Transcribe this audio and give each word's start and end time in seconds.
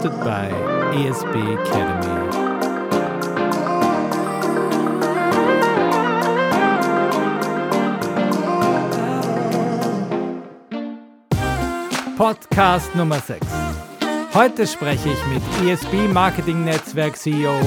hosted 0.00 0.18
by 0.24 0.48
ESB 0.94 1.34
Academy. 1.60 2.30
Podcast 12.16 12.94
Nummer 12.94 13.20
6. 13.20 13.46
Heute 14.34 14.66
spreche 14.66 15.10
ich 15.10 15.26
mit 15.26 15.42
ESB 15.66 16.12
Marketing 16.12 16.64
Netzwerk 16.64 17.16
CEO 17.16 17.58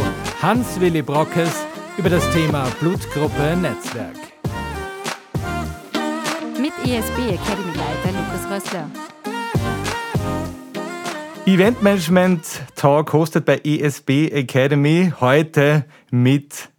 Hans-Willi 0.41 1.01
Brockes 1.01 1.65
über 1.97 2.09
das 2.09 2.27
Thema 2.31 2.67
Blutgruppe 2.79 3.57
Netzwerk. 3.57 4.17
Mit 6.59 6.73
ESB 6.83 7.33
Academy 7.33 7.73
Leiter 7.75 8.17
Lukas 8.17 8.49
Rössler. 8.49 9.12
Eventmanagement 11.53 12.63
Talk 12.75 13.13
hostet 13.13 13.45
bei 13.45 13.61
ESB 13.63 14.31
Academy 14.31 15.13
heute 15.19 15.85
mit 16.09 16.69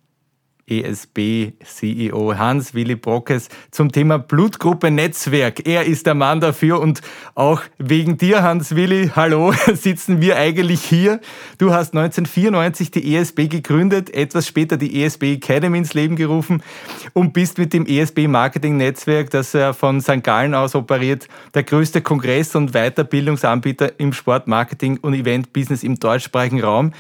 ESB-CEO 0.69 2.37
Hans-Willi 2.37 2.97
Brockes 2.97 3.49
zum 3.71 3.93
Thema 3.93 4.19
Blutgruppe 4.19 4.91
Netzwerk. 4.91 5.67
Er 5.67 5.85
ist 5.85 6.07
der 6.07 6.15
Mann 6.15 6.41
dafür 6.41 6.81
und 6.81 7.03
auch 7.35 7.63
wegen 7.79 8.17
dir, 8.17 8.43
Hans-Willi, 8.43 9.13
hallo, 9.15 9.53
sitzen 9.75 10.21
wir 10.21 10.37
eigentlich 10.37 10.83
hier. 10.83 11.21
Du 11.59 11.73
hast 11.73 11.95
1994 11.95 12.91
die 12.91 13.15
ESB 13.15 13.49
gegründet, 13.49 14.15
etwas 14.15 14.47
später 14.47 14.77
die 14.77 15.03
ESB 15.03 15.35
Academy 15.35 15.79
ins 15.79 15.95
Leben 15.95 16.17
gerufen 16.17 16.63
und 17.13 17.33
bist 17.33 17.59
mit 17.59 17.73
dem 17.73 17.87
ESB 17.87 18.27
Marketing 18.29 18.77
Netzwerk, 18.77 19.31
das 19.31 19.57
von 19.77 20.01
St. 20.01 20.23
Gallen 20.23 20.55
aus 20.55 20.75
operiert, 20.75 21.29
der 21.55 21.63
größte 21.63 22.01
Kongress- 22.01 22.57
und 22.57 22.73
Weiterbildungsanbieter 22.73 23.99
im 23.99 24.13
Sportmarketing 24.13 24.99
und 24.99 25.15
Eventbusiness 25.15 25.83
im 25.83 26.01
deutschsprachigen 26.01 26.63
Raum. 26.63 26.93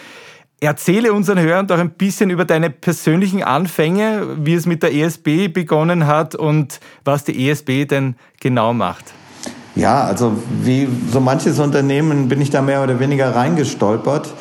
Erzähle 0.64 1.12
unseren 1.12 1.38
Hörern 1.38 1.66
doch 1.66 1.78
ein 1.78 1.90
bisschen 1.90 2.30
über 2.30 2.44
deine 2.44 2.70
persönlichen 2.70 3.42
Anfänge, 3.42 4.26
wie 4.38 4.54
es 4.54 4.66
mit 4.66 4.82
der 4.82 4.94
ESB 4.94 5.48
begonnen 5.48 6.06
hat 6.06 6.34
und 6.34 6.80
was 7.04 7.24
die 7.24 7.48
ESB 7.48 7.86
denn 7.86 8.16
genau 8.40 8.72
macht. 8.72 9.12
Ja, 9.76 10.04
also 10.04 10.32
wie 10.62 10.88
so 11.10 11.20
manches 11.20 11.58
Unternehmen 11.58 12.28
bin 12.28 12.40
ich 12.40 12.50
da 12.50 12.62
mehr 12.62 12.82
oder 12.82 13.00
weniger 13.00 13.34
reingestolpert. 13.34 14.32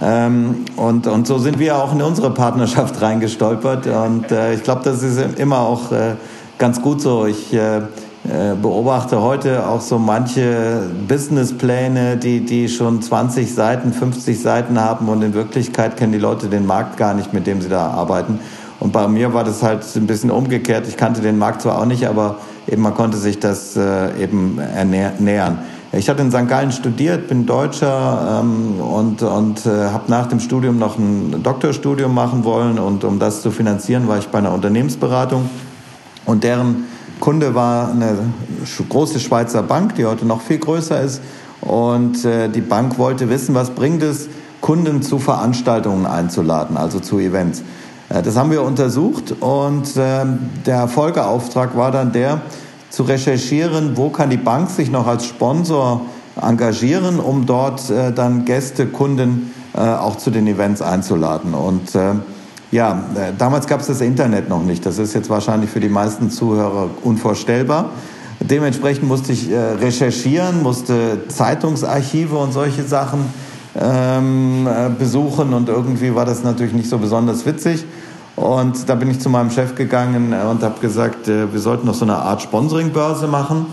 Ähm, 0.00 0.64
und, 0.76 1.06
und 1.06 1.26
so 1.26 1.38
sind 1.38 1.58
wir 1.58 1.76
auch 1.76 1.92
in 1.92 2.02
unsere 2.02 2.32
Partnerschaft 2.32 3.00
reingestolpert. 3.00 3.86
Und 3.86 4.30
äh, 4.30 4.54
ich 4.54 4.62
glaube, 4.62 4.82
das 4.84 5.02
ist 5.02 5.38
immer 5.38 5.60
auch 5.60 5.92
äh, 5.92 6.16
ganz 6.58 6.82
gut 6.82 7.00
so. 7.00 7.26
Ich 7.26 7.54
äh, 7.54 7.82
beobachte 8.24 9.20
heute 9.20 9.66
auch 9.66 9.80
so 9.80 9.98
manche 9.98 10.82
Businesspläne, 11.08 12.16
die, 12.16 12.44
die 12.44 12.68
schon 12.68 13.02
20 13.02 13.52
Seiten, 13.52 13.92
50 13.92 14.40
Seiten 14.40 14.78
haben 14.78 15.08
und 15.08 15.22
in 15.22 15.34
Wirklichkeit 15.34 15.96
kennen 15.96 16.12
die 16.12 16.18
Leute 16.18 16.46
den 16.46 16.64
Markt 16.64 16.96
gar 16.96 17.14
nicht, 17.14 17.32
mit 17.32 17.48
dem 17.48 17.60
sie 17.60 17.68
da 17.68 17.88
arbeiten. 17.88 18.38
Und 18.78 18.92
bei 18.92 19.06
mir 19.08 19.34
war 19.34 19.44
das 19.44 19.62
halt 19.62 19.84
ein 19.96 20.06
bisschen 20.06 20.30
umgekehrt. 20.30 20.86
Ich 20.88 20.96
kannte 20.96 21.20
den 21.20 21.38
Markt 21.38 21.62
zwar 21.62 21.80
auch 21.80 21.84
nicht, 21.84 22.06
aber 22.06 22.36
eben 22.68 22.82
man 22.82 22.94
konnte 22.94 23.16
sich 23.16 23.38
das 23.38 23.76
äh, 23.76 24.22
eben 24.22 24.58
nähern. 25.18 25.58
Ich 25.94 26.08
hatte 26.08 26.22
in 26.22 26.30
St. 26.30 26.48
Gallen 26.48 26.72
studiert, 26.72 27.28
bin 27.28 27.44
Deutscher 27.44 28.40
ähm, 28.40 28.80
und, 28.80 29.22
und 29.22 29.66
äh, 29.66 29.90
habe 29.90 30.04
nach 30.10 30.26
dem 30.26 30.40
Studium 30.40 30.78
noch 30.78 30.96
ein 30.96 31.42
Doktorstudium 31.42 32.14
machen 32.14 32.44
wollen. 32.44 32.78
Und 32.78 33.04
um 33.04 33.18
das 33.18 33.42
zu 33.42 33.50
finanzieren, 33.50 34.08
war 34.08 34.16
ich 34.16 34.28
bei 34.28 34.38
einer 34.38 34.54
Unternehmensberatung. 34.54 35.50
Und 36.24 36.44
deren 36.44 36.84
Kunde 37.22 37.54
war 37.54 37.92
eine 37.92 38.16
große 38.88 39.20
Schweizer 39.20 39.62
Bank, 39.62 39.94
die 39.94 40.06
heute 40.06 40.26
noch 40.26 40.40
viel 40.40 40.58
größer 40.58 41.00
ist. 41.02 41.20
Und 41.60 42.24
äh, 42.24 42.48
die 42.48 42.60
Bank 42.60 42.98
wollte 42.98 43.30
wissen, 43.30 43.54
was 43.54 43.70
bringt 43.70 44.02
es, 44.02 44.28
Kunden 44.60 45.02
zu 45.02 45.20
Veranstaltungen 45.20 46.04
einzuladen, 46.04 46.76
also 46.76 46.98
zu 46.98 47.20
Events. 47.20 47.62
Äh, 48.08 48.22
das 48.22 48.36
haben 48.36 48.50
wir 48.50 48.62
untersucht 48.62 49.36
und 49.38 49.96
äh, 49.96 50.24
der 50.66 50.88
Folgeauftrag 50.88 51.76
war 51.76 51.92
dann 51.92 52.10
der, 52.10 52.40
zu 52.90 53.04
recherchieren, 53.04 53.96
wo 53.96 54.10
kann 54.10 54.28
die 54.28 54.36
Bank 54.36 54.68
sich 54.68 54.90
noch 54.90 55.06
als 55.06 55.24
Sponsor 55.24 56.00
engagieren, 56.34 57.20
um 57.20 57.46
dort 57.46 57.88
äh, 57.88 58.10
dann 58.12 58.44
Gäste, 58.46 58.86
Kunden 58.86 59.52
äh, 59.74 59.78
auch 59.78 60.16
zu 60.16 60.32
den 60.32 60.48
Events 60.48 60.82
einzuladen. 60.82 61.54
Und 61.54 61.94
äh, 61.94 62.14
ja, 62.72 63.04
äh, 63.14 63.32
damals 63.36 63.66
gab 63.66 63.80
es 63.80 63.86
das 63.86 64.00
Internet 64.00 64.48
noch 64.48 64.62
nicht. 64.62 64.84
Das 64.86 64.98
ist 64.98 65.12
jetzt 65.14 65.28
wahrscheinlich 65.28 65.70
für 65.70 65.78
die 65.78 65.90
meisten 65.90 66.30
Zuhörer 66.30 66.88
unvorstellbar. 67.04 67.90
Dementsprechend 68.40 69.06
musste 69.06 69.32
ich 69.32 69.50
äh, 69.50 69.56
recherchieren, 69.56 70.62
musste 70.62 71.28
Zeitungsarchive 71.28 72.34
und 72.34 72.52
solche 72.52 72.82
Sachen 72.82 73.26
ähm, 73.78 74.66
äh, 74.66 74.88
besuchen 74.88 75.52
und 75.52 75.68
irgendwie 75.68 76.14
war 76.14 76.24
das 76.24 76.42
natürlich 76.42 76.72
nicht 76.72 76.88
so 76.88 76.96
besonders 76.96 77.44
witzig. 77.44 77.84
Und 78.36 78.88
da 78.88 78.94
bin 78.94 79.10
ich 79.10 79.20
zu 79.20 79.28
meinem 79.28 79.50
Chef 79.50 79.74
gegangen 79.74 80.32
und 80.32 80.62
habe 80.62 80.80
gesagt, 80.80 81.28
wir 81.28 81.60
sollten 81.60 81.86
noch 81.86 81.94
so 81.94 82.06
eine 82.06 82.16
Art 82.16 82.40
Sponsoringbörse 82.40 83.26
machen. 83.26 83.66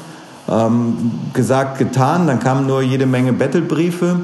Ähm, 0.49 1.11
gesagt, 1.33 1.79
getan, 1.79 2.27
dann 2.27 2.41
kamen 2.41 2.67
nur 2.67 2.81
jede 2.81 3.05
Menge 3.05 3.31
Battlebriefe. 3.31 4.19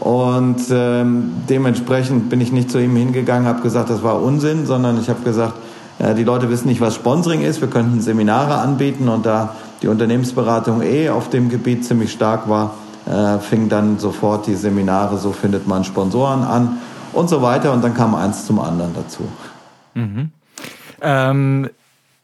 Und 0.00 0.60
ähm, 0.70 1.32
dementsprechend 1.48 2.30
bin 2.30 2.40
ich 2.40 2.52
nicht 2.52 2.70
zu 2.70 2.78
ihm 2.78 2.94
hingegangen, 2.94 3.48
habe 3.48 3.62
gesagt, 3.62 3.90
das 3.90 4.02
war 4.02 4.22
Unsinn, 4.22 4.64
sondern 4.64 5.00
ich 5.00 5.08
habe 5.08 5.22
gesagt, 5.22 5.54
äh, 5.98 6.14
die 6.14 6.24
Leute 6.24 6.50
wissen 6.50 6.68
nicht, 6.68 6.80
was 6.80 6.94
Sponsoring 6.94 7.42
ist. 7.42 7.60
Wir 7.60 7.68
könnten 7.68 8.00
Seminare 8.00 8.58
anbieten 8.58 9.08
und 9.08 9.26
da 9.26 9.56
die 9.82 9.88
Unternehmensberatung 9.88 10.82
eh 10.82 11.08
auf 11.08 11.30
dem 11.30 11.48
Gebiet 11.48 11.84
ziemlich 11.84 12.12
stark 12.12 12.48
war, 12.48 12.74
äh, 13.06 13.38
fing 13.38 13.68
dann 13.68 13.98
sofort 13.98 14.46
die 14.46 14.54
Seminare, 14.54 15.18
so 15.18 15.32
findet 15.32 15.66
man 15.66 15.84
Sponsoren 15.84 16.42
an 16.42 16.78
und 17.12 17.28
so 17.28 17.42
weiter. 17.42 17.72
Und 17.72 17.82
dann 17.82 17.94
kam 17.94 18.14
eins 18.14 18.46
zum 18.46 18.60
anderen 18.60 18.94
dazu. 18.94 19.24
Mhm. 19.94 20.30
Ähm, 21.00 21.70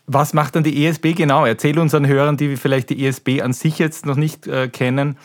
was 0.06 0.34
macht 0.34 0.56
dann 0.56 0.64
die 0.64 0.84
ESB 0.84 1.14
genau? 1.14 1.46
Erzähl 1.46 1.78
unseren 1.78 2.06
Hörern, 2.06 2.36
die 2.36 2.56
vielleicht 2.56 2.90
die 2.90 3.06
ESB 3.06 3.40
an 3.42 3.52
sich 3.52 3.78
jetzt 3.78 4.04
noch 4.04 4.16
nicht 4.16 4.46
äh, 4.46 4.68
kennen, 4.68 5.16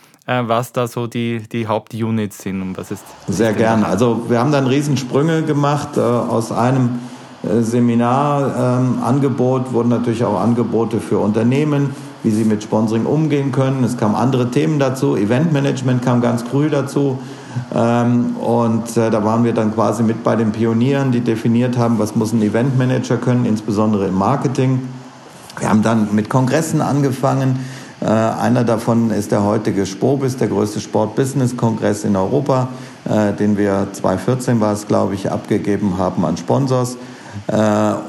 was 0.46 0.72
da 0.72 0.88
so 0.88 1.08
die, 1.08 1.42
die 1.52 1.68
Hauptunits 1.68 2.40
sind 2.40 2.62
und 2.62 2.78
was 2.78 2.92
ist. 2.92 3.04
Sehr 3.28 3.54
gerne. 3.54 3.88
Also 3.88 4.24
wir 4.30 4.40
haben 4.40 4.52
dann 4.52 4.68
Riesensprünge 4.68 5.44
gemacht 5.44 5.98
äh, 5.98 6.02
aus 6.02 6.52
einem 6.52 7.00
äh, 7.44 7.62
Seminarangebot 7.62 9.68
ähm, 9.68 9.74
wurden 9.74 9.90
natürlich 9.90 10.24
auch 10.24 10.40
Angebote 10.40 11.00
für 11.00 11.20
Unternehmen, 11.20 11.96
wie 12.24 12.32
sie 12.32 12.44
mit 12.44 12.64
Sponsoring 12.64 13.06
umgehen 13.06 13.52
können. 13.52 13.84
Es 13.84 13.98
kamen 13.98 14.16
andere 14.16 14.52
Themen 14.52 14.78
dazu. 14.78 15.16
Eventmanagement 15.16 16.04
kam 16.04 16.22
ganz 16.22 16.44
früh 16.44 16.70
dazu. 16.70 17.20
Ähm, 17.74 18.36
und 18.38 18.96
äh, 18.98 19.10
da 19.10 19.24
waren 19.24 19.44
wir 19.44 19.54
dann 19.54 19.74
quasi 19.74 20.04
mit 20.04 20.24
bei 20.24 20.36
den 20.36 20.52
Pionieren, 20.52 21.12
die 21.12 21.22
definiert 21.22 21.78
haben, 21.78 21.98
was 21.98 22.16
muss 22.16 22.34
ein 22.34 22.42
Eventmanager 22.42 23.18
können, 23.18 23.46
insbesondere 23.46 24.08
im 24.08 24.16
Marketing. 24.16 24.82
Wir 25.60 25.70
haben 25.70 25.82
dann 25.82 26.14
mit 26.14 26.30
Kongressen 26.30 26.82
angefangen 26.82 27.60
äh, 28.02 28.06
einer 28.06 28.64
davon 28.64 29.12
ist 29.12 29.32
der 29.32 29.44
heutige 29.44 29.86
Spobis, 29.86 30.38
der 30.38 30.48
größte 30.48 30.80
Sport-Business-Kongress 30.80 32.06
in 32.06 32.16
Europa, 32.16 32.70
äh, 33.06 33.34
den 33.34 33.58
wir 33.58 33.88
2014 33.92 34.62
war 34.62 34.74
es, 34.74 34.88
glaube 34.88 35.16
ich, 35.16 35.32
abgegeben 35.32 35.98
haben 35.98 36.24
an 36.24 36.38
Sponsors. 36.38 36.96
Äh, 37.48 37.58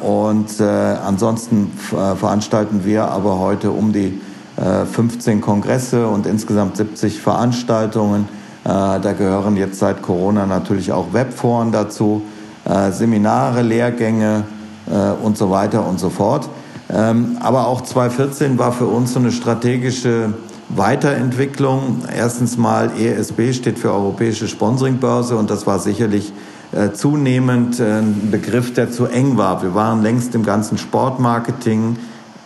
und 0.06 0.60
ansonsten 0.60 1.72
veranstalten 2.16 2.84
wir 2.84 3.08
aber 3.08 3.38
heute 3.38 3.70
um 3.70 3.92
die 3.92 4.20
15 4.56 5.40
Kongresse 5.40 6.06
und 6.06 6.26
insgesamt 6.26 6.76
70 6.76 7.20
Veranstaltungen. 7.20 8.28
Da 8.64 8.98
gehören 8.98 9.56
jetzt 9.56 9.78
seit 9.78 10.02
Corona 10.02 10.44
natürlich 10.44 10.92
auch 10.92 11.12
Webforen 11.12 11.72
dazu, 11.72 12.22
Seminare, 12.90 13.62
Lehrgänge 13.62 14.44
und 15.22 15.38
so 15.38 15.50
weiter 15.50 15.86
und 15.86 15.98
so 15.98 16.10
fort. 16.10 16.48
Ähm, 16.92 17.36
aber 17.40 17.66
auch 17.66 17.82
2014 17.82 18.59
war 18.59 18.72
für 18.72 18.86
uns 18.86 19.12
so 19.12 19.20
eine 19.20 19.30
strategische 19.30 20.34
Weiterentwicklung. 20.70 22.03
Erstens 22.15 22.56
mal 22.56 22.91
ESB 22.98 23.53
steht 23.53 23.78
für 23.78 23.92
Europäische 23.92 24.48
Sponsoringbörse 24.48 25.36
und 25.36 25.50
das 25.50 25.66
war 25.66 25.78
sicherlich 25.78 26.32
äh, 26.72 26.92
zunehmend 26.92 27.80
äh, 27.80 27.98
ein 27.98 28.30
Begriff, 28.30 28.74
der 28.74 28.91
zu 28.91 29.06
eng 29.06 29.36
war. 29.36 29.62
Wir 29.62 29.74
waren 29.74 30.03
längst 30.03 30.34
im 30.34 30.44
ganzen 30.44 30.78
Sportmarketing, 30.78 31.97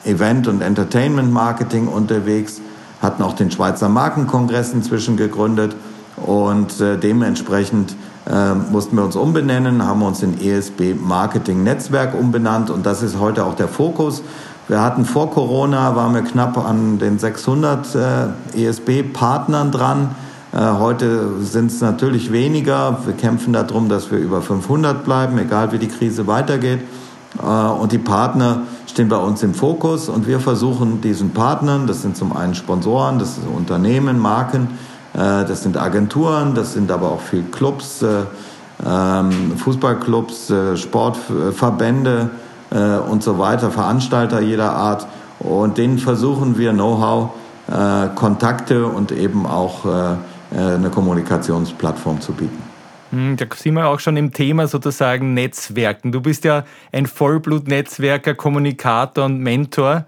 Event- 0.05 0.49
und 0.49 0.61
Entertainment-Marketing 0.61 1.89
unterwegs, 1.89 2.61
hatten 3.01 3.23
auch 3.23 3.35
den 3.35 3.51
Schweizer 3.51 3.89
Markenkongress 3.89 4.73
inzwischen 4.73 5.17
gegründet 5.17 5.75
und 6.17 6.81
äh, 6.81 6.99
dementsprechend 6.99 7.97
äh, 8.31 8.55
mussten 8.55 8.97
wir 8.97 9.05
uns 9.05 9.17
umbenennen, 9.17 9.87
haben 9.87 10.03
uns 10.03 10.23
in 10.23 10.41
ESB 10.41 10.95
Marketing 10.95 11.63
Netzwerk 11.63 12.15
umbenannt 12.15 12.71
und 12.71 12.87
das 12.87 13.03
ist 13.03 13.19
heute 13.19 13.45
auch 13.45 13.55
der 13.55 13.69
Fokus. 13.69 14.23
Wir 14.67 14.81
hatten 14.81 15.05
vor 15.05 15.31
Corona, 15.31 15.95
waren 15.95 16.15
wir 16.15 16.23
knapp 16.23 16.57
an 16.57 16.99
den 16.99 17.19
600 17.19 17.95
äh, 18.55 18.67
ESB-Partnern 18.67 19.71
dran. 19.71 20.15
Äh, 20.53 20.59
heute 20.79 21.43
sind 21.43 21.71
es 21.71 21.83
natürlich 21.83 22.33
weniger. 22.33 22.99
Wir 23.05 23.13
kämpfen 23.13 23.53
darum, 23.53 23.91
dass 23.91 24.11
wir 24.11 24.19
über 24.19 24.41
500 24.41 25.05
bleiben, 25.05 25.37
egal 25.37 25.73
wie 25.73 25.79
die 25.79 25.89
Krise 25.89 26.27
weitergeht. 26.27 26.81
Äh, 27.43 27.47
und 27.47 27.93
die 27.93 27.99
Partner 27.99 28.63
stehen 28.87 29.09
bei 29.09 29.17
uns 29.17 29.43
im 29.43 29.53
Fokus 29.53 30.09
und 30.09 30.27
wir 30.27 30.41
versuchen 30.41 31.01
diesen 31.01 31.31
Partnern, 31.31 31.87
das 31.87 32.03
sind 32.03 32.17
zum 32.17 32.35
einen 32.35 32.55
Sponsoren, 32.55 33.19
das 33.19 33.35
sind 33.35 33.49
Unternehmen, 33.49 34.19
Marken, 34.19 34.69
das 35.15 35.63
sind 35.63 35.77
Agenturen, 35.77 36.55
das 36.55 36.75
sind 36.75 36.91
aber 36.91 37.13
auch 37.13 37.21
viel 37.21 37.45
Clubs, 37.45 38.05
ähm, 38.85 39.57
Fußballclubs, 39.57 40.53
Sportverbände 40.75 42.31
und 43.09 43.23
so 43.23 43.39
weiter, 43.39 43.71
Veranstalter 43.71 44.41
jeder 44.41 44.73
Art. 44.73 45.07
Und 45.39 45.79
denen 45.79 45.99
versuchen 45.99 46.59
wir 46.59 46.73
Know-how, 46.73 47.31
Kontakte 48.17 48.87
und 48.87 49.13
eben 49.13 49.47
auch 49.47 49.87
eine 50.51 50.91
Kommunikationsplattform 50.91 52.21
zu 52.21 52.33
bieten. 52.33 52.65
Hm, 53.15 53.37
da 53.37 53.47
sind 53.55 53.75
wir 53.75 53.87
auch 53.87 54.01
schon 54.01 54.17
im 54.17 54.33
Thema 54.33 54.67
sozusagen 54.67 55.35
Netzwerken. 55.35 56.11
Du 56.11 56.21
bist 56.21 56.45
ja 56.45 56.65
ein 56.91 57.07
Vollblut-Netzwerker, 57.07 58.35
Kommunikator 58.35 59.27
und 59.27 59.39
Mentor. 59.39 60.05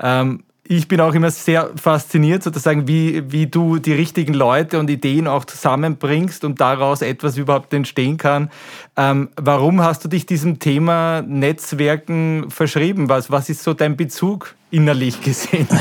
Ähm, 0.00 0.42
ich 0.68 0.88
bin 0.88 1.00
auch 1.00 1.14
immer 1.14 1.30
sehr 1.30 1.70
fasziniert, 1.76 2.42
sozusagen, 2.42 2.88
wie, 2.88 3.30
wie 3.30 3.46
du 3.46 3.78
die 3.78 3.92
richtigen 3.92 4.34
Leute 4.34 4.78
und 4.78 4.90
Ideen 4.90 5.26
auch 5.26 5.44
zusammenbringst 5.44 6.44
und 6.44 6.60
daraus 6.60 7.02
etwas 7.02 7.36
überhaupt 7.36 7.72
entstehen 7.74 8.16
kann. 8.16 8.50
Ähm, 8.96 9.28
warum 9.36 9.82
hast 9.82 10.04
du 10.04 10.08
dich 10.08 10.26
diesem 10.26 10.58
Thema 10.58 11.22
Netzwerken 11.22 12.46
verschrieben? 12.50 13.08
Was, 13.08 13.30
was 13.30 13.48
ist 13.48 13.62
so 13.62 13.74
dein 13.74 13.96
Bezug 13.96 14.54
innerlich 14.70 15.20
gesehen? 15.20 15.68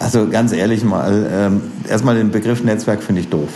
Also 0.00 0.28
ganz 0.28 0.52
ehrlich 0.52 0.84
mal, 0.84 1.28
ähm, 1.28 1.60
erstmal 1.88 2.14
den 2.14 2.30
Begriff 2.30 2.62
Netzwerk 2.62 3.02
finde 3.02 3.20
ich 3.20 3.28
doof. 3.30 3.48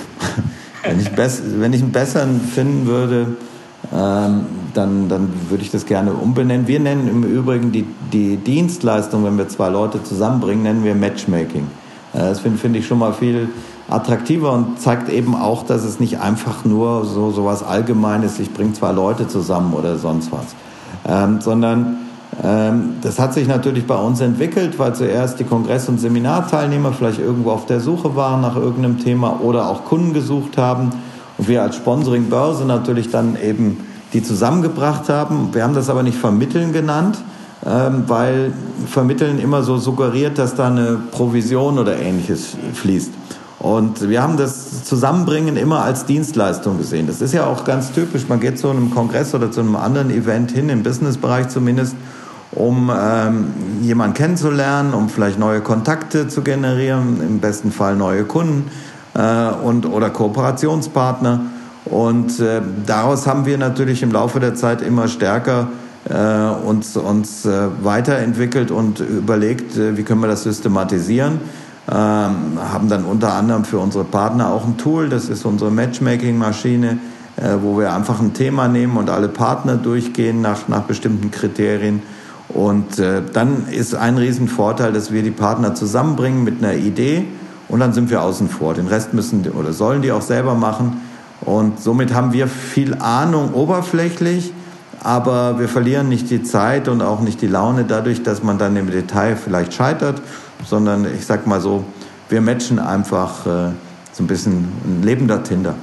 wenn, 0.83 0.99
ich 0.99 1.17
wenn 1.17 1.73
ich 1.73 1.83
einen 1.83 1.93
besseren 1.93 2.41
finden 2.41 2.87
würde, 2.87 3.37
ähm, 3.91 4.47
dann, 4.75 5.09
dann 5.09 5.33
würde 5.49 5.65
ich 5.65 5.71
das 5.71 5.87
gerne 5.87 6.13
umbenennen. 6.13 6.69
Wir 6.69 6.81
nennen 6.81 7.09
im 7.09 7.25
Übrigen 7.25 7.73
die, 7.73 7.85
die 8.13 8.37
Dienstleistung, 8.37 9.25
wenn 9.25 9.37
wir 9.37 9.49
zwei 9.49 9.69
Leute 9.71 10.03
zusammenbringen, 10.03 10.63
nennen 10.63 10.85
wir 10.85 10.95
Matchmaking. 10.95 11.67
Äh, 12.13 12.19
das 12.19 12.41
finde 12.41 12.59
find 12.59 12.77
ich 12.77 12.87
schon 12.87 12.99
mal 12.99 13.13
viel 13.13 13.49
attraktiver 13.89 14.53
und 14.53 14.81
zeigt 14.81 15.09
eben 15.09 15.35
auch, 15.35 15.65
dass 15.65 15.83
es 15.85 15.99
nicht 15.99 16.21
einfach 16.21 16.65
nur 16.65 17.05
so, 17.05 17.33
so 17.33 17.45
was 17.45 17.63
Allgemeines, 17.63 18.39
ich 18.39 18.55
bringe 18.55 18.73
zwei 18.73 18.93
Leute 18.93 19.27
zusammen 19.27 19.75
oder 19.75 19.99
sonst 19.99 20.31
was, 20.31 20.55
ähm, 21.07 21.41
sondern 21.41 21.97
ähm, 22.43 22.95
das 23.03 23.19
hat 23.19 23.35
sich 23.35 23.47
natürlich 23.49 23.87
bei 23.87 23.97
uns 23.97 24.21
entwickelt, 24.21 24.79
weil 24.79 24.95
zuerst 24.95 25.41
die 25.41 25.45
Kongress- 25.45 25.89
und 25.89 25.99
Seminarteilnehmer 25.99 26.93
vielleicht 26.93 27.19
irgendwo 27.19 27.51
auf 27.51 27.67
der 27.67 27.81
Suche 27.81 28.17
waren 28.17 28.41
nach 28.41 28.57
irgendeinem 28.57 28.99
Thema 28.99 29.41
oder 29.41 29.69
auch 29.69 29.85
Kunden 29.85 30.15
gesucht 30.15 30.57
haben 30.57 30.93
und 31.43 31.49
wir 31.49 31.63
als 31.63 31.75
Sponsoring-Börse 31.75 32.65
natürlich 32.65 33.11
dann 33.11 33.37
eben 33.37 33.79
die 34.13 34.23
zusammengebracht 34.23 35.09
haben. 35.09 35.49
Wir 35.53 35.65
haben 35.65 35.75
das 35.75 35.91
aber 35.91 36.05
nicht 36.05 36.17
vermitteln 36.17 36.73
genannt, 36.73 37.19
ähm, 37.67 38.05
weil 38.07 38.53
vermitteln 38.87 39.41
immer 39.41 39.65
so 39.65 39.77
suggeriert, 39.77 40.39
dass 40.39 40.55
da 40.55 40.69
eine 40.69 41.01
Provision 41.11 41.81
oder 41.81 41.99
ähnliches 41.99 42.57
fließt. 42.75 43.11
Und 43.59 44.09
wir 44.09 44.23
haben 44.23 44.37
das 44.37 44.85
Zusammenbringen 44.85 45.57
immer 45.57 45.83
als 45.83 46.07
Dienstleistung 46.07 46.79
gesehen. 46.79 47.09
Das 47.09 47.21
ist 47.21 47.35
ja 47.35 47.45
auch 47.45 47.65
ganz 47.65 47.91
typisch. 47.91 48.29
Man 48.29 48.39
geht 48.39 48.57
zu 48.57 48.71
einem 48.71 48.93
Kongress 48.93 49.35
oder 49.35 49.51
zu 49.51 49.63
einem 49.63 49.75
anderen 49.75 50.11
Event 50.11 50.53
hin, 50.53 50.69
im 50.69 50.85
Businessbereich 50.85 51.49
zumindest, 51.49 51.97
um 52.53 52.89
ähm, 52.97 53.47
jemanden 53.83 54.15
kennenzulernen, 54.15 54.95
um 54.95 55.09
vielleicht 55.09 55.41
neue 55.41 55.61
Kontakte 55.61 56.29
zu 56.29 56.43
generieren, 56.43 57.21
im 57.21 57.41
besten 57.41 57.73
Fall 57.73 57.97
neue 57.97 58.23
Kunden 58.23 58.71
und, 59.15 59.87
oder 59.87 60.11
Kooperationspartner. 60.11 61.41
Und 61.85 62.39
äh, 62.41 62.61
daraus 62.87 63.27
haben 63.27 63.45
wir 63.45 63.59
natürlich 63.59 64.03
im 64.03 64.13
Laufe 64.13 64.41
der 64.41 64.55
Zeit 64.55 64.83
immer 64.83 65.09
stärker 65.09 65.69
äh, 66.09 66.67
uns, 66.67 66.97
uns 66.97 67.45
äh, 67.45 67.69
weiterentwickelt 67.83 68.71
und 68.71 69.01
überlegt, 69.01 69.77
äh, 69.77 69.97
wie 69.97 70.03
können 70.03 70.21
wir 70.21 70.29
das 70.29 70.45
systematisieren. 70.45 71.41
Ähm, 71.91 71.95
haben 71.95 72.89
dann 72.89 73.05
unter 73.05 73.33
anderem 73.35 73.65
für 73.65 73.79
unsere 73.79 74.05
Partner 74.05 74.53
auch 74.53 74.65
ein 74.65 74.79
Tool, 74.79 75.09
das 75.09 75.29
ist 75.29 75.45
unsere 75.45 75.73
Matchmaking-Maschine, 75.73 76.99
äh, 77.37 77.57
wo 77.61 77.79
wir 77.79 77.93
einfach 77.93 78.21
ein 78.21 78.35
Thema 78.35 78.69
nehmen 78.69 78.97
und 78.97 79.11
alle 79.11 79.29
Partner 79.29 79.77
durchgehen 79.77 80.41
nach, 80.41 80.69
nach 80.69 80.83
bestimmten 80.83 81.33
Kriterien. 81.33 82.03
Und 82.49 82.99
äh, 83.01 83.23
dann 83.33 83.67
ist 83.69 83.95
ein 83.95 84.17
Riesenvorteil, 84.17 84.93
dass 84.93 85.13
wir 85.13 85.23
die 85.23 85.31
Partner 85.31 85.75
zusammenbringen 85.75 86.45
mit 86.45 86.63
einer 86.63 86.75
Idee 86.75 87.27
und 87.73 87.81
dann 87.81 87.95
sind 87.95 88.11
wir 88.11 88.21
außen 88.23 88.51
vor. 88.51 88.75
Den 88.75 88.87
Rest 88.87 89.15
müssen 89.15 89.51
oder 89.51 89.73
sollen 89.73 90.03
die 90.03 90.13
auch 90.13 90.21
selber 90.21 90.55
machen. 90.55 91.01
Und 91.41 91.81
somit 91.81 92.13
haben 92.13 92.35
wir 92.35 92.47
viel 92.47 92.95
Ahnung 92.97 93.55
oberflächlich, 93.55 94.53
aber 95.03 95.59
wir 95.59 95.71
verlieren 95.71 96.11
nicht 96.11 96.29
die 96.29 96.43
Zeit 96.43 96.87
und 96.87 97.01
auch 97.01 97.21
nicht 97.21 97.41
die 97.41 97.47
Laune 97.47 97.85
dadurch, 97.85 98.23
dass 98.23 98.43
man 98.43 98.59
dann 98.59 98.77
im 98.77 98.91
Detail 98.91 99.37
vielleicht 99.37 99.73
scheitert, 99.73 100.21
sondern 100.67 101.07
ich 101.07 101.25
sag 101.25 101.47
mal 101.47 101.63
so, 101.63 101.83
wir 102.29 102.43
matchen 102.43 102.79
einfach 102.79 103.47
äh, 103.47 103.71
so 104.13 104.23
ein 104.23 104.27
bisschen 104.27 104.69
ein 104.85 105.03
lebender 105.03 105.43
Tinder. 105.43 105.75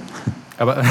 Aber 0.60 0.84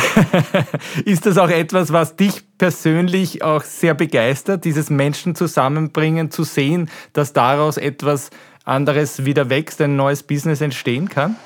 ist 1.05 1.27
das 1.27 1.39
auch 1.39 1.51
etwas, 1.51 1.93
was 1.93 2.17
dich 2.17 2.43
persönlich 2.59 3.45
auch 3.45 3.63
sehr 3.63 3.95
begeistert, 3.95 4.65
dieses 4.65 4.91
Menschen 4.91 5.37
zusammenbringen, 5.37 6.33
zu 6.33 6.43
sehen, 6.43 6.91
dass 7.13 7.33
daraus 7.35 7.77
etwas 7.77 8.31
anderes 8.69 9.25
wieder 9.25 9.51
wächst, 9.51 9.81
ein 9.81 9.97
neues 9.97 10.23
Business 10.23 10.61
entstehen 10.61 11.09
kann? 11.09 11.37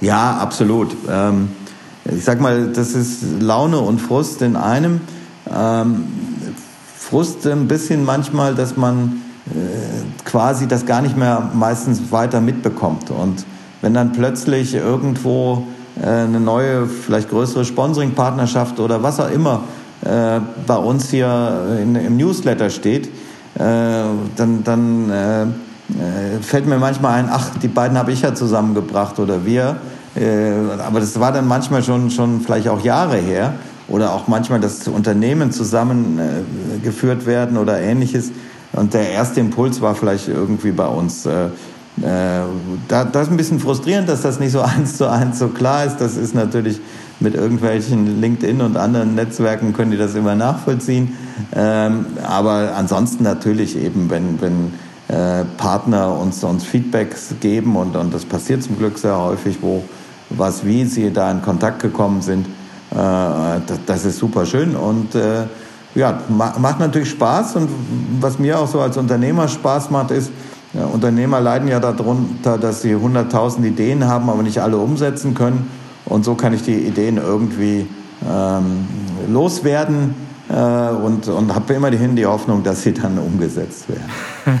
Ja, 0.00 0.36
absolut. 0.36 0.94
Ähm, 1.10 1.50
ich 2.04 2.24
sag 2.24 2.40
mal, 2.40 2.68
das 2.72 2.92
ist 2.92 3.40
Laune 3.40 3.78
und 3.78 4.00
Frust 4.00 4.42
in 4.42 4.56
einem. 4.56 5.00
Ähm, 5.52 6.04
Frust 6.96 7.46
ein 7.46 7.68
bisschen 7.68 8.04
manchmal, 8.04 8.54
dass 8.54 8.76
man 8.76 9.22
äh, 9.46 10.24
quasi 10.24 10.68
das 10.68 10.86
gar 10.86 11.00
nicht 11.00 11.16
mehr 11.16 11.50
meistens 11.54 12.12
weiter 12.12 12.40
mitbekommt. 12.40 13.10
Und 13.10 13.44
wenn 13.80 13.94
dann 13.94 14.12
plötzlich 14.12 14.74
irgendwo 14.74 15.66
äh, 16.00 16.06
eine 16.06 16.38
neue, 16.40 16.86
vielleicht 16.86 17.30
größere 17.30 17.64
Sponsoring-Partnerschaft 17.64 18.78
oder 18.78 19.02
was 19.02 19.18
auch 19.20 19.30
immer 19.30 19.62
äh, 20.04 20.40
bei 20.66 20.76
uns 20.76 21.10
hier 21.10 21.78
im 21.82 22.16
Newsletter 22.16 22.70
steht, 22.70 23.08
dann, 23.56 24.62
dann 24.62 25.10
äh, 25.98 26.42
fällt 26.42 26.66
mir 26.66 26.78
manchmal 26.78 27.14
ein, 27.14 27.28
ach, 27.30 27.50
die 27.62 27.68
beiden 27.68 27.98
habe 27.98 28.12
ich 28.12 28.22
ja 28.22 28.34
zusammengebracht 28.34 29.18
oder 29.18 29.44
wir. 29.44 29.76
Äh, 30.14 30.80
aber 30.86 31.00
das 31.00 31.18
war 31.18 31.32
dann 31.32 31.46
manchmal 31.46 31.82
schon, 31.82 32.10
schon 32.10 32.40
vielleicht 32.40 32.68
auch 32.68 32.82
Jahre 32.82 33.16
her. 33.16 33.54
Oder 33.88 34.12
auch 34.12 34.28
manchmal, 34.28 34.60
dass 34.60 34.86
Unternehmen 34.86 35.50
zusammengeführt 35.50 37.22
äh, 37.22 37.26
werden 37.26 37.56
oder 37.56 37.80
ähnliches. 37.80 38.30
Und 38.72 38.92
der 38.94 39.10
erste 39.10 39.40
Impuls 39.40 39.80
war 39.80 39.94
vielleicht 39.94 40.28
irgendwie 40.28 40.72
bei 40.72 40.86
uns. 40.86 41.24
Äh, 41.24 41.46
äh, 42.02 42.42
da, 42.86 43.04
das 43.04 43.24
ist 43.24 43.30
ein 43.30 43.36
bisschen 43.36 43.60
frustrierend, 43.60 44.08
dass 44.08 44.22
das 44.22 44.38
nicht 44.38 44.52
so 44.52 44.60
eins 44.62 44.98
zu 44.98 45.10
eins 45.10 45.38
so 45.38 45.48
klar 45.48 45.84
ist. 45.84 45.96
Das 45.98 46.16
ist 46.16 46.34
natürlich 46.34 46.80
mit 47.20 47.34
irgendwelchen 47.34 48.20
LinkedIn 48.20 48.60
und 48.60 48.76
anderen 48.76 49.14
Netzwerken 49.14 49.72
können 49.72 49.90
die 49.90 49.96
das 49.96 50.14
immer 50.14 50.34
nachvollziehen. 50.34 51.16
Ähm, 51.56 52.06
aber 52.24 52.74
ansonsten 52.76 53.24
natürlich 53.24 53.76
eben, 53.76 54.10
wenn, 54.10 54.40
wenn 54.40 54.72
äh, 55.08 55.44
Partner 55.56 56.14
uns, 56.14 56.42
uns 56.44 56.64
Feedbacks 56.64 57.34
geben 57.40 57.76
und, 57.76 57.96
und 57.96 58.12
das 58.12 58.24
passiert 58.24 58.62
zum 58.62 58.78
Glück 58.78 58.98
sehr 58.98 59.18
häufig, 59.18 59.58
wo 59.60 59.82
was 60.30 60.66
wie 60.66 60.84
sie 60.84 61.10
da 61.10 61.30
in 61.30 61.40
Kontakt 61.40 61.80
gekommen 61.80 62.20
sind. 62.20 62.46
Äh, 62.90 62.94
das, 62.94 63.78
das, 63.86 64.04
ist 64.04 64.18
super 64.18 64.44
schön 64.44 64.76
und 64.76 65.14
äh, 65.14 65.44
ja, 65.94 66.20
macht 66.28 66.80
natürlich 66.80 67.10
Spaß 67.10 67.56
und 67.56 67.70
was 68.20 68.38
mir 68.38 68.58
auch 68.58 68.68
so 68.68 68.80
als 68.80 68.96
Unternehmer 68.96 69.48
Spaß 69.48 69.90
macht, 69.90 70.10
ist, 70.10 70.30
ja, 70.74 70.84
Unternehmer 70.84 71.40
leiden 71.40 71.68
ja 71.68 71.80
darunter, 71.80 72.58
dass 72.58 72.82
sie 72.82 72.94
100.000 72.94 73.64
Ideen 73.64 74.06
haben, 74.06 74.28
aber 74.28 74.42
nicht 74.42 74.60
alle 74.60 74.76
umsetzen 74.76 75.34
können. 75.34 75.70
Und 76.04 76.24
so 76.24 76.34
kann 76.34 76.52
ich 76.52 76.62
die 76.62 76.76
Ideen 76.76 77.16
irgendwie 77.16 77.86
ähm, 78.28 78.86
loswerden 79.28 80.14
äh, 80.48 80.52
und, 80.52 81.28
und 81.28 81.54
habe 81.54 81.74
immer 81.74 81.90
hin 81.90 82.16
die 82.16 82.26
Hoffnung, 82.26 82.62
dass 82.62 82.82
sie 82.82 82.92
dann 82.92 83.18
umgesetzt 83.18 83.88
werden. 83.88 84.60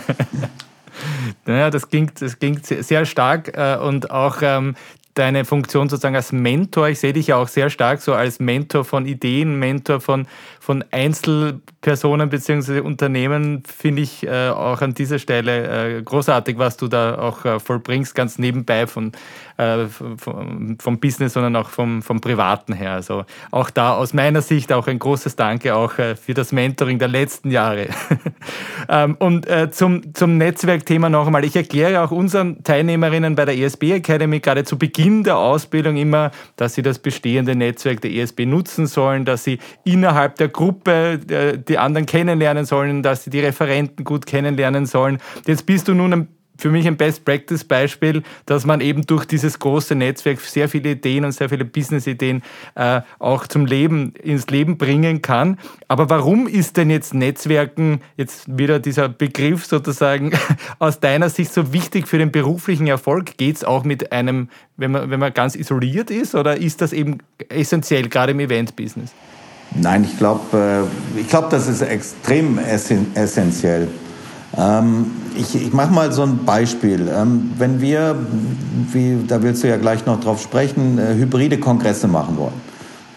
naja, 1.46 1.70
das 1.70 1.88
klingt, 1.88 2.20
das 2.20 2.38
klingt 2.38 2.66
sehr 2.66 3.04
stark 3.04 3.56
äh, 3.56 3.76
und 3.76 4.10
auch 4.10 4.38
ähm, 4.42 4.74
deine 5.18 5.44
Funktion 5.44 5.88
sozusagen 5.88 6.16
als 6.16 6.32
Mentor. 6.32 6.88
Ich 6.88 7.00
sehe 7.00 7.12
dich 7.12 7.28
ja 7.28 7.36
auch 7.36 7.48
sehr 7.48 7.70
stark 7.70 8.00
so 8.00 8.14
als 8.14 8.38
Mentor 8.38 8.84
von 8.84 9.04
Ideen, 9.04 9.58
Mentor 9.58 10.00
von, 10.00 10.26
von 10.60 10.84
Einzelpersonen 10.90 12.28
bzw. 12.28 12.80
Unternehmen, 12.80 13.62
finde 13.64 14.02
ich 14.02 14.26
äh, 14.26 14.50
auch 14.50 14.80
an 14.80 14.94
dieser 14.94 15.18
Stelle 15.18 15.98
äh, 15.98 16.02
großartig, 16.02 16.58
was 16.58 16.76
du 16.76 16.88
da 16.88 17.18
auch 17.18 17.44
äh, 17.44 17.58
vollbringst, 17.58 18.14
ganz 18.14 18.38
nebenbei 18.38 18.86
von, 18.86 19.12
äh, 19.56 19.86
vom, 19.86 20.78
vom, 20.78 21.00
Business, 21.00 21.32
sondern 21.32 21.56
auch 21.56 21.70
vom, 21.70 22.02
vom 22.02 22.20
Privaten 22.20 22.72
her. 22.72 22.92
Also 22.92 23.24
auch 23.50 23.70
da 23.70 23.94
aus 23.94 24.14
meiner 24.14 24.42
Sicht 24.42 24.72
auch 24.72 24.86
ein 24.86 24.98
großes 24.98 25.34
Danke 25.36 25.74
auch 25.74 25.98
äh, 25.98 26.14
für 26.14 26.34
das 26.34 26.52
Mentoring 26.52 26.98
der 26.98 27.08
letzten 27.08 27.50
Jahre. 27.50 27.88
ähm, 28.88 29.16
und 29.18 29.48
äh, 29.48 29.70
zum, 29.70 30.14
zum 30.14 30.38
Netzwerkthema 30.38 31.08
noch 31.08 31.26
einmal. 31.26 31.44
Ich 31.44 31.56
erkläre 31.56 32.02
auch 32.02 32.10
unseren 32.10 32.62
Teilnehmerinnen 32.62 33.34
bei 33.34 33.44
der 33.44 33.56
ESB 33.56 33.94
Academy 33.94 34.40
gerade 34.40 34.64
zu 34.64 34.78
Beginn 34.78 35.07
der 35.24 35.38
Ausbildung 35.38 35.96
immer, 35.96 36.30
dass 36.56 36.74
sie 36.74 36.82
das 36.82 36.98
bestehende 36.98 37.54
Netzwerk 37.54 38.00
der 38.00 38.12
ESB 38.12 38.46
nutzen 38.46 38.86
sollen, 38.86 39.24
dass 39.24 39.44
sie 39.44 39.58
innerhalb 39.84 40.36
der 40.36 40.48
Gruppe 40.48 41.20
äh, 41.28 41.58
die 41.58 41.78
anderen 41.78 42.06
kennenlernen 42.06 42.64
sollen, 42.64 43.02
dass 43.02 43.24
sie 43.24 43.30
die 43.30 43.40
Referenten 43.40 44.04
gut 44.04 44.26
kennenlernen 44.26 44.86
sollen. 44.86 45.18
Jetzt 45.46 45.66
bist 45.66 45.88
du 45.88 45.94
nun 45.94 46.12
ein 46.12 46.37
für 46.58 46.70
mich 46.70 46.86
ein 46.86 46.96
Best-Practice-Beispiel, 46.96 48.22
dass 48.44 48.66
man 48.66 48.80
eben 48.80 49.06
durch 49.06 49.24
dieses 49.24 49.58
große 49.58 49.94
Netzwerk 49.94 50.40
sehr 50.40 50.68
viele 50.68 50.90
Ideen 50.90 51.24
und 51.24 51.32
sehr 51.32 51.48
viele 51.48 51.64
Business-Ideen 51.64 52.42
äh, 52.74 53.00
auch 53.18 53.46
zum 53.46 53.64
Leben, 53.64 54.12
ins 54.22 54.48
Leben 54.48 54.76
bringen 54.76 55.22
kann. 55.22 55.58
Aber 55.86 56.10
warum 56.10 56.48
ist 56.48 56.76
denn 56.76 56.90
jetzt 56.90 57.14
Netzwerken, 57.14 58.00
jetzt 58.16 58.58
wieder 58.58 58.80
dieser 58.80 59.08
Begriff 59.08 59.64
sozusagen, 59.64 60.32
aus 60.78 61.00
deiner 61.00 61.30
Sicht 61.30 61.52
so 61.54 61.72
wichtig 61.72 62.08
für 62.08 62.18
den 62.18 62.32
beruflichen 62.32 62.88
Erfolg? 62.88 63.36
Geht 63.36 63.56
es 63.56 63.64
auch 63.64 63.84
mit 63.84 64.12
einem, 64.12 64.48
wenn 64.76 64.90
man, 64.90 65.10
wenn 65.10 65.20
man 65.20 65.32
ganz 65.32 65.54
isoliert 65.54 66.10
ist 66.10 66.34
oder 66.34 66.56
ist 66.56 66.80
das 66.80 66.92
eben 66.92 67.18
essentiell, 67.48 68.08
gerade 68.08 68.32
im 68.32 68.40
Event-Business? 68.40 69.12
Nein, 69.74 70.04
ich 70.04 70.18
glaube, 70.18 70.88
äh, 71.16 71.20
ich 71.20 71.28
glaub, 71.28 71.50
das 71.50 71.68
ist 71.68 71.82
extrem 71.82 72.58
essentiell. 72.58 73.88
Ähm, 74.58 75.06
ich, 75.36 75.54
ich 75.54 75.72
mache 75.72 75.92
mal 75.92 76.12
so 76.12 76.22
ein 76.22 76.44
Beispiel. 76.44 77.08
Ähm, 77.14 77.52
wenn 77.56 77.80
wir, 77.80 78.16
wie, 78.92 79.18
da 79.26 79.42
willst 79.42 79.62
du 79.62 79.68
ja 79.68 79.76
gleich 79.76 80.04
noch 80.04 80.20
drauf 80.20 80.42
sprechen, 80.42 80.98
äh, 80.98 81.14
hybride 81.14 81.58
Kongresse 81.58 82.08
machen 82.08 82.36
wollen, 82.36 82.60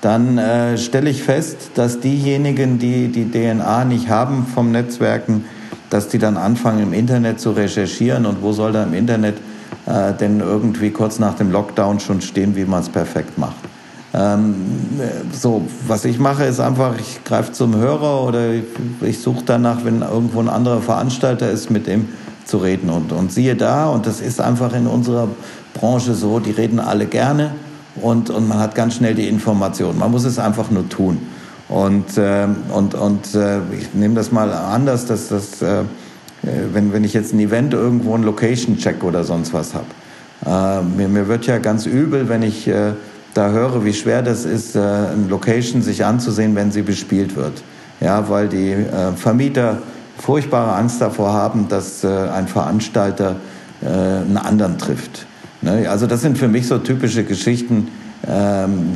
dann 0.01 0.37
äh, 0.37 0.77
stelle 0.77 1.09
ich 1.09 1.23
fest, 1.23 1.71
dass 1.75 1.99
diejenigen, 1.99 2.79
die 2.79 3.07
die 3.07 3.29
DNA 3.29 3.85
nicht 3.85 4.09
haben 4.09 4.45
vom 4.45 4.71
Netzwerken, 4.71 5.45
dass 5.89 6.07
die 6.07 6.19
dann 6.19 6.37
anfangen 6.37 6.81
im 6.81 6.93
Internet 6.93 7.39
zu 7.39 7.51
recherchieren 7.51 8.25
und 8.25 8.41
wo 8.41 8.53
soll 8.53 8.71
da 8.71 8.83
im 8.83 8.93
Internet 8.93 9.37
äh, 9.85 10.13
denn 10.13 10.39
irgendwie 10.39 10.91
kurz 10.91 11.19
nach 11.19 11.35
dem 11.35 11.51
Lockdown 11.51 11.99
schon 11.99 12.21
stehen, 12.21 12.55
wie 12.55 12.65
man 12.65 12.81
es 12.81 12.89
perfekt 12.89 13.37
macht. 13.37 13.70
Ähm, 14.13 14.55
so, 15.31 15.63
was 15.87 16.03
ich 16.05 16.19
mache, 16.19 16.43
ist 16.43 16.59
einfach, 16.59 16.95
ich 16.99 17.23
greife 17.23 17.53
zum 17.53 17.75
Hörer 17.75 18.23
oder 18.23 18.51
ich, 18.51 18.63
ich 19.01 19.19
suche 19.19 19.43
danach, 19.45 19.85
wenn 19.85 20.01
irgendwo 20.01 20.39
ein 20.41 20.49
anderer 20.49 20.81
Veranstalter 20.81 21.49
ist, 21.49 21.69
mit 21.69 21.87
dem 21.87 22.09
zu 22.45 22.57
reden. 22.57 22.89
Und, 22.89 23.13
und 23.13 23.31
siehe 23.31 23.55
da, 23.55 23.87
und 23.87 24.05
das 24.05 24.19
ist 24.19 24.41
einfach 24.41 24.73
in 24.73 24.87
unserer 24.87 25.29
Branche 25.73 26.13
so, 26.13 26.39
die 26.39 26.51
reden 26.51 26.79
alle 26.79 27.05
gerne 27.05 27.51
und, 27.95 28.29
und 28.29 28.47
man 28.47 28.59
hat 28.59 28.75
ganz 28.75 28.95
schnell 28.95 29.15
die 29.15 29.27
Information. 29.27 29.97
Man 29.97 30.11
muss 30.11 30.25
es 30.25 30.39
einfach 30.39 30.69
nur 30.71 30.87
tun. 30.89 31.19
Und, 31.69 32.17
äh, 32.17 32.47
und, 32.73 32.95
und 32.95 33.33
äh, 33.33 33.59
ich 33.79 33.93
nehme 33.93 34.15
das 34.15 34.31
mal 34.33 34.51
anders, 34.51 35.05
dass 35.05 35.29
das, 35.29 35.61
äh, 35.61 35.83
wenn, 36.41 36.91
wenn 36.91 37.05
ich 37.05 37.13
jetzt 37.13 37.33
ein 37.33 37.39
Event 37.39 37.73
irgendwo 37.73 38.13
einen 38.13 38.25
Location-Check 38.25 39.03
oder 39.05 39.23
sonst 39.23 39.53
was 39.53 39.73
habe. 39.73 39.85
Äh, 40.45 40.83
mir, 40.83 41.07
mir 41.07 41.27
wird 41.29 41.45
ja 41.45 41.59
ganz 41.59 41.85
übel, 41.85 42.27
wenn 42.27 42.43
ich 42.43 42.67
äh, 42.67 42.93
da 43.33 43.49
höre, 43.49 43.85
wie 43.85 43.93
schwer 43.93 44.21
das 44.21 44.45
ist, 44.45 44.75
äh, 44.75 44.79
eine 44.79 45.27
Location 45.29 45.81
sich 45.81 46.03
anzusehen, 46.05 46.55
wenn 46.55 46.71
sie 46.71 46.81
bespielt 46.81 47.35
wird. 47.35 47.63
Ja, 47.99 48.29
weil 48.29 48.47
die 48.47 48.71
äh, 48.71 49.13
Vermieter 49.15 49.77
furchtbare 50.17 50.75
Angst 50.75 51.01
davor 51.01 51.33
haben, 51.33 51.67
dass 51.67 52.03
äh, 52.03 52.07
ein 52.07 52.47
Veranstalter 52.47 53.37
einen 53.83 54.37
anderen 54.37 54.77
trifft. 54.77 55.25
Ne? 55.63 55.89
Also 55.89 56.05
das 56.05 56.21
sind 56.21 56.37
für 56.37 56.47
mich 56.47 56.67
so 56.67 56.77
typische 56.77 57.23
Geschichten. 57.23 57.87
Ähm, 58.27 58.91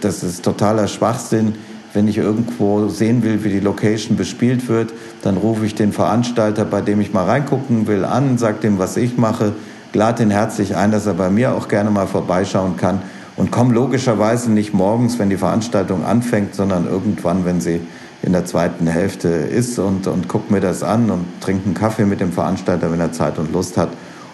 das 0.00 0.22
ist 0.22 0.42
totaler 0.42 0.88
Schwachsinn. 0.88 1.56
Wenn 1.92 2.08
ich 2.08 2.16
irgendwo 2.16 2.88
sehen 2.88 3.22
will, 3.22 3.44
wie 3.44 3.50
die 3.50 3.60
Location 3.60 4.16
bespielt 4.16 4.66
wird, 4.70 4.94
dann 5.20 5.36
rufe 5.36 5.66
ich 5.66 5.74
den 5.74 5.92
Veranstalter, 5.92 6.64
bei 6.64 6.80
dem 6.80 7.02
ich 7.02 7.12
mal 7.12 7.26
reingucken 7.26 7.86
will, 7.86 8.06
an, 8.06 8.38
sage 8.38 8.60
dem, 8.62 8.78
was 8.78 8.96
ich 8.96 9.18
mache, 9.18 9.52
lade 9.92 10.22
ihn 10.22 10.30
herzlich 10.30 10.74
ein, 10.74 10.90
dass 10.90 11.04
er 11.04 11.12
bei 11.12 11.28
mir 11.28 11.54
auch 11.54 11.68
gerne 11.68 11.90
mal 11.90 12.06
vorbeischauen 12.06 12.78
kann 12.78 13.02
und 13.40 13.50
komme 13.50 13.72
logischerweise 13.72 14.50
nicht 14.50 14.74
morgens, 14.74 15.18
wenn 15.18 15.30
die 15.30 15.38
Veranstaltung 15.38 16.04
anfängt, 16.04 16.54
sondern 16.54 16.86
irgendwann, 16.86 17.46
wenn 17.46 17.62
sie 17.62 17.80
in 18.22 18.32
der 18.32 18.44
zweiten 18.44 18.86
Hälfte 18.86 19.28
ist 19.28 19.78
und, 19.78 20.06
und 20.06 20.28
gucke 20.28 20.52
mir 20.52 20.60
das 20.60 20.82
an 20.82 21.10
und 21.10 21.24
trinke 21.40 21.64
einen 21.64 21.72
Kaffee 21.72 22.04
mit 22.04 22.20
dem 22.20 22.32
Veranstalter, 22.32 22.92
wenn 22.92 23.00
er 23.00 23.12
Zeit 23.12 23.38
und 23.38 23.50
Lust 23.50 23.78
hat. 23.78 23.88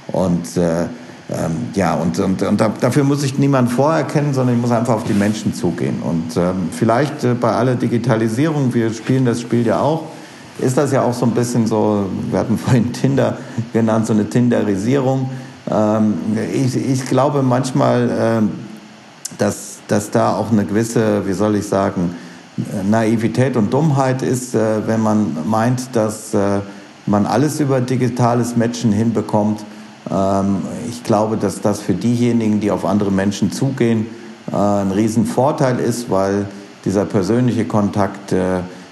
Und 0.09 0.57
äh, 0.57 0.87
ähm, 1.31 1.69
ja, 1.75 1.95
und, 1.95 2.19
und, 2.19 2.43
und 2.43 2.61
dafür 2.61 3.05
muss 3.05 3.23
ich 3.23 3.39
niemanden 3.39 3.71
vorerkennen, 3.71 4.35
sondern 4.35 4.57
ich 4.57 4.61
muss 4.61 4.73
einfach 4.73 4.95
auf 4.95 5.05
die 5.05 5.15
Menschen 5.15 5.55
zugehen. 5.55 6.03
Und 6.03 6.37
ähm, 6.37 6.69
vielleicht 6.73 7.23
äh, 7.23 7.35
bei 7.35 7.53
aller 7.53 7.77
Digitalisierung, 7.77 8.75
wir 8.75 8.93
spielen 8.93 9.25
das 9.25 9.41
Spiel 9.41 9.65
ja 9.65 9.79
auch, 9.79 10.07
ist 10.59 10.77
das 10.77 10.91
ja 10.91 11.03
auch 11.03 11.15
so 11.15 11.27
ein 11.27 11.33
bisschen 11.33 11.69
so, 11.69 12.07
wir 12.29 12.41
hatten 12.41 12.59
vorhin 12.65 12.93
Tinder 12.93 13.39
genannt, 13.73 14.09
so 14.09 14.15
eine 14.15 14.29
Tinderisierung. 14.29 15.31
Ähm, 15.71 16.15
ich, 16.53 16.75
ich 16.75 17.07
glaube 17.07 17.45
manchmal, 17.45 18.11
äh, 18.11 18.66
dass, 19.39 19.79
dass 19.89 20.11
da 20.11 20.35
auch 20.35 20.51
eine 20.51 20.65
gewisse, 20.65 21.27
wie 21.27 21.33
soll 21.33 21.57
ich 21.57 21.67
sagen, 21.67 22.15
Naivität 22.89 23.57
und 23.57 23.73
Dummheit 23.73 24.23
ist, 24.23 24.55
äh, 24.55 24.87
wenn 24.87 25.01
man 25.01 25.37
meint, 25.47 25.95
dass 25.95 26.33
äh, 26.33 26.61
man 27.05 27.27
alles 27.27 27.61
über 27.61 27.81
digitales 27.81 28.57
Matchen 28.57 28.93
hinbekommt. 28.93 29.65
Ähm, 30.11 30.63
ich 30.89 31.05
glaube, 31.05 31.37
dass 31.37 31.61
das 31.61 31.81
für 31.81 31.93
diejenigen, 31.93 32.61
die 32.61 32.71
auf 32.71 32.85
andere 32.85 33.11
Menschen 33.11 33.53
zugehen, 33.53 34.07
äh, 34.51 34.57
ein 34.57 34.91
Riesenvorteil 34.91 35.79
ist, 35.79 36.11
weil 36.11 36.47
dieser 36.85 37.05
persönliche 37.05 37.65
Kontakt 37.65 38.33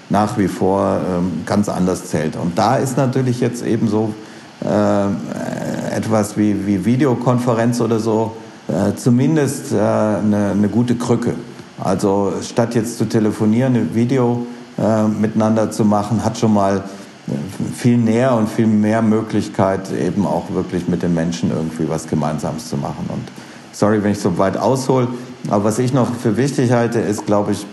nach 0.09 0.37
wie 0.37 0.49
vor 0.49 0.99
ähm, 1.09 1.43
ganz 1.45 1.69
anders 1.69 2.07
zählt. 2.07 2.35
Und 2.35 2.57
da 2.57 2.75
ist 2.75 2.97
natürlich 2.97 3.39
jetzt 3.39 3.65
eben 3.65 3.87
so 3.87 4.13
etwas 5.95 6.37
wie, 6.37 6.65
wie 6.65 6.83
Videokonferenz 6.83 7.79
oder 7.79 7.99
so 7.99 8.35
äh, 8.67 8.95
zumindest 8.95 9.71
äh, 9.71 9.77
eine, 9.77 10.51
eine, 10.51 10.69
gute 10.69 10.95
Krücke. 10.95 11.35
Also 11.77 12.33
statt 12.41 12.73
jetzt 12.73 12.97
zu 12.97 13.05
telefonieren, 13.05 13.75
ein 13.75 13.95
Video 13.95 14.45
äh, 14.77 15.03
miteinander 15.07 15.71
zu 15.71 15.85
machen, 15.85 16.25
hat 16.25 16.37
schon 16.37 16.53
mal 16.53 16.77
äh, 17.27 17.31
viel 17.75 17.97
näher 17.97 18.35
und 18.35 18.49
viel 18.49 18.67
mehr 18.67 19.01
Möglichkeit, 19.01 19.91
eben 19.91 20.25
auch 20.25 20.51
wirklich 20.51 20.87
mit 20.87 21.03
den 21.03 21.13
Menschen 21.13 21.51
irgendwie 21.51 21.87
was 21.89 22.07
Gemeinsames 22.07 22.69
zu 22.69 22.77
machen. 22.77 23.05
Und 23.09 23.27
sorry, 23.71 24.01
wenn 24.03 24.11
ich 24.13 24.19
so 24.19 24.37
weit 24.37 24.57
aushole, 24.57 25.09
aber 25.49 25.65
was 25.65 25.77
ich 25.77 25.93
noch 25.93 26.15
für 26.15 26.37
wichtig 26.37 26.71
halte, 26.71 26.99
ist, 26.99 27.25
glaube 27.25 27.51
ich, 27.51 27.67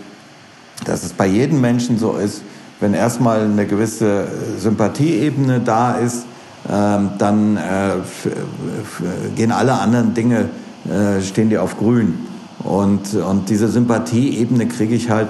dass 0.85 1.03
es 1.03 1.13
bei 1.13 1.25
jedem 1.25 1.59
Menschen 1.61 1.97
so 1.97 2.17
ist, 2.17 2.41
wenn 2.79 2.93
erstmal 2.93 3.41
eine 3.41 3.65
gewisse 3.65 4.27
Sympathieebene 4.59 5.61
da 5.61 5.93
ist, 5.93 6.25
ähm, 6.71 7.11
dann 7.17 7.57
äh, 7.57 9.31
gehen 9.35 9.51
alle 9.51 9.73
anderen 9.73 10.13
Dinge 10.13 10.49
äh, 10.89 11.21
stehen 11.21 11.49
die 11.49 11.57
auf 11.57 11.77
grün. 11.77 12.19
Und, 12.63 13.13
und 13.15 13.49
diese 13.49 13.67
Sympathieebene 13.67 14.67
kriege 14.67 14.95
ich 14.95 15.09
halt 15.09 15.29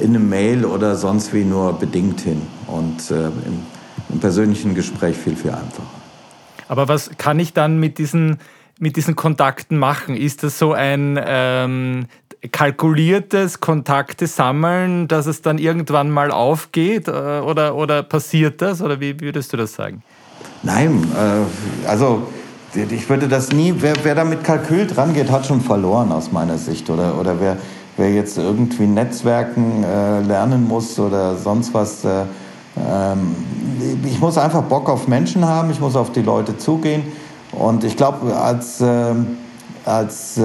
in 0.00 0.14
einem 0.14 0.28
Mail 0.28 0.64
oder 0.64 0.96
sonst 0.96 1.32
wie 1.32 1.44
nur 1.44 1.72
bedingt 1.74 2.20
hin. 2.20 2.42
Und 2.66 3.10
äh, 3.10 3.26
im, 3.26 3.62
im 4.10 4.20
persönlichen 4.20 4.74
Gespräch 4.74 5.16
viel, 5.16 5.36
viel 5.36 5.50
einfacher. 5.50 5.86
Aber 6.68 6.88
was 6.88 7.10
kann 7.18 7.38
ich 7.38 7.52
dann 7.52 7.78
mit 7.78 7.98
diesen, 7.98 8.38
mit 8.78 8.96
diesen 8.96 9.16
Kontakten 9.16 9.78
machen? 9.78 10.16
Ist 10.16 10.42
das 10.42 10.58
so 10.58 10.72
ein 10.72 11.20
ähm, 11.24 12.06
kalkuliertes 12.52 13.60
Kontakte 13.60 14.26
sammeln, 14.26 15.08
dass 15.08 15.26
es 15.26 15.42
dann 15.42 15.58
irgendwann 15.58 16.10
mal 16.10 16.30
aufgeht? 16.30 17.08
Äh, 17.08 17.10
oder, 17.10 17.76
oder 17.76 18.02
passiert 18.02 18.62
das? 18.62 18.82
Oder 18.82 19.00
wie 19.00 19.20
würdest 19.20 19.52
du 19.52 19.56
das 19.56 19.74
sagen? 19.74 20.02
Nein, 20.62 21.06
äh, 21.14 21.88
also 21.88 22.26
ich 22.76 23.08
würde 23.08 23.28
das 23.28 23.52
nie, 23.52 23.74
wer, 23.78 23.94
wer 24.02 24.14
da 24.14 24.24
mit 24.24 24.44
Kalkül 24.44 24.86
dran 24.86 25.14
geht, 25.14 25.30
hat 25.30 25.46
schon 25.46 25.60
verloren 25.60 26.10
aus 26.12 26.32
meiner 26.32 26.58
Sicht. 26.58 26.90
Oder, 26.90 27.18
oder 27.18 27.40
wer, 27.40 27.56
wer 27.96 28.12
jetzt 28.12 28.38
irgendwie 28.38 28.86
Netzwerken 28.86 29.84
äh, 29.84 30.20
lernen 30.20 30.66
muss 30.66 30.98
oder 30.98 31.36
sonst 31.36 31.72
was. 31.72 32.04
Äh, 32.04 32.24
ähm, 32.76 33.36
ich 34.04 34.20
muss 34.20 34.36
einfach 34.38 34.62
Bock 34.62 34.88
auf 34.88 35.06
Menschen 35.08 35.44
haben, 35.46 35.70
ich 35.70 35.80
muss 35.80 35.94
auf 35.96 36.12
die 36.12 36.22
Leute 36.22 36.58
zugehen. 36.58 37.04
Und 37.52 37.84
ich 37.84 37.96
glaube, 37.96 38.34
als, 38.36 38.80
äh, 38.80 39.14
als 39.84 40.40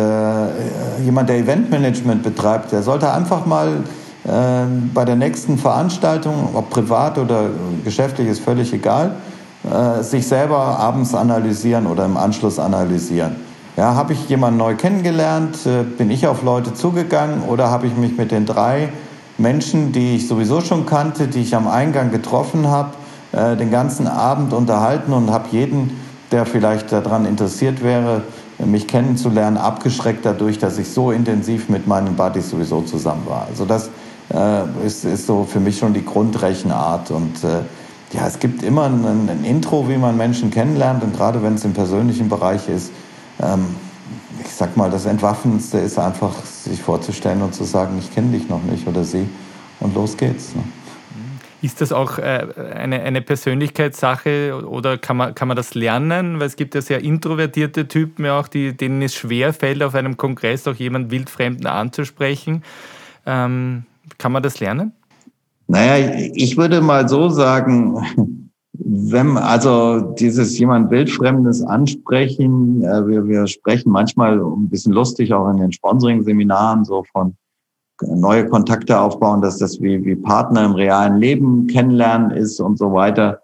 jemand, 1.04 1.30
der 1.30 1.38
Eventmanagement 1.38 2.22
betreibt, 2.24 2.72
der 2.72 2.84
sollte 2.84 3.12
einfach 3.12 3.46
mal 3.46 3.84
äh, 4.26 4.66
bei 4.94 5.06
der 5.06 5.16
nächsten 5.16 5.58
Veranstaltung, 5.58 6.50
ob 6.54 6.70
privat 6.70 7.18
oder 7.18 7.50
geschäftlich, 7.84 8.28
ist 8.28 8.42
völlig 8.42 8.74
egal, 8.74 9.16
äh, 9.64 10.04
sich 10.04 10.28
selber 10.28 10.58
abends 10.58 11.14
analysieren 11.14 11.88
oder 11.88 12.06
im 12.06 12.18
Anschluss 12.18 12.60
analysieren. 12.60 13.36
Ja, 13.76 13.96
habe 13.96 14.14
ich 14.14 14.30
jemanden 14.30 14.58
neu 14.58 14.76
kennengelernt? 14.76 15.66
Äh, 15.66 15.84
bin 15.84 16.10
ich 16.12 16.28
auf 16.28 16.44
Leute 16.44 16.74
zugegangen 16.74 17.44
oder 17.44 17.70
habe 17.70 17.88
ich 17.88 17.96
mich 17.96 18.18
mit 18.18 18.32
den 18.32 18.46
drei 18.46 18.90
Menschen, 19.38 19.92
die 19.92 20.16
ich 20.16 20.28
sowieso 20.28 20.62
schon 20.62 20.86
kannte, 20.86 21.28
die 21.28 21.42
ich 21.42 21.56
am 21.56 21.68
Eingang 21.68 22.12
getroffen 22.12 22.68
habe, 22.68 22.92
äh, 23.32 23.56
den 23.56 23.72
ganzen 23.72 24.08
Abend 24.08 24.54
unterhalten 24.54 25.14
und 25.14 25.32
habe 25.32 25.48
jeden, 25.52 26.00
der 26.32 26.46
vielleicht 26.46 26.92
daran 26.92 27.26
interessiert 27.26 27.84
wäre, 27.84 28.24
mich 28.66 28.88
kennenzulernen, 28.88 29.58
abgeschreckt 29.58 30.26
dadurch, 30.26 30.60
dass 30.60 30.78
ich 30.78 30.90
so 30.90 31.12
intensiv 31.12 31.70
mit 31.70 31.88
meinen 31.88 32.16
Buddies 32.16 32.50
sowieso 32.50 32.82
zusammen 32.82 33.24
war. 33.28 33.48
Also 33.50 33.66
das 33.66 33.90
äh, 34.34 34.86
ist, 34.86 35.06
ist 35.06 35.26
so 35.26 35.46
für 35.50 35.60
mich 35.60 35.78
schon 35.78 35.94
die 35.94 36.04
Grundrechenart 36.04 37.12
und 37.12 37.44
äh, 37.44 37.62
ja, 38.12 38.28
es 38.28 38.40
gibt 38.40 38.64
immer 38.64 38.86
ein, 38.86 39.30
ein, 39.30 39.44
Intro, 39.44 39.88
wie 39.88 39.98
man 39.98 40.18
Menschen 40.18 40.52
kennenlernt 40.52 41.04
und 41.04 41.16
gerade 41.16 41.44
wenn 41.44 41.56
es 41.56 41.66
im 41.66 41.74
persönlichen 41.74 42.30
Bereich 42.30 42.68
ist, 42.68 42.92
ähm, 43.42 43.76
ich 44.44 44.52
sag 44.52 44.76
mal, 44.78 44.90
das 44.90 45.06
Entwaffnendste 45.06 45.78
ist 45.78 46.00
einfach, 46.00 46.34
sich 46.46 46.82
vorzustellen 46.82 47.42
und 47.42 47.54
zu 47.54 47.64
sagen, 47.64 47.98
ich 48.00 48.14
kenne 48.14 48.38
dich 48.38 48.50
noch 48.50 48.64
nicht 48.64 48.88
oder 48.88 49.04
sie 49.04 49.28
und 49.80 49.94
los 49.96 50.18
geht's. 50.18 50.56
Ne? 50.56 50.64
Ist 51.62 51.82
das 51.82 51.92
auch 51.92 52.18
äh, 52.20 52.48
eine, 52.74 53.02
eine 53.02 53.22
Persönlichkeitssache 53.22 54.66
oder 54.66 54.98
kann 54.98 55.18
man, 55.18 55.36
kann 55.36 55.50
man 55.50 55.58
das 55.58 55.74
lernen? 55.74 56.40
Weil 56.40 56.48
es 56.48 56.56
gibt 56.56 56.74
ja 56.74 56.82
sehr 56.82 57.04
introvertierte 57.04 57.88
Typen, 57.88 58.24
ja 58.24 58.40
auch, 58.40 58.48
die, 58.48 58.76
denen 58.76 59.02
es 59.02 59.14
schwer 59.14 59.54
fällt, 59.54 59.84
auf 59.84 59.94
einem 59.94 60.16
Kongress 60.16 60.68
auch 60.68 60.76
jemanden 60.76 61.12
Wildfremden 61.12 61.68
anzusprechen. 61.68 62.64
Ähm, 63.26 63.84
kann 64.18 64.32
man 64.32 64.42
das 64.42 64.62
lernen? 64.62 64.94
Naja, 65.70 66.30
ich 66.34 66.58
würde 66.58 66.82
mal 66.82 67.08
so 67.08 67.30
sagen, 67.30 68.04
wenn, 68.74 69.38
also 69.38 70.00
dieses 70.16 70.58
jemand 70.58 70.90
Wildfremdes 70.90 71.62
ansprechen, 71.62 72.84
äh, 72.84 73.08
wir, 73.08 73.28
wir 73.28 73.46
sprechen 73.46 73.92
manchmal 73.92 74.40
ein 74.40 74.68
bisschen 74.68 74.94
lustig 74.94 75.32
auch 75.32 75.48
in 75.52 75.58
den 75.58 75.72
Sponsoring-Seminaren 75.72 76.86
so 76.86 77.04
von 77.12 77.36
neue 78.02 78.48
Kontakte 78.48 79.00
aufbauen, 79.00 79.44
dass 79.44 79.60
das 79.60 79.80
wie, 79.80 80.04
wie 80.04 80.16
Partner 80.16 80.66
im 80.66 80.72
realen 80.72 81.20
Leben 81.20 81.68
kennenlernen 81.68 82.32
ist 82.32 82.60
und 82.60 82.80
so 82.80 82.92
weiter. 82.94 83.44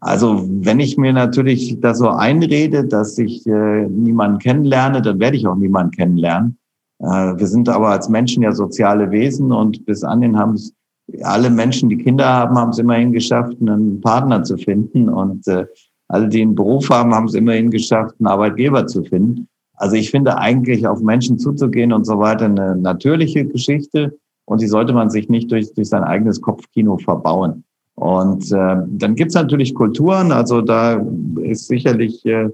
Also 0.00 0.44
wenn 0.48 0.78
ich 0.78 0.96
mir 0.96 1.12
natürlich 1.12 1.80
da 1.80 1.96
so 1.96 2.10
einrede, 2.10 2.84
dass 2.84 3.18
ich 3.18 3.44
äh, 3.44 3.86
niemanden 3.88 4.38
kennenlerne, 4.38 5.02
dann 5.02 5.18
werde 5.18 5.36
ich 5.36 5.48
auch 5.48 5.56
niemanden 5.56 5.90
kennenlernen. 5.90 6.58
Äh, 7.00 7.06
wir 7.06 7.46
sind 7.48 7.68
aber 7.68 7.88
als 7.88 8.08
Menschen 8.08 8.44
ja 8.44 8.52
soziale 8.52 9.10
Wesen 9.10 9.50
und 9.50 9.84
bis 9.84 10.04
anhin 10.04 10.38
haben 10.38 10.52
es 10.52 10.75
alle 11.22 11.50
Menschen, 11.50 11.88
die 11.88 11.98
Kinder 11.98 12.26
haben, 12.26 12.56
haben 12.56 12.70
es 12.70 12.78
immerhin 12.78 13.12
geschafft, 13.12 13.56
einen 13.60 14.00
Partner 14.00 14.42
zu 14.42 14.56
finden. 14.56 15.08
Und 15.08 15.46
äh, 15.48 15.66
alle, 16.08 16.28
die 16.28 16.42
einen 16.42 16.54
Beruf 16.54 16.90
haben, 16.90 17.14
haben 17.14 17.26
es 17.26 17.34
immerhin 17.34 17.70
geschafft, 17.70 18.14
einen 18.18 18.26
Arbeitgeber 18.28 18.86
zu 18.86 19.04
finden. 19.04 19.48
Also 19.74 19.96
ich 19.96 20.10
finde 20.10 20.38
eigentlich 20.38 20.86
auf 20.86 21.00
Menschen 21.00 21.38
zuzugehen 21.38 21.92
und 21.92 22.04
so 22.04 22.18
weiter 22.18 22.46
eine 22.46 22.76
natürliche 22.76 23.44
Geschichte. 23.44 24.16
Und 24.46 24.60
die 24.60 24.68
sollte 24.68 24.92
man 24.92 25.10
sich 25.10 25.28
nicht 25.28 25.50
durch, 25.50 25.72
durch 25.74 25.88
sein 25.88 26.04
eigenes 26.04 26.40
Kopfkino 26.40 26.98
verbauen. 26.98 27.64
Und 27.96 28.52
äh, 28.52 28.76
dann 28.86 29.14
gibt's 29.14 29.34
natürlich 29.34 29.74
Kulturen, 29.74 30.30
also 30.30 30.60
da 30.60 31.02
ist 31.40 31.66
sicherlich 31.66 32.24
äh, 32.26 32.50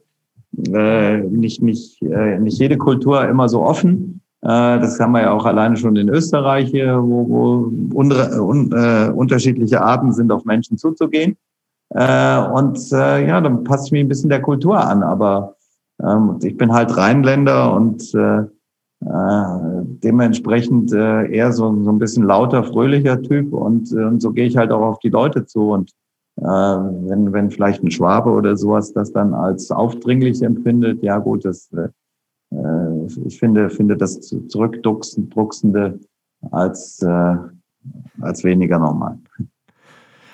äh, 0.72 1.18
nicht, 1.18 1.62
nicht, 1.62 2.00
äh, 2.02 2.38
nicht 2.38 2.58
jede 2.58 2.78
Kultur 2.78 3.26
immer 3.28 3.48
so 3.48 3.62
offen. 3.62 4.21
Äh, 4.42 4.80
das 4.80 4.98
haben 4.98 5.12
wir 5.12 5.22
ja 5.22 5.32
auch 5.32 5.44
alleine 5.44 5.76
schon 5.76 5.94
in 5.96 6.08
Österreich 6.08 6.70
hier, 6.70 7.00
wo, 7.00 7.26
wo 7.28 7.98
un, 7.98 8.12
un, 8.12 8.72
äh, 8.72 9.10
unterschiedliche 9.10 9.80
Arten 9.80 10.12
sind, 10.12 10.32
auf 10.32 10.44
Menschen 10.44 10.76
zuzugehen. 10.78 11.36
Äh, 11.90 12.38
und 12.48 12.78
äh, 12.92 13.26
ja, 13.26 13.40
dann 13.40 13.62
passt 13.64 13.86
ich 13.86 13.92
mich 13.92 14.00
ein 14.00 14.08
bisschen 14.08 14.30
der 14.30 14.42
Kultur 14.42 14.78
an. 14.78 15.02
Aber 15.04 15.56
ähm, 16.02 16.38
ich 16.42 16.56
bin 16.56 16.72
halt 16.72 16.96
Rheinländer 16.96 17.72
und 17.72 18.12
äh, 18.14 18.40
äh, 19.04 19.82
dementsprechend 20.02 20.92
äh, 20.92 21.30
eher 21.30 21.52
so, 21.52 21.82
so 21.82 21.90
ein 21.90 21.98
bisschen 21.98 22.24
lauter, 22.24 22.64
fröhlicher 22.64 23.22
Typ. 23.22 23.52
Und, 23.52 23.92
äh, 23.92 24.04
und 24.04 24.20
so 24.20 24.32
gehe 24.32 24.46
ich 24.46 24.56
halt 24.56 24.72
auch 24.72 24.82
auf 24.82 24.98
die 24.98 25.10
Leute 25.10 25.44
zu. 25.44 25.70
Und 25.70 25.90
äh, 26.36 26.44
wenn, 26.44 27.32
wenn 27.32 27.50
vielleicht 27.50 27.84
ein 27.84 27.92
Schwabe 27.92 28.30
oder 28.30 28.56
sowas 28.56 28.92
das 28.92 29.12
dann 29.12 29.34
als 29.34 29.70
aufdringlich 29.70 30.42
empfindet, 30.42 31.00
ja 31.04 31.18
gut, 31.18 31.44
das 31.44 31.70
äh, 31.74 31.88
äh, 32.52 33.26
ich 33.26 33.38
finde, 33.38 33.70
finde 33.70 33.96
das 33.96 34.20
Zurückdrucksende 34.20 35.98
als, 36.50 37.00
äh, 37.02 37.36
als 38.20 38.44
weniger 38.44 38.78
normal. 38.78 39.18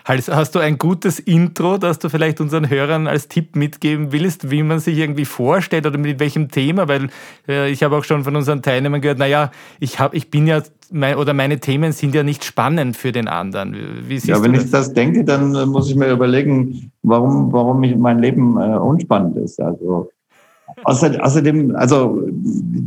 Hast 0.08 0.54
du 0.54 0.58
ein 0.58 0.78
gutes 0.78 1.18
Intro, 1.18 1.76
das 1.76 1.98
du 1.98 2.08
vielleicht 2.08 2.40
unseren 2.40 2.70
Hörern 2.70 3.06
als 3.06 3.28
Tipp 3.28 3.56
mitgeben 3.56 4.10
willst, 4.10 4.50
wie 4.50 4.62
man 4.62 4.78
sich 4.78 4.96
irgendwie 4.96 5.26
vorstellt 5.26 5.84
oder 5.84 5.98
mit 5.98 6.18
welchem 6.18 6.48
Thema? 6.48 6.88
Weil 6.88 7.10
äh, 7.46 7.70
ich 7.70 7.82
habe 7.82 7.94
auch 7.94 8.04
schon 8.04 8.24
von 8.24 8.34
unseren 8.34 8.62
Teilnehmern 8.62 9.02
gehört, 9.02 9.18
naja, 9.18 9.50
ich, 9.80 10.00
hab, 10.00 10.14
ich 10.14 10.30
bin 10.30 10.46
ja, 10.46 10.62
mein, 10.90 11.16
oder 11.16 11.34
meine 11.34 11.60
Themen 11.60 11.92
sind 11.92 12.14
ja 12.14 12.22
nicht 12.22 12.42
spannend 12.42 12.96
für 12.96 13.12
den 13.12 13.28
anderen. 13.28 13.76
Ja, 14.24 14.42
wenn 14.42 14.54
das? 14.54 14.64
ich 14.64 14.70
das 14.70 14.94
denke, 14.94 15.24
dann 15.24 15.52
muss 15.68 15.90
ich 15.90 15.94
mir 15.94 16.10
überlegen, 16.10 16.90
warum, 17.02 17.52
warum 17.52 17.82
ich, 17.82 17.94
mein 17.94 18.18
Leben 18.20 18.56
äh, 18.56 18.78
unspannend 18.78 19.36
ist. 19.36 19.60
Also 19.60 20.08
Außerdem, 20.84 21.74
also 21.76 22.22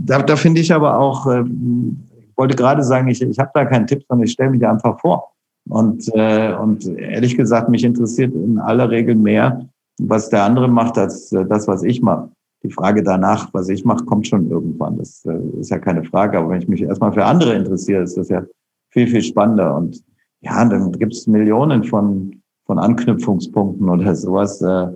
da, 0.06 0.22
da 0.22 0.36
finde 0.36 0.62
ich 0.62 0.74
aber 0.74 1.00
auch, 1.00 1.28
äh, 1.28 1.41
ich 1.41 2.38
wollte 2.38 2.56
gerade 2.56 2.84
sagen, 2.84 3.08
ich, 3.08 3.22
ich 3.22 3.39
habe 3.39 3.52
da 3.54 3.65
keinen 3.65 3.88
Tipp, 3.88 4.04
sondern 4.08 4.26
ich 4.26 4.32
stelle 4.34 4.52
mich 4.52 4.65
einfach 4.65 5.00
vor. 5.00 5.32
Und, 5.70 6.10
äh, 6.15 6.54
und 6.54 6.88
ehrlich 6.88 7.38
gesagt, 7.38 7.70
mich 7.70 7.84
interessiert 7.84 8.34
in 8.34 8.58
aller 8.60 8.89
Regel 8.89 9.15
mehr, 9.15 9.67
was 10.00 10.30
der 10.30 10.44
andere 10.44 10.67
macht, 10.67 10.98
als 10.98 11.32
äh, 11.32 11.46
das, 11.46 11.67
was 11.67 11.84
ich 11.84 12.02
mache. 12.02 12.30
Die 12.63 12.72
Frage 12.72 13.04
danach, 13.04 13.54
was 13.54 13.70
ich 13.70 13.86
mache, 13.86 14.06
kommt 14.06 14.28
schon 14.28 14.50
irgendwann. 14.50 14.98
Das 14.98 15.26
äh, 15.26 15.38
ist 15.60 15.70
ja 15.70 15.80
keine 15.80 16.04
Frage. 16.04 16.38
Aber 16.38 16.50
wenn 16.50 16.62
ich 16.62 16.67
mich 16.67 16.82
erstmal 16.82 17.13
für 17.13 17.26
andere 17.26 17.54
interessiere, 17.54 18.04
ist 18.04 18.17
das 18.17 18.30
ja 18.30 18.44
viel, 18.89 19.08
viel 19.08 19.22
spannender. 19.22 19.76
Und 19.76 20.04
ja, 20.41 20.63
dann 20.65 20.91
gibt 20.94 21.13
es 21.13 21.28
Millionen 21.28 21.84
von, 21.84 22.41
von 22.65 22.80
Anknüpfungspunkten 22.80 23.88
oder 23.89 24.15
sowas. 24.15 24.62
Äh, 24.62 24.88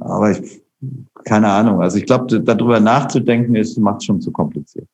aber 0.00 0.30
ich 0.30 0.62
keine 1.24 1.48
Ahnung. 1.48 1.82
Also 1.82 1.98
ich 1.98 2.06
glaube, 2.06 2.40
darüber 2.40 2.80
nachzudenken 2.80 3.54
ist, 3.54 3.78
macht 3.78 4.04
schon 4.04 4.20
zu 4.20 4.30
kompliziert. 4.30 4.88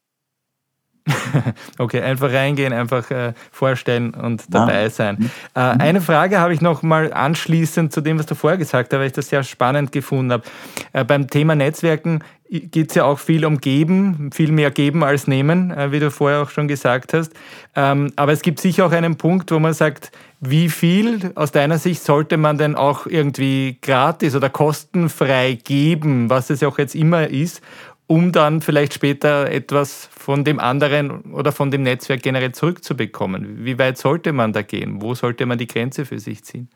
okay, 1.78 2.00
einfach 2.00 2.32
reingehen, 2.32 2.72
einfach 2.72 3.10
äh, 3.10 3.34
vorstellen 3.50 4.14
und 4.14 4.42
dabei 4.48 4.86
ah. 4.86 4.90
sein. 4.90 5.16
Mhm. 5.18 5.30
Äh, 5.54 5.60
eine 5.60 6.00
Frage 6.00 6.40
habe 6.40 6.54
ich 6.54 6.60
noch 6.60 6.82
mal 6.82 7.12
anschließend 7.12 7.92
zu 7.92 8.00
dem, 8.00 8.18
was 8.18 8.26
du 8.26 8.34
vorher 8.34 8.56
gesagt 8.56 8.92
hast, 8.92 8.98
weil 8.98 9.08
ich 9.08 9.12
das 9.12 9.28
sehr 9.28 9.42
spannend 9.42 9.92
gefunden 9.92 10.32
habe. 10.32 10.44
Äh, 10.92 11.04
beim 11.04 11.28
Thema 11.28 11.54
Netzwerken 11.54 12.20
geht 12.50 12.90
es 12.90 12.94
ja 12.94 13.04
auch 13.04 13.18
viel 13.18 13.44
um 13.44 13.58
Geben, 13.58 14.30
viel 14.32 14.52
mehr 14.52 14.70
Geben 14.70 15.02
als 15.02 15.26
Nehmen, 15.26 15.70
äh, 15.70 15.92
wie 15.92 16.00
du 16.00 16.10
vorher 16.10 16.42
auch 16.42 16.50
schon 16.50 16.68
gesagt 16.68 17.12
hast. 17.14 17.32
Ähm, 17.74 18.12
aber 18.16 18.32
es 18.32 18.42
gibt 18.42 18.60
sicher 18.60 18.86
auch 18.86 18.92
einen 18.92 19.16
Punkt, 19.16 19.50
wo 19.50 19.58
man 19.58 19.74
sagt, 19.74 20.12
wie 20.40 20.68
viel 20.68 21.32
aus 21.34 21.52
deiner 21.52 21.78
Sicht 21.78 22.02
sollte 22.02 22.36
man 22.36 22.58
denn 22.58 22.74
auch 22.74 23.06
irgendwie 23.06 23.78
gratis 23.80 24.36
oder 24.36 24.50
kostenfrei 24.50 25.58
geben, 25.64 26.28
was 26.28 26.50
es 26.50 26.60
ja 26.60 26.68
auch 26.68 26.78
jetzt 26.78 26.94
immer 26.94 27.28
ist, 27.28 27.62
um 28.06 28.32
dann 28.32 28.60
vielleicht 28.60 28.92
später 28.92 29.50
etwas 29.50 30.10
von 30.12 30.44
dem 30.44 30.60
anderen 30.60 31.32
oder 31.32 31.52
von 31.52 31.70
dem 31.70 31.82
Netzwerk 31.82 32.22
generell 32.22 32.52
zurückzubekommen? 32.52 33.64
Wie 33.64 33.78
weit 33.78 33.96
sollte 33.96 34.32
man 34.32 34.52
da 34.52 34.62
gehen? 34.62 35.00
Wo 35.00 35.14
sollte 35.14 35.46
man 35.46 35.56
die 35.56 35.66
Grenze 35.66 36.04
für 36.04 36.18
sich 36.18 36.44
ziehen? 36.44 36.68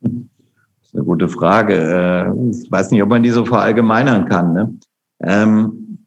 Das 0.00 0.12
ist 0.88 0.94
eine 0.94 1.04
gute 1.04 1.28
Frage. 1.28 1.74
Äh, 1.74 2.50
ich 2.50 2.70
weiß 2.70 2.90
nicht, 2.90 3.02
ob 3.02 3.08
man 3.08 3.22
die 3.22 3.30
so 3.30 3.44
verallgemeinern 3.44 4.28
kann. 4.28 4.52
Ne? 4.52 4.74
Ähm, 5.22 5.98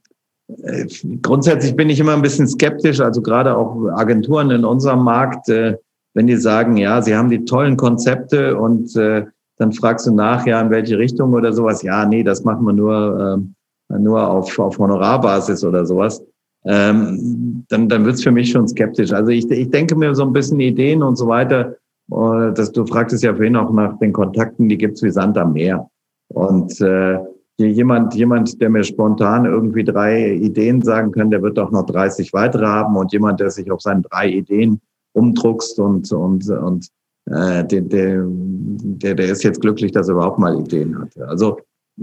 äh, 0.64 0.86
grundsätzlich 1.22 1.76
bin 1.76 1.90
ich 1.90 2.00
immer 2.00 2.14
ein 2.14 2.22
bisschen 2.22 2.48
skeptisch, 2.48 3.00
also 3.00 3.22
gerade 3.22 3.56
auch 3.56 3.88
Agenturen 3.96 4.52
in 4.52 4.66
unserem 4.66 5.04
Markt, 5.04 5.50
äh, 5.50 5.78
wenn 6.14 6.28
die 6.28 6.36
sagen, 6.36 6.76
ja, 6.78 7.02
sie 7.02 7.16
haben 7.16 7.30
die 7.30 7.46
tollen 7.46 7.78
Konzepte 7.78 8.58
und 8.58 8.94
dann 8.96 9.72
fragst 9.72 10.08
du 10.08 10.14
nach, 10.14 10.46
ja, 10.46 10.60
in 10.60 10.70
welche 10.70 10.98
Richtung 10.98 11.32
oder 11.34 11.54
sowas. 11.54 11.84
Ja, 11.84 12.06
nee, 12.06 12.22
das 12.22 12.44
machen 12.44 12.66
wir 12.66 12.74
nur 12.74 13.38
ähm, 13.38 13.56
nur 14.00 14.28
auf, 14.28 14.58
auf 14.60 14.78
Honorarbasis 14.78 15.64
oder 15.64 15.86
sowas, 15.86 16.24
ähm, 16.66 17.66
dann, 17.70 17.90
dann 17.90 18.06
wird's 18.06 18.24
für 18.24 18.32
mich 18.32 18.52
schon 18.52 18.68
skeptisch. 18.68 19.12
Also 19.12 19.32
ich, 19.32 19.50
ich 19.50 19.70
denke 19.70 19.96
mir 19.96 20.14
so 20.16 20.24
ein 20.24 20.34
bisschen 20.34 20.60
Ideen 20.60 21.02
und 21.04 21.16
so 21.16 21.28
weiter, 21.28 21.62
äh, 21.72 21.76
dass 22.12 22.72
du 22.72 22.86
fragtest 22.86 23.24
ja 23.24 23.34
vorhin 23.34 23.56
auch 23.56 23.72
nach 23.72 23.98
den 24.00 24.12
Kontakten, 24.14 24.68
die 24.68 24.78
gibt's 24.78 25.02
wie 25.02 25.12
Sand 25.12 25.38
am 25.38 25.54
Meer. 25.54 25.90
Und 26.28 26.80
äh, 26.82 27.20
jemand, 27.58 28.16
jemand, 28.16 28.60
der 28.62 28.70
mir 28.70 28.84
spontan 28.84 29.46
irgendwie 29.46 29.84
drei 29.84 30.34
Ideen 30.34 30.82
sagen 30.82 31.12
kann, 31.12 31.32
der 31.32 31.42
wird 31.42 31.60
auch 31.60 31.72
noch 31.72 31.86
30 31.86 32.34
weitere 32.34 32.66
haben 32.66 32.96
und 32.96 33.12
jemand, 33.14 33.40
der 33.40 33.50
sich 33.50 33.72
auf 33.72 33.82
seinen 33.82 34.04
drei 34.04 34.30
Ideen 34.30 34.82
umdruckst 35.14 35.80
und, 35.80 36.12
und, 36.12 36.50
und 36.50 36.88
äh, 37.26 37.66
der, 37.66 37.82
der, 37.82 38.26
der, 38.28 39.16
der 39.16 39.30
ist 39.30 39.44
jetzt 39.44 39.62
glücklich, 39.62 39.92
dass 39.92 40.08
er 40.08 40.16
überhaupt 40.16 40.40
mal 40.40 40.60
Ideen 40.60 41.00
hat. 41.00 41.18
Also 41.22 41.60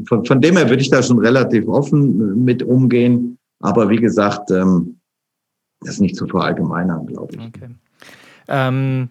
von, 0.07 0.25
von 0.25 0.41
dem 0.41 0.57
her 0.57 0.69
würde 0.69 0.83
ich 0.83 0.91
da 0.91 1.03
schon 1.03 1.19
relativ 1.19 1.67
offen 1.69 2.45
mit 2.45 2.63
umgehen. 2.63 3.39
Aber 3.61 3.89
wie 3.89 3.97
gesagt, 3.97 4.51
ähm, 4.51 5.01
das 5.81 5.95
ist 5.95 6.01
nicht 6.01 6.17
zu 6.17 6.27
verallgemeinern, 6.27 7.07
glaube 7.07 7.35
ich. 7.35 7.41
Okay. 7.41 7.69
Ähm, 8.49 9.09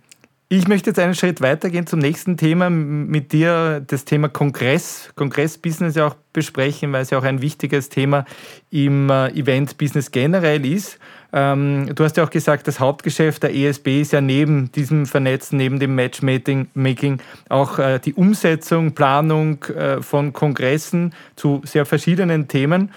ich 0.50 0.68
möchte 0.68 0.92
jetzt 0.92 1.00
einen 1.00 1.14
Schritt 1.14 1.42
weitergehen 1.42 1.88
zum 1.88 2.00
nächsten 2.00 2.38
Thema, 2.38 2.70
mit 2.70 3.34
dir 3.34 3.84
das 3.86 4.06
Thema 4.06 4.30
Kongress, 4.30 5.12
Kongressbusiness 5.16 5.96
ja 5.96 6.08
auch 6.08 6.16
besprechen, 6.32 6.94
weil 6.94 7.02
es 7.02 7.10
ja 7.10 7.18
auch 7.18 7.24
ein 7.24 7.42
wichtiges 7.42 7.90
Thema 7.90 8.24
im 8.70 9.10
äh, 9.10 9.28
Event-Business 9.32 10.12
generell 10.12 10.66
ist. 10.66 11.00
Ähm, 11.34 11.94
du 11.94 12.02
hast 12.02 12.16
ja 12.16 12.24
auch 12.24 12.30
gesagt, 12.30 12.66
das 12.68 12.80
Hauptgeschäft 12.80 13.44
der 13.44 13.54
ESB 13.54 14.02
ist 14.02 14.14
ja 14.14 14.22
neben 14.22 14.72
diesem 14.72 15.06
Vernetzen, 15.06 15.58
neben 15.58 15.80
dem 15.80 15.96
Matchmaking 15.96 17.20
auch 17.50 17.80
äh, 17.80 18.00
die 18.00 18.14
Umsetzung, 18.14 18.94
Planung 18.94 19.62
äh, 19.66 20.02
von 20.02 20.32
Kongressen 20.32 21.14
zu 21.36 21.62
sehr 21.66 21.86
verschiedenen 21.86 22.48
Themen. 22.48 22.92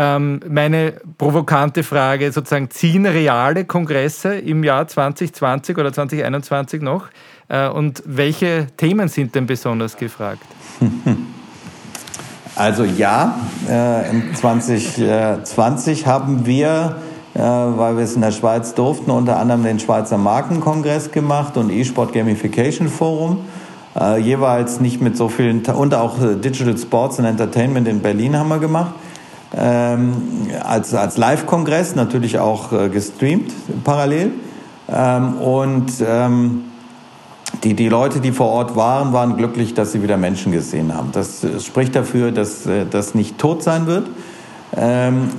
Ähm, 0.00 0.38
meine 0.48 0.92
provokante 1.18 1.82
Frage, 1.82 2.30
sozusagen, 2.30 2.70
ziehen 2.70 3.04
reale 3.04 3.64
Kongresse 3.64 4.36
im 4.36 4.62
Jahr 4.62 4.86
2020 4.86 5.76
oder 5.76 5.92
2021 5.92 6.82
noch? 6.82 7.08
Äh, 7.48 7.68
und 7.68 8.04
welche 8.06 8.68
Themen 8.76 9.08
sind 9.08 9.34
denn 9.34 9.46
besonders 9.46 9.96
gefragt? 9.96 10.42
Also 12.54 12.82
ja, 12.82 13.38
äh, 13.70 14.10
im 14.10 14.34
2020 14.34 16.08
haben 16.08 16.44
wir 16.44 16.96
äh, 17.34 17.40
weil 17.40 17.96
wir 17.96 18.02
es 18.02 18.16
in 18.16 18.20
der 18.20 18.32
Schweiz 18.32 18.74
durften, 18.74 19.12
unter 19.12 19.38
anderem 19.38 19.62
den 19.62 19.78
Schweizer 19.78 20.18
Markenkongress 20.18 21.12
gemacht 21.12 21.56
und 21.56 21.70
eSport 21.70 22.12
Gamification 22.12 22.88
Forum. 22.88 23.44
Äh, 23.98 24.18
jeweils 24.18 24.80
nicht 24.80 25.00
mit 25.00 25.16
so 25.16 25.28
vielen, 25.28 25.64
und 25.66 25.94
auch 25.94 26.20
äh, 26.20 26.34
Digital 26.34 26.76
Sports 26.76 27.20
and 27.20 27.28
Entertainment 27.28 27.86
in 27.86 28.00
Berlin 28.00 28.36
haben 28.36 28.48
wir 28.48 28.58
gemacht. 28.58 28.92
Ähm, 29.56 30.48
als 30.62 30.94
als 30.94 31.16
Live-Kongress, 31.16 31.94
natürlich 31.94 32.38
auch 32.38 32.72
äh, 32.72 32.88
gestreamt 32.88 33.52
parallel. 33.82 34.32
Ähm, 34.90 35.38
und 35.38 35.92
ähm, 36.06 36.64
die, 37.64 37.74
die 37.74 37.88
Leute, 37.88 38.20
die 38.20 38.32
vor 38.32 38.48
Ort 38.48 38.76
waren, 38.76 39.12
waren 39.12 39.36
glücklich, 39.36 39.74
dass 39.74 39.92
sie 39.92 40.02
wieder 40.02 40.16
Menschen 40.16 40.52
gesehen 40.52 40.94
haben. 40.94 41.10
Das 41.12 41.42
äh, 41.44 41.60
spricht 41.60 41.96
dafür, 41.96 42.30
dass 42.30 42.66
äh, 42.66 42.84
das 42.88 43.14
nicht 43.14 43.38
tot 43.38 43.62
sein 43.62 43.86
wird. 43.86 44.06
Ähm, 44.76 45.30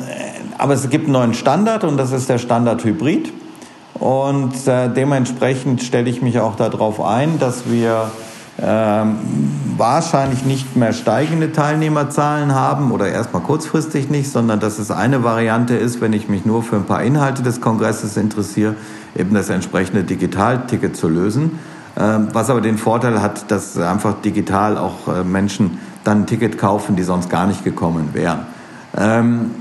aber 0.57 0.73
es 0.73 0.89
gibt 0.89 1.05
einen 1.05 1.13
neuen 1.13 1.33
Standard 1.33 1.83
und 1.83 1.97
das 1.97 2.11
ist 2.11 2.29
der 2.29 2.39
Standard 2.39 2.83
Hybrid. 2.83 3.31
Und 3.93 4.67
äh, 4.67 4.89
dementsprechend 4.89 5.83
stelle 5.83 6.09
ich 6.09 6.21
mich 6.21 6.39
auch 6.39 6.55
darauf 6.55 7.01
ein, 7.01 7.37
dass 7.37 7.69
wir 7.69 8.09
wahrscheinlich 8.61 10.43
nicht 10.43 10.75
mehr 10.75 10.91
steigende 10.93 11.51
Teilnehmerzahlen 11.51 12.53
haben 12.53 12.91
oder 12.91 13.07
erstmal 13.07 13.41
kurzfristig 13.41 14.09
nicht, 14.09 14.31
sondern 14.31 14.59
dass 14.59 14.79
es 14.79 14.91
eine 14.91 15.23
Variante 15.23 15.75
ist, 15.75 16.01
wenn 16.01 16.13
ich 16.13 16.27
mich 16.27 16.45
nur 16.45 16.63
für 16.63 16.75
ein 16.75 16.85
paar 16.85 17.01
Inhalte 17.01 17.43
des 17.43 17.61
Kongresses 17.61 18.17
interessiere, 18.17 18.75
eben 19.15 19.33
das 19.33 19.49
entsprechende 19.49 20.03
Digitalticket 20.03 20.97
zu 20.97 21.07
lösen. 21.07 21.59
Ähm, 21.97 22.29
was 22.33 22.49
aber 22.49 22.61
den 22.61 22.77
Vorteil 22.77 23.21
hat, 23.21 23.51
dass 23.51 23.77
einfach 23.77 24.21
digital 24.21 24.77
auch 24.77 25.07
äh, 25.07 25.23
Menschen 25.23 25.79
dann 26.03 26.21
ein 26.21 26.25
Ticket 26.27 26.57
kaufen, 26.57 26.95
die 26.95 27.03
sonst 27.03 27.29
gar 27.29 27.47
nicht 27.47 27.63
gekommen 27.63 28.09
wären. 28.13 28.45
Ähm, 28.97 29.51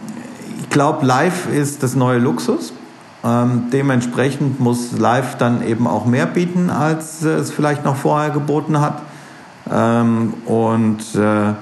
ich 0.60 0.70
glaube, 0.70 1.04
live 1.06 1.48
ist 1.52 1.82
das 1.82 1.96
neue 1.96 2.18
Luxus. 2.18 2.72
Ähm, 3.24 3.64
dementsprechend 3.72 4.60
muss 4.60 4.96
Live 4.96 5.36
dann 5.38 5.66
eben 5.66 5.86
auch 5.86 6.06
mehr 6.06 6.26
bieten, 6.26 6.70
als 6.70 7.22
es 7.22 7.50
vielleicht 7.50 7.84
noch 7.84 7.96
vorher 7.96 8.30
geboten 8.30 8.80
hat. 8.80 9.02
Ähm, 9.70 10.34
und 10.46 11.00
äh, 11.16 11.54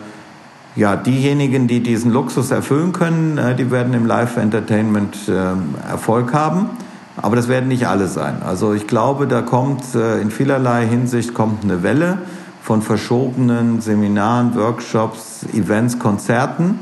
ja, 0.76 0.96
diejenigen, 0.96 1.66
die 1.66 1.82
diesen 1.82 2.12
Luxus 2.12 2.50
erfüllen 2.50 2.92
können, 2.92 3.38
äh, 3.38 3.54
die 3.54 3.70
werden 3.70 3.94
im 3.94 4.04
Live-Entertainment 4.04 5.16
äh, 5.28 5.90
Erfolg 5.90 6.34
haben. 6.34 6.70
Aber 7.16 7.34
das 7.36 7.48
werden 7.48 7.68
nicht 7.68 7.88
alle 7.88 8.08
sein. 8.08 8.42
Also 8.44 8.74
ich 8.74 8.86
glaube, 8.86 9.26
da 9.26 9.40
kommt 9.40 9.94
äh, 9.94 10.20
in 10.20 10.30
vielerlei 10.30 10.86
Hinsicht 10.86 11.32
kommt 11.32 11.64
eine 11.64 11.82
Welle 11.82 12.18
von 12.62 12.82
verschobenen 12.82 13.80
Seminaren, 13.80 14.54
Workshops, 14.54 15.46
Events, 15.54 15.98
Konzerten 15.98 16.78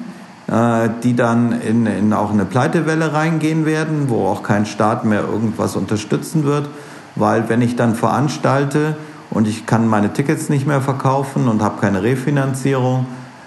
die 0.47 1.17
dann 1.17 1.53
in, 1.53 1.87
in 1.87 2.13
auch 2.13 2.31
eine 2.31 2.45
Pleitewelle 2.45 3.15
reingehen 3.15 3.65
werden, 3.65 4.11
wo 4.11 4.27
auch 4.27 4.43
kein 4.43 4.67
Staat 4.67 5.07
mehr 5.07 5.23
irgendwas 5.23 5.75
unterstützen 5.75 6.45
wird, 6.45 6.69
weil 7.17 7.49
wenn 7.49 7.63
ich 7.63 7.77
dann 7.77 7.95
veranstalte 7.95 8.97
und 9.31 9.49
ich 9.49 9.65
kann 9.65 9.89
meine 9.89 10.13
Tickets 10.13 10.51
nicht 10.51 10.67
mehr 10.67 10.83
verkaufen 10.83 11.49
und 11.49 11.63
habe 11.63 11.81
keine 11.81 12.03
Refinanzierung, 12.03 13.07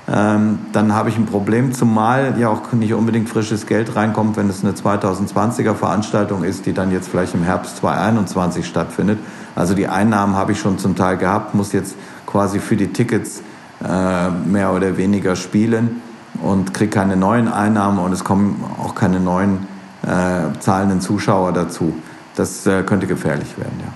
ähm, 0.09 0.59
dann 0.71 0.93
habe 0.93 1.09
ich 1.09 1.17
ein 1.17 1.25
Problem, 1.25 1.73
zumal 1.73 2.35
ja 2.39 2.49
auch 2.49 2.71
nicht 2.71 2.93
unbedingt 2.93 3.29
frisches 3.29 3.67
Geld 3.67 3.95
reinkommt, 3.95 4.37
wenn 4.37 4.49
es 4.49 4.63
eine 4.63 4.73
2020er 4.73 5.75
Veranstaltung 5.75 6.43
ist, 6.43 6.65
die 6.65 6.73
dann 6.73 6.91
jetzt 6.91 7.09
vielleicht 7.09 7.35
im 7.35 7.43
Herbst 7.43 7.77
2021 7.77 8.65
stattfindet. 8.65 9.19
Also 9.53 9.73
die 9.73 9.87
Einnahmen 9.87 10.35
habe 10.35 10.53
ich 10.53 10.59
schon 10.59 10.79
zum 10.79 10.95
Teil 10.95 11.17
gehabt, 11.17 11.53
muss 11.53 11.73
jetzt 11.73 11.95
quasi 12.25 12.59
für 12.59 12.77
die 12.77 12.87
Tickets 12.87 13.41
äh, 13.83 14.29
mehr 14.29 14.73
oder 14.73 14.95
weniger 14.97 15.35
spielen 15.35 16.01
und 16.41 16.73
kriege 16.73 16.89
keine 16.89 17.15
neuen 17.15 17.47
Einnahmen 17.47 17.99
und 17.99 18.11
es 18.11 18.23
kommen 18.23 18.63
auch 18.79 18.95
keine 18.95 19.19
neuen 19.19 19.67
äh, 20.03 20.57
zahlenden 20.59 21.01
Zuschauer 21.01 21.53
dazu. 21.53 21.93
Das 22.35 22.65
äh, 22.67 22.83
könnte 22.83 23.07
gefährlich 23.07 23.57
werden, 23.57 23.79
ja. 23.79 23.93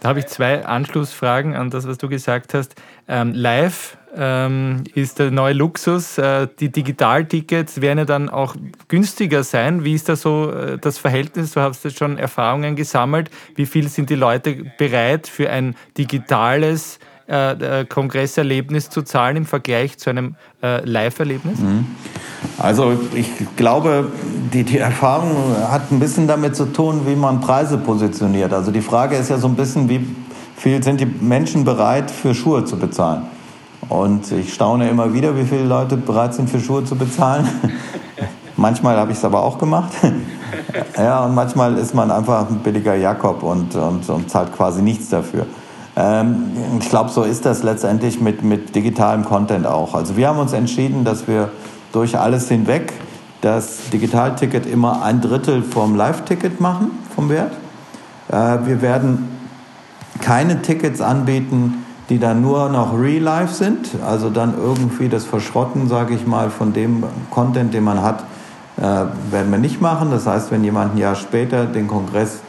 Da 0.00 0.08
habe 0.08 0.20
ich 0.20 0.26
zwei 0.28 0.64
Anschlussfragen 0.64 1.54
an 1.54 1.68
das, 1.68 1.86
was 1.86 1.98
du 1.98 2.08
gesagt 2.08 2.54
hast. 2.54 2.74
Ähm, 3.06 3.34
live 3.34 3.98
ähm, 4.16 4.84
ist 4.94 5.18
der 5.18 5.30
neue 5.30 5.52
Luxus. 5.52 6.16
Äh, 6.16 6.48
die 6.58 6.70
Digitaltickets 6.70 7.82
werden 7.82 7.98
ja 7.98 8.04
dann 8.06 8.30
auch 8.30 8.56
günstiger 8.88 9.44
sein. 9.44 9.84
Wie 9.84 9.94
ist 9.94 10.08
da 10.08 10.16
so 10.16 10.52
äh, 10.52 10.78
das 10.78 10.96
Verhältnis? 10.96 11.52
Du 11.52 11.60
hast 11.60 11.84
jetzt 11.84 11.98
schon 11.98 12.16
Erfahrungen 12.16 12.76
gesammelt. 12.76 13.30
Wie 13.56 13.66
viel 13.66 13.88
sind 13.88 14.08
die 14.08 14.14
Leute 14.14 14.64
bereit 14.78 15.26
für 15.26 15.50
ein 15.50 15.76
digitales 15.98 16.98
äh, 17.30 17.84
Kongresserlebnis 17.84 18.90
zu 18.90 19.02
zahlen 19.02 19.36
im 19.36 19.46
Vergleich 19.46 19.98
zu 19.98 20.10
einem 20.10 20.34
äh, 20.62 20.84
Live-Erlebnis? 20.84 21.58
Mhm. 21.58 21.86
Also 22.58 22.92
ich 23.14 23.30
glaube, 23.56 24.08
die, 24.52 24.64
die 24.64 24.78
Erfahrung 24.78 25.54
hat 25.70 25.90
ein 25.90 26.00
bisschen 26.00 26.26
damit 26.26 26.56
zu 26.56 26.66
tun, 26.66 27.02
wie 27.06 27.16
man 27.16 27.40
Preise 27.40 27.78
positioniert. 27.78 28.52
Also 28.52 28.70
die 28.70 28.80
Frage 28.80 29.16
ist 29.16 29.30
ja 29.30 29.38
so 29.38 29.48
ein 29.48 29.56
bisschen, 29.56 29.88
wie 29.88 30.04
viel 30.56 30.82
sind 30.82 31.00
die 31.00 31.06
Menschen 31.06 31.64
bereit, 31.64 32.10
für 32.10 32.34
Schuhe 32.34 32.64
zu 32.64 32.78
bezahlen? 32.78 33.22
Und 33.88 34.30
ich 34.32 34.52
staune 34.52 34.88
immer 34.88 35.12
wieder, 35.12 35.36
wie 35.36 35.44
viele 35.44 35.64
Leute 35.64 35.96
bereit 35.96 36.34
sind, 36.34 36.50
für 36.50 36.60
Schuhe 36.60 36.84
zu 36.84 36.96
bezahlen. 36.96 37.48
manchmal 38.56 38.96
habe 38.96 39.10
ich 39.12 39.18
es 39.18 39.24
aber 39.24 39.42
auch 39.42 39.58
gemacht. 39.58 39.92
ja, 40.96 41.24
und 41.24 41.34
manchmal 41.34 41.76
ist 41.78 41.94
man 41.94 42.10
einfach 42.10 42.48
ein 42.48 42.58
billiger 42.58 42.94
Jakob 42.94 43.42
und, 43.42 43.74
und, 43.74 44.08
und 44.08 44.30
zahlt 44.30 44.54
quasi 44.54 44.82
nichts 44.82 45.08
dafür. 45.08 45.46
Ähm, 46.00 46.52
ich 46.80 46.88
glaube, 46.88 47.10
so 47.10 47.22
ist 47.22 47.44
das 47.44 47.62
letztendlich 47.62 48.20
mit, 48.20 48.42
mit 48.42 48.74
digitalem 48.74 49.24
Content 49.24 49.66
auch. 49.66 49.94
Also 49.94 50.16
wir 50.16 50.28
haben 50.28 50.38
uns 50.38 50.52
entschieden, 50.52 51.04
dass 51.04 51.28
wir 51.28 51.50
durch 51.92 52.18
alles 52.18 52.48
hinweg 52.48 52.92
das 53.42 53.90
Digitalticket 53.92 54.66
immer 54.66 55.02
ein 55.02 55.20
Drittel 55.20 55.62
vom 55.62 55.94
Live-Ticket 55.94 56.60
machen, 56.60 56.90
vom 57.14 57.28
Wert. 57.28 57.52
Äh, 58.28 58.66
wir 58.66 58.80
werden 58.80 59.28
keine 60.20 60.62
Tickets 60.62 61.00
anbieten, 61.00 61.84
die 62.08 62.18
dann 62.18 62.40
nur 62.40 62.68
noch 62.70 62.98
real-life 62.98 63.54
sind, 63.54 63.88
also 64.04 64.30
dann 64.30 64.54
irgendwie 64.56 65.08
das 65.08 65.24
Verschrotten, 65.24 65.88
sage 65.88 66.14
ich 66.14 66.26
mal, 66.26 66.50
von 66.50 66.72
dem 66.72 67.04
Content, 67.30 67.72
den 67.72 67.84
man 67.84 68.02
hat, 68.02 68.24
äh, 68.78 68.82
werden 68.82 69.50
wir 69.50 69.58
nicht 69.58 69.80
machen. 69.80 70.10
Das 70.10 70.26
heißt, 70.26 70.50
wenn 70.50 70.64
jemand 70.64 70.94
ein 70.94 70.98
Jahr 70.98 71.14
später 71.14 71.66
den 71.66 71.86
Kongress 71.86 72.40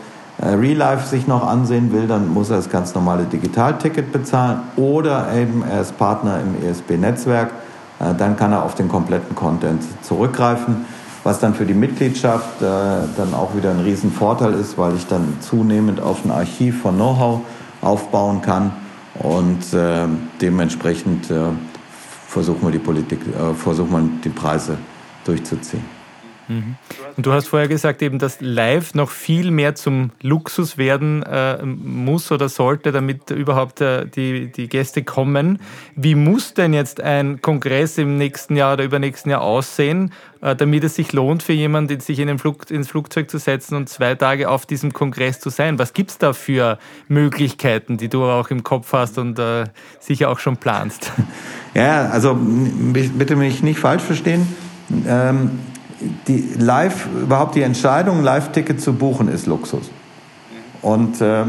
Real 0.44 0.78
Life 0.78 1.08
sich 1.08 1.28
noch 1.28 1.46
ansehen 1.48 1.94
will, 1.94 2.08
dann 2.08 2.34
muss 2.34 2.50
er 2.50 2.58
das 2.58 2.70
ganz 2.70 2.96
normale 2.96 3.26
Digitalticket 3.26 4.12
bezahlen 4.12 4.62
oder 4.76 5.32
eben 5.34 5.64
er 5.64 5.82
ist 5.82 5.98
Partner 5.98 6.40
im 6.40 6.68
ESB-Netzwerk. 6.68 7.52
Äh, 8.00 8.16
dann 8.18 8.36
kann 8.38 8.52
er 8.52 8.64
auf 8.64 8.74
den 8.74 8.90
kompletten 8.90 9.36
Content 9.36 9.84
zurückgreifen, 10.02 10.86
was 11.24 11.40
dann 11.40 11.54
für 11.54 11.66
die 11.66 11.76
Mitgliedschaft 11.76 12.62
äh, 12.62 12.66
dann 12.66 13.34
auch 13.36 13.56
wieder 13.56 13.70
ein 13.70 13.82
Riesenvorteil 13.82 14.54
ist, 14.54 14.80
weil 14.80 14.96
ich 14.96 15.06
dann 15.06 15.38
zunehmend 15.42 16.02
auf 16.02 16.26
ein 16.26 16.32
Archiv 16.32 16.82
von 16.82 16.96
Know-how 16.96 17.42
aufbauen 17.82 18.42
kann 18.42 18.72
und 19.16 19.60
dementsprechend 20.40 21.34
versuchen 22.28 22.62
wir 22.62 22.72
die 22.72 22.80
Politik, 22.80 23.20
versuchen 23.58 23.92
wir 23.92 24.10
die 24.24 24.30
Preise 24.30 24.78
durchzuziehen. 25.26 26.01
Mhm. 26.48 26.76
Und 27.18 27.26
du 27.26 27.32
hast 27.32 27.48
vorher 27.48 27.68
gesagt, 27.68 28.02
eben, 28.02 28.20
dass 28.20 28.42
Live 28.42 28.94
noch 28.94 29.10
viel 29.10 29.52
mehr 29.52 29.76
zum 29.76 30.12
Luxus 30.22 30.78
werden 30.78 31.24
äh, 31.24 31.64
muss 31.66 32.32
oder 32.32 32.50
sollte, 32.50 32.92
damit 32.92 33.30
überhaupt 33.32 33.82
äh, 33.82 34.06
die, 34.06 34.52
die 34.52 34.68
Gäste 34.68 35.04
kommen. 35.04 35.60
Wie 35.96 36.16
muss 36.16 36.54
denn 36.54 36.74
jetzt 36.74 37.02
ein 37.02 37.42
Kongress 37.42 37.98
im 37.98 38.18
nächsten 38.18 38.56
Jahr 38.56 38.74
oder 38.74 38.84
übernächsten 38.84 39.32
Jahr 39.32 39.42
aussehen, 39.42 40.12
äh, 40.42 40.56
damit 40.56 40.84
es 40.84 40.96
sich 40.96 41.14
lohnt 41.14 41.44
für 41.44 41.54
jemanden, 41.54 42.00
sich 42.00 42.20
in 42.20 42.28
den 42.28 42.40
Flug, 42.40 42.70
ins 42.70 42.90
Flugzeug 42.90 43.30
zu 43.30 43.38
setzen 43.38 43.76
und 43.76 43.90
zwei 43.90 44.16
Tage 44.16 44.50
auf 44.50 44.66
diesem 44.66 44.94
Kongress 44.94 45.40
zu 45.40 45.50
sein? 45.50 45.80
Was 45.80 45.94
gibt 45.94 46.12
es 46.12 46.18
da 46.18 46.34
für 46.34 46.80
Möglichkeiten, 47.08 47.98
die 47.98 48.10
du 48.10 48.24
auch 48.26 48.50
im 48.50 48.64
Kopf 48.64 48.94
hast 48.94 49.18
und 49.18 49.40
äh, 49.40 49.66
sicher 50.00 50.30
auch 50.30 50.40
schon 50.40 50.58
planst? 50.58 51.12
Ja, 51.74 52.10
also 52.10 52.38
bitte 52.38 53.38
mich 53.38 53.64
nicht 53.64 53.80
falsch 53.80 54.04
verstehen. 54.04 54.46
Ähm, 55.08 55.60
die 56.28 56.54
live, 56.58 57.08
überhaupt 57.22 57.56
die 57.56 57.62
Entscheidung, 57.62 58.24
Live-Ticket 58.24 58.82
zu 58.82 58.94
buchen, 58.94 59.28
ist 59.28 59.46
Luxus. 59.48 59.90
Und 60.82 61.22
äh, 61.22 61.44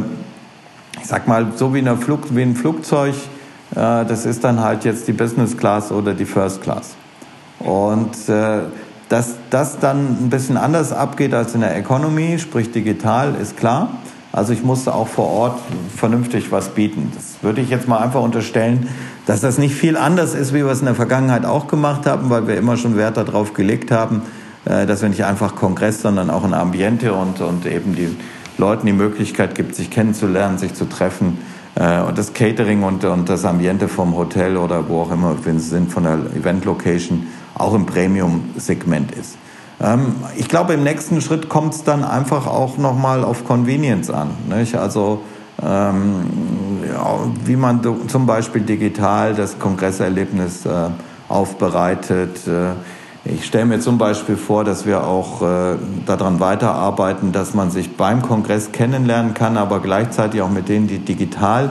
ich 1.00 1.06
sag 1.06 1.26
mal, 1.26 1.52
so 1.56 1.74
wie, 1.74 1.78
eine 1.78 1.96
Flug, 1.96 2.34
wie 2.34 2.42
ein 2.42 2.54
Flugzeug, 2.54 3.14
äh, 3.72 3.74
das 3.74 4.26
ist 4.26 4.44
dann 4.44 4.60
halt 4.60 4.84
jetzt 4.84 5.08
die 5.08 5.12
Business 5.12 5.56
Class 5.56 5.90
oder 5.90 6.14
die 6.14 6.26
First 6.26 6.62
Class. 6.62 6.94
Und 7.58 8.28
äh, 8.28 8.60
dass 9.08 9.34
das 9.50 9.78
dann 9.78 10.24
ein 10.24 10.30
bisschen 10.30 10.56
anders 10.56 10.92
abgeht 10.92 11.34
als 11.34 11.54
in 11.54 11.60
der 11.60 11.76
Economy, 11.76 12.38
sprich 12.38 12.72
digital, 12.72 13.34
ist 13.34 13.56
klar. 13.56 13.90
Also 14.32 14.54
ich 14.54 14.62
musste 14.62 14.94
auch 14.94 15.08
vor 15.08 15.28
Ort 15.28 15.60
vernünftig 15.94 16.50
was 16.50 16.70
bieten. 16.70 17.12
Das 17.14 17.42
würde 17.42 17.60
ich 17.60 17.68
jetzt 17.68 17.86
mal 17.86 17.98
einfach 17.98 18.22
unterstellen, 18.22 18.88
dass 19.26 19.42
das 19.42 19.58
nicht 19.58 19.74
viel 19.74 19.98
anders 19.98 20.34
ist, 20.34 20.54
wie 20.54 20.64
wir 20.64 20.72
es 20.72 20.80
in 20.80 20.86
der 20.86 20.94
Vergangenheit 20.94 21.44
auch 21.44 21.68
gemacht 21.68 22.06
haben, 22.06 22.30
weil 22.30 22.48
wir 22.48 22.56
immer 22.56 22.78
schon 22.78 22.96
Wert 22.96 23.18
darauf 23.18 23.52
gelegt 23.52 23.90
haben, 23.90 24.22
dass 24.64 25.02
wir 25.02 25.08
nicht 25.08 25.24
einfach 25.24 25.56
Kongress, 25.56 26.02
sondern 26.02 26.30
auch 26.30 26.44
ein 26.44 26.54
Ambiente 26.54 27.14
und, 27.14 27.40
und 27.40 27.66
eben 27.66 27.96
die 27.96 28.16
Leuten 28.58 28.86
die 28.86 28.92
Möglichkeit 28.92 29.54
gibt, 29.54 29.74
sich 29.74 29.90
kennenzulernen, 29.90 30.58
sich 30.58 30.74
zu 30.74 30.84
treffen. 30.88 31.38
Äh, 31.74 32.00
und 32.02 32.18
das 32.18 32.34
Catering 32.34 32.82
und, 32.82 33.04
und 33.04 33.28
das 33.28 33.44
Ambiente 33.44 33.88
vom 33.88 34.16
Hotel 34.16 34.56
oder 34.56 34.88
wo 34.88 35.02
auch 35.02 35.10
immer 35.10 35.36
wir 35.44 35.58
sind, 35.58 35.90
von 35.90 36.04
der 36.04 36.18
Event-Location, 36.36 37.26
auch 37.54 37.74
im 37.74 37.86
Premium-Segment 37.86 39.12
ist. 39.12 39.36
Ähm, 39.80 40.16
ich 40.36 40.48
glaube, 40.48 40.74
im 40.74 40.84
nächsten 40.84 41.20
Schritt 41.20 41.48
kommt 41.48 41.74
es 41.74 41.84
dann 41.84 42.04
einfach 42.04 42.46
auch 42.46 42.78
nochmal 42.78 43.24
auf 43.24 43.44
Convenience 43.44 44.10
an. 44.10 44.30
Nicht? 44.48 44.74
Also 44.76 45.22
ähm, 45.62 46.26
ja, 46.88 47.18
wie 47.44 47.56
man 47.56 47.80
zum 48.08 48.26
Beispiel 48.26 48.62
digital 48.62 49.34
das 49.34 49.58
Kongresserlebnis 49.58 50.66
äh, 50.66 50.90
aufbereitet. 51.28 52.46
Äh, 52.46 52.72
ich 53.24 53.46
stelle 53.46 53.66
mir 53.66 53.80
zum 53.80 53.98
Beispiel 53.98 54.36
vor, 54.36 54.64
dass 54.64 54.84
wir 54.84 55.06
auch 55.06 55.42
äh, 55.42 55.76
daran 56.06 56.40
weiterarbeiten, 56.40 57.30
dass 57.30 57.54
man 57.54 57.70
sich 57.70 57.96
beim 57.96 58.20
Kongress 58.20 58.72
kennenlernen 58.72 59.32
kann, 59.32 59.56
aber 59.56 59.80
gleichzeitig 59.80 60.42
auch 60.42 60.50
mit 60.50 60.68
denen, 60.68 60.88
die 60.88 60.98
digital 60.98 61.70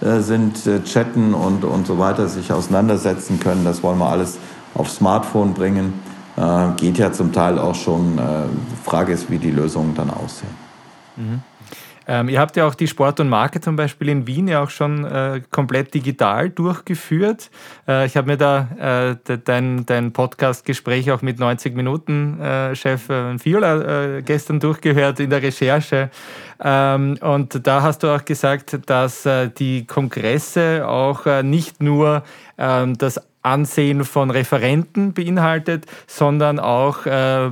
äh, 0.00 0.20
sind, 0.20 0.64
äh, 0.66 0.82
chatten 0.84 1.34
und, 1.34 1.64
und 1.64 1.86
so 1.88 1.98
weiter, 1.98 2.28
sich 2.28 2.52
auseinandersetzen 2.52 3.40
können. 3.40 3.64
Das 3.64 3.82
wollen 3.82 3.98
wir 3.98 4.08
alles 4.08 4.38
auf 4.74 4.90
Smartphone 4.90 5.54
bringen. 5.54 5.94
Äh, 6.36 6.68
geht 6.76 6.98
ja 6.98 7.12
zum 7.12 7.32
Teil 7.32 7.58
auch 7.58 7.74
schon. 7.74 8.18
Äh, 8.18 8.44
Frage 8.84 9.12
ist, 9.12 9.28
wie 9.28 9.38
die 9.38 9.50
Lösungen 9.50 9.94
dann 9.94 10.10
aussehen. 10.10 10.54
Mhm. 11.16 11.40
Ähm, 12.06 12.28
ihr 12.28 12.40
habt 12.40 12.56
ja 12.56 12.66
auch 12.66 12.74
die 12.74 12.88
Sport 12.88 13.20
und 13.20 13.28
Marke 13.28 13.60
zum 13.60 13.76
Beispiel 13.76 14.08
in 14.08 14.26
Wien 14.26 14.48
ja 14.48 14.62
auch 14.62 14.70
schon 14.70 15.04
äh, 15.04 15.42
komplett 15.50 15.94
digital 15.94 16.50
durchgeführt. 16.50 17.50
Äh, 17.86 18.06
ich 18.06 18.16
habe 18.16 18.28
mir 18.28 18.36
da 18.36 19.16
äh, 19.26 19.36
dein, 19.44 19.86
dein 19.86 20.12
Podcast-Gespräch 20.12 21.10
auch 21.10 21.22
mit 21.22 21.38
90 21.38 21.74
Minuten-Chef 21.74 23.08
äh, 23.08 23.44
Viola 23.44 24.16
äh, 24.16 24.22
gestern 24.22 24.60
durchgehört 24.60 25.20
in 25.20 25.30
der 25.30 25.42
Recherche. 25.42 26.10
Ähm, 26.62 27.18
und 27.20 27.66
da 27.66 27.82
hast 27.82 28.02
du 28.02 28.14
auch 28.14 28.24
gesagt, 28.24 28.78
dass 28.86 29.26
äh, 29.26 29.50
die 29.50 29.86
Kongresse 29.86 30.86
auch 30.86 31.42
nicht 31.42 31.82
nur 31.82 32.22
ähm, 32.58 32.96
das 32.98 33.20
Ansehen 33.42 34.04
von 34.04 34.30
Referenten 34.30 35.14
beinhaltet, 35.14 35.86
sondern 36.06 36.60
auch 36.60 37.06
äh, 37.06 37.50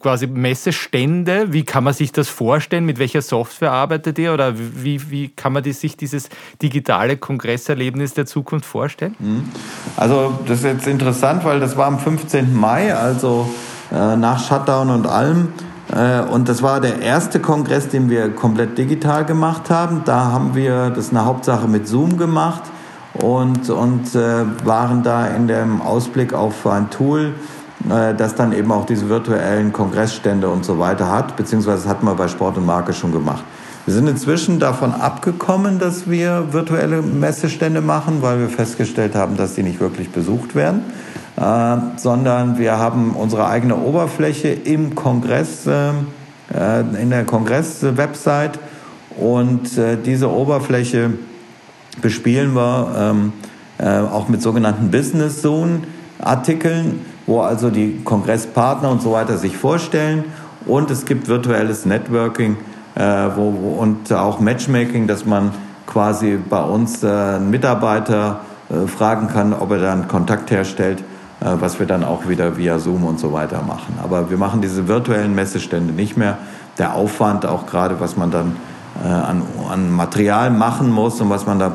quasi 0.00 0.26
Messestände. 0.26 1.52
Wie 1.52 1.64
kann 1.64 1.84
man 1.84 1.94
sich 1.94 2.12
das 2.12 2.28
vorstellen? 2.28 2.84
Mit 2.84 2.98
welcher 2.98 3.22
Software 3.22 3.72
arbeitet 3.72 4.18
ihr 4.18 4.34
oder 4.34 4.54
wie, 4.58 5.10
wie 5.10 5.28
kann 5.28 5.54
man 5.54 5.62
die, 5.62 5.72
sich 5.72 5.96
dieses 5.96 6.28
digitale 6.60 7.16
Kongresserlebnis 7.16 8.12
der 8.12 8.26
Zukunft 8.26 8.66
vorstellen? 8.66 9.16
Mhm. 9.18 9.48
Also 9.96 10.38
das 10.46 10.58
ist 10.58 10.64
jetzt 10.64 10.86
interessant, 10.86 11.44
weil 11.44 11.60
das 11.60 11.76
war 11.78 11.86
am 11.86 11.98
15. 11.98 12.54
Mai, 12.54 12.94
also 12.94 13.48
äh, 13.90 14.16
nach 14.16 14.46
Shutdown 14.46 14.90
und 14.90 15.06
allem. 15.06 15.48
Äh, 15.94 16.20
und 16.20 16.48
das 16.50 16.62
war 16.62 16.82
der 16.82 17.00
erste 17.00 17.40
Kongress, 17.40 17.88
den 17.88 18.10
wir 18.10 18.28
komplett 18.28 18.76
digital 18.76 19.24
gemacht 19.24 19.70
haben. 19.70 20.02
Da 20.04 20.26
haben 20.26 20.54
wir 20.54 20.90
das 20.90 21.08
eine 21.08 21.24
Hauptsache 21.24 21.66
mit 21.68 21.88
Zoom 21.88 22.18
gemacht 22.18 22.64
und, 23.22 23.68
und 23.70 24.14
äh, 24.14 24.44
waren 24.64 25.02
da 25.02 25.26
in 25.26 25.48
dem 25.48 25.80
Ausblick 25.80 26.32
auf 26.32 26.66
ein 26.66 26.90
Tool, 26.90 27.34
äh, 27.88 28.14
das 28.14 28.34
dann 28.34 28.52
eben 28.52 28.70
auch 28.72 28.86
diese 28.86 29.08
virtuellen 29.08 29.72
Kongressstände 29.72 30.48
und 30.48 30.64
so 30.64 30.78
weiter 30.78 31.10
hat, 31.10 31.36
beziehungsweise 31.36 31.82
das 31.82 31.88
hatten 31.88 32.06
wir 32.06 32.14
bei 32.14 32.28
Sport 32.28 32.56
und 32.56 32.66
Marke 32.66 32.92
schon 32.92 33.12
gemacht. 33.12 33.44
Wir 33.86 33.94
sind 33.94 34.06
inzwischen 34.06 34.58
davon 34.58 34.92
abgekommen, 34.92 35.78
dass 35.78 36.10
wir 36.10 36.52
virtuelle 36.52 37.00
Messestände 37.00 37.80
machen, 37.80 38.18
weil 38.20 38.38
wir 38.38 38.48
festgestellt 38.48 39.14
haben, 39.14 39.36
dass 39.36 39.54
die 39.54 39.62
nicht 39.62 39.80
wirklich 39.80 40.10
besucht 40.10 40.54
werden, 40.54 40.82
äh, 41.36 41.76
sondern 41.96 42.58
wir 42.58 42.78
haben 42.78 43.16
unsere 43.16 43.48
eigene 43.48 43.76
Oberfläche 43.76 44.48
im 44.48 44.94
Kongress, 44.94 45.66
äh, 45.66 45.90
äh 46.54 46.80
in 47.00 47.10
der 47.10 47.24
Kongress-Website 47.24 48.58
und 49.16 49.78
äh, 49.78 49.96
diese 49.96 50.30
Oberfläche 50.30 51.14
bespielen 52.00 52.54
wir 52.54 52.94
ähm, 52.96 53.32
äh, 53.78 53.98
auch 53.98 54.28
mit 54.28 54.42
sogenannten 54.42 54.90
Business 54.90 55.42
Zone 55.42 55.82
Artikeln, 56.20 57.04
wo 57.26 57.40
also 57.40 57.70
die 57.70 58.00
Kongresspartner 58.04 58.90
und 58.90 59.02
so 59.02 59.12
weiter 59.12 59.38
sich 59.38 59.56
vorstellen. 59.56 60.24
Und 60.66 60.90
es 60.90 61.04
gibt 61.04 61.28
virtuelles 61.28 61.86
Networking 61.86 62.56
äh, 62.98 63.28
wo, 63.36 63.54
wo, 63.60 63.68
und 63.80 64.12
auch 64.12 64.40
Matchmaking, 64.40 65.06
dass 65.06 65.24
man 65.24 65.52
quasi 65.86 66.36
bei 66.36 66.62
uns 66.62 67.02
äh, 67.02 67.06
einen 67.06 67.50
Mitarbeiter 67.50 68.40
äh, 68.68 68.86
fragen 68.86 69.28
kann, 69.28 69.52
ob 69.52 69.70
er 69.70 69.78
dann 69.78 70.08
Kontakt 70.08 70.50
herstellt, 70.50 71.00
äh, 71.40 71.46
was 71.60 71.78
wir 71.78 71.86
dann 71.86 72.02
auch 72.02 72.28
wieder 72.28 72.56
via 72.56 72.78
Zoom 72.78 73.04
und 73.04 73.20
so 73.20 73.32
weiter 73.32 73.62
machen. 73.62 73.98
Aber 74.02 74.30
wir 74.30 74.36
machen 74.36 74.60
diese 74.60 74.88
virtuellen 74.88 75.34
Messestände 75.34 75.92
nicht 75.92 76.16
mehr. 76.16 76.38
Der 76.78 76.94
Aufwand, 76.94 77.46
auch 77.46 77.66
gerade 77.66 78.00
was 78.00 78.16
man 78.16 78.30
dann 78.30 78.56
an, 79.06 79.42
an 79.70 79.92
Material 79.92 80.50
machen 80.50 80.90
muss 80.90 81.20
und 81.20 81.30
was 81.30 81.46
man 81.46 81.58
da 81.58 81.72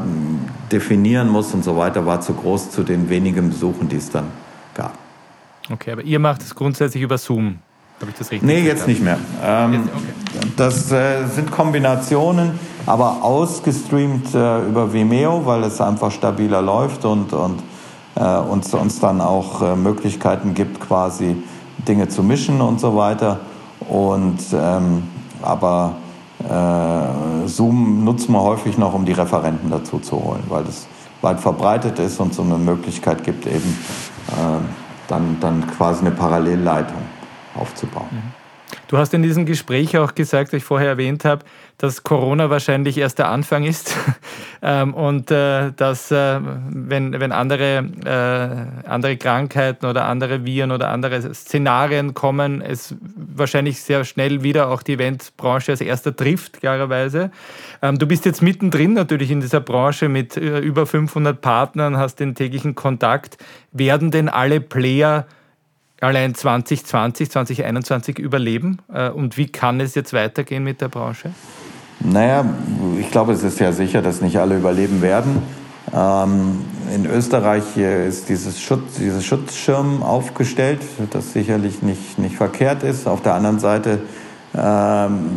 definieren 0.72 1.30
muss 1.30 1.54
und 1.54 1.64
so 1.64 1.78
weiter, 1.78 2.06
war 2.06 2.22
zu 2.22 2.34
groß 2.34 2.72
zu 2.72 2.84
den 2.84 3.10
wenigen 3.10 3.50
Besuchen, 3.50 3.88
die 3.88 3.98
es 3.98 4.10
dann 4.10 4.26
gab. 4.74 4.94
Okay, 5.72 5.92
aber 5.92 6.02
ihr 6.02 6.20
macht 6.20 6.42
es 6.42 6.54
grundsätzlich 6.56 7.04
über 7.04 7.18
Zoom. 7.18 7.60
Habe 8.02 8.12
ich 8.12 8.18
das 8.18 8.32
richtig 8.32 8.48
Nee, 8.48 8.62
jetzt 8.62 8.88
nicht 8.88 9.02
mehr. 9.02 9.18
Ähm, 9.44 9.84
okay. 9.84 10.48
Das 10.58 10.92
äh, 10.92 11.26
sind 11.28 11.52
Kombinationen, 11.52 12.60
aber 12.86 13.24
ausgestreamt 13.24 14.34
äh, 14.36 14.68
über 14.68 14.92
Vimeo, 14.92 15.46
weil 15.46 15.64
es 15.64 15.80
einfach 15.80 16.12
stabiler 16.12 16.62
läuft 16.62 17.06
und, 17.06 17.32
und 17.32 17.64
äh, 18.16 18.24
uns, 18.24 18.74
uns 18.74 19.00
dann 19.00 19.22
auch 19.22 19.62
äh, 19.62 19.76
Möglichkeiten 19.76 20.54
gibt, 20.54 20.82
quasi 20.82 21.38
Dinge 21.88 22.10
zu 22.10 22.24
mischen 22.24 22.60
und 22.60 22.82
so 22.82 22.98
weiter. 22.98 23.40
Und 23.88 24.40
ähm, 24.54 25.04
aber 25.42 25.96
äh, 25.96 26.03
Zoom 27.48 28.04
nutzen 28.04 28.34
wir 28.34 28.42
häufig 28.42 28.78
noch, 28.78 28.94
um 28.94 29.06
die 29.06 29.14
Referenten 29.14 29.70
dazu 29.70 30.00
zu 30.00 30.22
holen, 30.22 30.44
weil 30.50 30.64
das 30.64 30.88
weit 31.22 31.40
verbreitet 31.40 32.00
ist 32.00 32.20
und 32.20 32.34
so 32.34 32.42
eine 32.42 32.58
Möglichkeit 32.58 33.24
gibt, 33.24 33.48
eben 33.48 33.78
äh, 34.28 34.60
dann, 35.08 35.38
dann 35.40 35.66
quasi 35.68 36.02
eine 36.02 36.12
Parallelleitung 36.12 37.02
aufzubauen. 37.56 38.08
Mhm. 38.12 38.43
Du 38.94 39.00
hast 39.00 39.12
in 39.16 39.24
diesem 39.24 39.48
Gespräch 39.48 39.98
auch 39.98 40.14
gesagt, 40.14 40.54
was 40.54 40.58
ich 40.58 40.64
vorher 40.64 40.90
erwähnt 40.90 41.26
habe, 41.26 41.44
dass 41.80 42.04
Corona 42.04 42.52
wahrscheinlich 42.52 42.96
erst 43.00 43.18
der 43.18 43.28
Anfang 43.28 43.64
ist 43.64 43.98
ähm, 44.62 44.94
und 44.94 45.32
äh, 45.32 45.72
dass, 45.72 46.12
äh, 46.12 46.40
wenn, 46.70 47.20
wenn 47.20 47.32
andere, 47.32 47.90
äh, 48.06 48.88
andere 48.88 49.18
Krankheiten 49.18 49.88
oder 49.88 50.06
andere 50.06 50.46
Viren 50.46 50.72
oder 50.72 50.90
andere 50.90 51.34
Szenarien 51.34 52.14
kommen, 52.14 52.62
es 52.62 52.94
wahrscheinlich 53.16 53.82
sehr 53.82 54.06
schnell 54.06 54.44
wieder 54.44 54.70
auch 54.70 54.84
die 54.84 54.94
Eventbranche 54.94 55.72
als 55.72 55.82
erster 55.82 56.16
trifft, 56.16 56.60
klarerweise. 56.60 57.32
Ähm, 57.82 57.98
du 57.98 58.06
bist 58.06 58.26
jetzt 58.26 58.44
mittendrin 58.44 58.94
natürlich 58.94 59.32
in 59.32 59.42
dieser 59.42 59.62
Branche 59.62 60.08
mit 60.08 60.38
über 60.38 60.86
500 60.86 61.42
Partnern, 61.42 61.98
hast 61.98 62.20
den 62.20 62.36
täglichen 62.36 62.76
Kontakt. 62.76 63.44
Werden 63.72 64.12
denn 64.12 64.30
alle 64.30 64.62
Player 64.62 65.26
allein 66.04 66.36
2020, 66.36 67.32
2021 67.32 68.20
überleben? 68.20 68.80
Äh, 68.94 69.10
und 69.10 69.38
wie 69.38 69.48
kann 69.48 69.80
es 69.80 69.96
jetzt 69.96 70.14
weitergehen 70.14 70.64
mit 70.64 70.82
der 70.82 70.90
Branche? 70.90 71.32
Naja, 72.00 72.46
ich 73.00 73.10
glaube, 73.12 73.34
es 73.34 73.44
ist 73.44 73.60
ja 73.60 73.72
sicher, 73.72 74.02
dass 74.02 74.22
nicht 74.22 74.38
alle 74.38 74.58
überleben 74.58 75.02
werden. 75.02 75.42
Ähm, 75.94 76.62
in 76.94 77.06
Österreich 77.06 77.78
ist 77.78 78.30
dieses, 78.30 78.62
Schutz, 78.62 78.96
dieses 79.00 79.26
Schutzschirm 79.26 80.04
aufgestellt, 80.04 80.82
das 81.12 81.34
sicherlich 81.34 81.82
nicht, 81.82 82.20
nicht 82.20 82.36
verkehrt 82.36 82.84
ist. 82.84 83.08
Auf 83.08 83.22
der 83.22 83.36
anderen 83.36 83.60
Seite 83.60 84.00
ähm, 84.56 85.30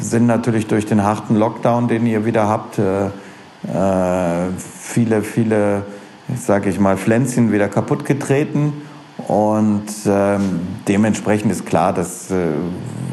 sind 0.00 0.26
natürlich 0.26 0.66
durch 0.66 0.86
den 0.86 1.02
harten 1.02 1.36
Lockdown, 1.36 1.88
den 1.88 2.06
ihr 2.06 2.24
wieder 2.24 2.48
habt, 2.48 2.78
äh, 2.78 3.06
äh, 3.06 4.50
viele, 4.58 5.22
viele, 5.22 5.82
sage 6.36 6.70
ich 6.70 6.78
mal, 6.78 6.96
Pflänzchen 6.96 7.52
wieder 7.52 7.68
kaputt 7.68 8.04
getreten. 8.04 8.72
Und 9.28 9.86
ähm, 10.06 10.60
dementsprechend 10.88 11.52
ist 11.52 11.66
klar, 11.66 11.92
dass 11.92 12.30
äh, 12.30 12.48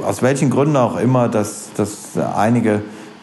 aus 0.06 0.22
welchen 0.22 0.50
Gründen 0.50 0.78
auch 0.78 0.98
immer, 0.98 1.28
dass, 1.28 1.72
dass 1.76 2.18
einige 2.18 2.76
äh, 2.76 2.82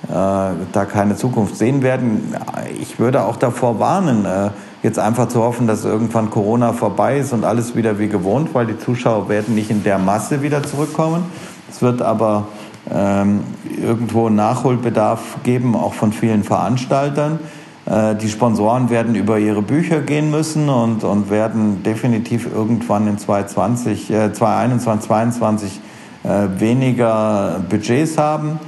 da 0.08 0.84
keine 0.84 1.16
Zukunft 1.16 1.56
sehen 1.56 1.82
werden. 1.82 2.34
Ich 2.80 2.98
würde 2.98 3.24
auch 3.24 3.36
davor 3.36 3.80
warnen, 3.80 4.24
äh, 4.24 4.50
jetzt 4.82 4.98
einfach 4.98 5.28
zu 5.28 5.42
hoffen, 5.42 5.66
dass 5.66 5.84
irgendwann 5.84 6.30
Corona 6.30 6.72
vorbei 6.72 7.18
ist 7.18 7.32
und 7.32 7.44
alles 7.44 7.74
wieder 7.74 7.98
wie 7.98 8.08
gewohnt, 8.08 8.54
weil 8.54 8.66
die 8.66 8.78
Zuschauer 8.78 9.28
werden 9.28 9.54
nicht 9.54 9.70
in 9.70 9.82
der 9.82 9.98
Masse 9.98 10.42
wieder 10.42 10.62
zurückkommen. 10.62 11.24
Es 11.68 11.82
wird 11.82 12.02
aber 12.02 12.46
ähm, 12.92 13.40
irgendwo 13.80 14.28
Nachholbedarf 14.28 15.38
geben, 15.42 15.74
auch 15.74 15.94
von 15.94 16.12
vielen 16.12 16.44
Veranstaltern. 16.44 17.40
Äh, 17.86 18.16
die 18.16 18.28
Sponsoren 18.28 18.90
werden 18.90 19.14
über 19.14 19.38
ihre 19.38 19.62
Bücher 19.62 20.00
gehen 20.00 20.30
müssen 20.30 20.68
und, 20.68 21.04
und 21.04 21.30
werden 21.30 21.82
definitiv 21.82 22.52
irgendwann 22.52 23.06
in 23.06 23.18
2020, 23.18 24.10
äh, 24.10 24.32
2021, 24.32 25.06
2022 25.06 25.80
äh, 26.24 26.60
weniger 26.60 27.60
Budgets 27.68 28.18
haben 28.18 28.58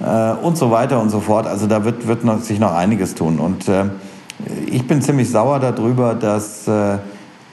äh, 0.00 0.32
und 0.44 0.56
so 0.56 0.70
weiter 0.70 1.00
und 1.00 1.10
so 1.10 1.20
fort. 1.20 1.46
Also 1.46 1.66
da 1.66 1.84
wird, 1.84 2.06
wird 2.06 2.24
noch, 2.24 2.40
sich 2.40 2.60
noch 2.60 2.72
einiges 2.72 3.14
tun. 3.14 3.40
Und 3.40 3.68
äh, 3.68 3.86
ich 4.66 4.86
bin 4.86 5.02
ziemlich 5.02 5.30
sauer 5.30 5.58
darüber, 5.58 6.14
dass 6.14 6.68
äh, 6.68 6.98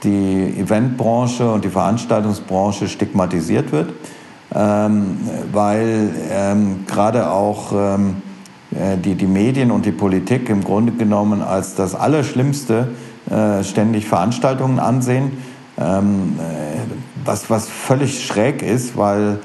die 0.04 0.54
Eventbranche 0.60 1.52
und 1.52 1.66
die 1.66 1.70
Veranstaltungsbranche 1.70 2.88
stigmatisiert 2.88 3.72
wird, 3.72 3.90
ähm, 4.54 5.18
weil 5.52 6.10
ähm, 6.32 6.86
gerade 6.86 7.32
auch 7.32 7.72
ähm, 7.74 8.18
äh, 8.18 8.25
die, 8.98 9.16
die 9.16 9.28
Medien 9.28 9.72
und 9.72 9.86
die 9.86 9.92
Politik 9.92 10.50
im 10.50 10.64
Grunde 10.64 10.92
genommen 10.92 11.42
als 11.42 11.76
das 11.76 11.96
Allerschlimmste 11.96 12.90
äh, 13.30 13.64
ständig 13.64 14.08
Veranstaltungen 14.08 14.80
ansehen. 14.80 15.38
Ähm, 15.78 16.38
äh, 16.40 17.26
was, 17.26 17.50
was 17.50 17.68
völlig 17.68 18.24
schräg 18.26 18.62
ist, 18.62 18.98
weil 18.98 19.40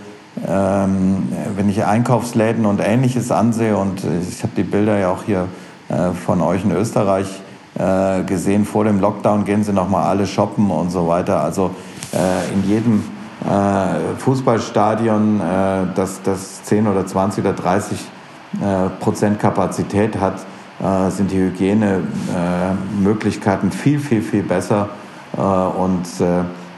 ähm, 0.46 1.28
wenn 1.56 1.68
ich 1.68 1.84
Einkaufsläden 1.84 2.66
und 2.66 2.80
ähnliches 2.80 3.32
ansehe 3.32 3.76
und 3.76 4.02
ich 4.28 4.42
habe 4.42 4.52
die 4.56 4.62
Bilder 4.62 4.98
ja 4.98 5.10
auch 5.10 5.24
hier 5.24 5.48
äh, 5.88 6.10
von 6.12 6.40
euch 6.40 6.64
in 6.64 6.72
Österreich 6.72 7.26
äh, 7.78 8.22
gesehen, 8.24 8.64
vor 8.64 8.84
dem 8.84 9.00
Lockdown 9.00 9.44
gehen 9.44 9.64
sie 9.64 9.72
nochmal 9.72 10.04
alle 10.04 10.26
shoppen 10.26 10.70
und 10.70 10.90
so 10.90 11.08
weiter. 11.08 11.42
Also 11.42 11.70
äh, 12.12 12.52
in 12.52 12.68
jedem 12.68 13.04
äh, 13.44 14.18
Fußballstadion, 14.18 15.40
äh, 15.40 15.42
das, 15.94 16.20
das 16.22 16.62
10 16.64 16.86
oder 16.86 17.06
20 17.06 17.44
oder 17.44 17.54
30 17.54 17.98
äh, 17.98 18.19
Prozent 18.98 19.38
Kapazität 19.38 20.18
hat, 20.18 20.40
sind 21.12 21.30
die 21.30 21.38
Hygienemöglichkeiten 21.38 23.70
viel, 23.70 24.00
viel, 24.00 24.22
viel 24.22 24.42
besser. 24.42 24.88
und 25.36 26.04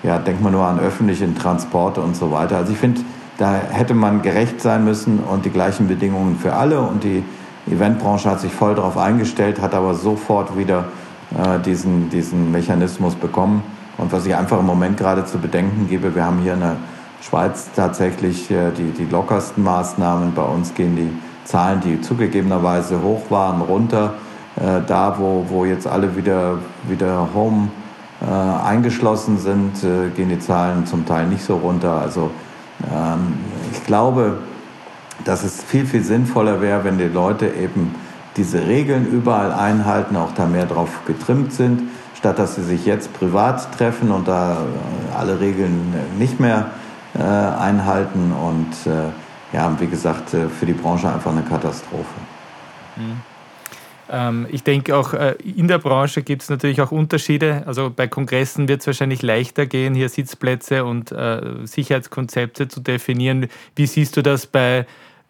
ja, 0.02 0.18
denkt 0.18 0.42
man 0.42 0.52
nur 0.52 0.66
an 0.66 0.80
öffentlichen 0.80 1.34
Transporte 1.34 2.00
und 2.00 2.16
so 2.16 2.30
weiter. 2.30 2.58
Also 2.58 2.72
ich 2.72 2.78
finde, 2.78 3.02
da 3.38 3.54
hätte 3.54 3.94
man 3.94 4.22
gerecht 4.22 4.60
sein 4.60 4.84
müssen 4.84 5.20
und 5.20 5.44
die 5.44 5.50
gleichen 5.50 5.88
Bedingungen 5.88 6.36
für 6.36 6.54
alle. 6.54 6.80
Und 6.80 7.04
die 7.04 7.24
Eventbranche 7.70 8.30
hat 8.30 8.40
sich 8.40 8.52
voll 8.52 8.74
darauf 8.74 8.96
eingestellt, 8.96 9.60
hat 9.60 9.74
aber 9.74 9.94
sofort 9.94 10.56
wieder 10.56 10.86
äh, 11.36 11.58
diesen, 11.60 12.10
diesen 12.10 12.50
Mechanismus 12.50 13.14
bekommen. 13.14 13.62
Und 13.98 14.12
was 14.12 14.26
ich 14.26 14.34
einfach 14.34 14.58
im 14.58 14.66
Moment 14.66 14.96
gerade 14.96 15.24
zu 15.24 15.38
bedenken 15.38 15.88
gebe, 15.88 16.14
wir 16.14 16.24
haben 16.24 16.38
hier 16.38 16.54
in 16.54 16.60
der 16.60 16.76
Schweiz 17.20 17.70
tatsächlich 17.74 18.50
äh, 18.50 18.70
die, 18.76 18.90
die 18.90 19.10
lockersten 19.10 19.62
Maßnahmen. 19.62 20.34
Bei 20.34 20.42
uns 20.42 20.74
gehen 20.74 20.96
die 20.96 21.12
Zahlen, 21.44 21.80
die 21.80 22.00
zugegebenerweise 22.00 23.02
hoch 23.02 23.30
waren, 23.30 23.60
runter. 23.60 24.14
Äh, 24.56 24.80
da, 24.86 25.16
wo, 25.18 25.46
wo 25.48 25.64
jetzt 25.64 25.86
alle 25.86 26.16
wieder, 26.16 26.58
wieder 26.88 27.28
home 27.34 27.68
äh, 28.20 28.66
eingeschlossen 28.66 29.38
sind, 29.38 29.82
äh, 29.82 30.10
gehen 30.14 30.28
die 30.28 30.38
Zahlen 30.38 30.86
zum 30.86 31.06
Teil 31.06 31.26
nicht 31.26 31.44
so 31.44 31.56
runter. 31.56 31.92
Also 31.92 32.30
ähm, 32.84 33.34
ich 33.72 33.84
glaube, 33.84 34.38
dass 35.24 35.42
es 35.44 35.62
viel, 35.62 35.86
viel 35.86 36.02
sinnvoller 36.02 36.60
wäre, 36.60 36.84
wenn 36.84 36.98
die 36.98 37.04
Leute 37.04 37.48
eben 37.48 37.94
diese 38.36 38.66
Regeln 38.66 39.06
überall 39.06 39.52
einhalten, 39.52 40.16
auch 40.16 40.32
da 40.34 40.46
mehr 40.46 40.66
drauf 40.66 41.00
getrimmt 41.06 41.52
sind, 41.52 41.82
statt 42.16 42.38
dass 42.38 42.54
sie 42.54 42.62
sich 42.62 42.86
jetzt 42.86 43.12
privat 43.12 43.76
treffen 43.76 44.10
und 44.10 44.28
da 44.28 44.52
äh, 44.52 45.16
alle 45.16 45.40
Regeln 45.40 45.94
nicht 46.18 46.40
mehr 46.40 46.70
äh, 47.14 47.22
einhalten. 47.22 48.32
Und 48.32 48.90
äh, 48.90 49.10
ja, 49.52 49.80
wie 49.80 49.86
gesagt, 49.86 50.34
äh, 50.34 50.48
für 50.48 50.66
die 50.66 50.72
Branche 50.72 51.12
einfach 51.12 51.32
eine 51.32 51.42
Katastrophe. 51.42 52.04
Mhm. 52.96 53.20
Ähm, 54.10 54.46
ich 54.50 54.62
denke 54.62 54.96
auch 54.96 55.14
äh, 55.14 55.36
in 55.42 55.68
der 55.68 55.78
Branche 55.78 56.22
gibt 56.22 56.42
es 56.42 56.50
natürlich 56.50 56.80
auch 56.80 56.90
Unterschiede. 56.90 57.62
Also 57.66 57.90
bei 57.90 58.08
Kongressen 58.08 58.68
wird 58.68 58.80
es 58.80 58.86
wahrscheinlich 58.86 59.22
leichter 59.22 59.66
gehen, 59.66 59.94
hier 59.94 60.08
Sitzplätze 60.08 60.84
und 60.84 61.12
äh, 61.12 61.64
Sicherheitskonzepte 61.64 62.68
zu 62.68 62.80
definieren. 62.80 63.48
Wie 63.76 63.86
siehst 63.86 64.16
du 64.16 64.22
das 64.22 64.46
bei 64.46 64.86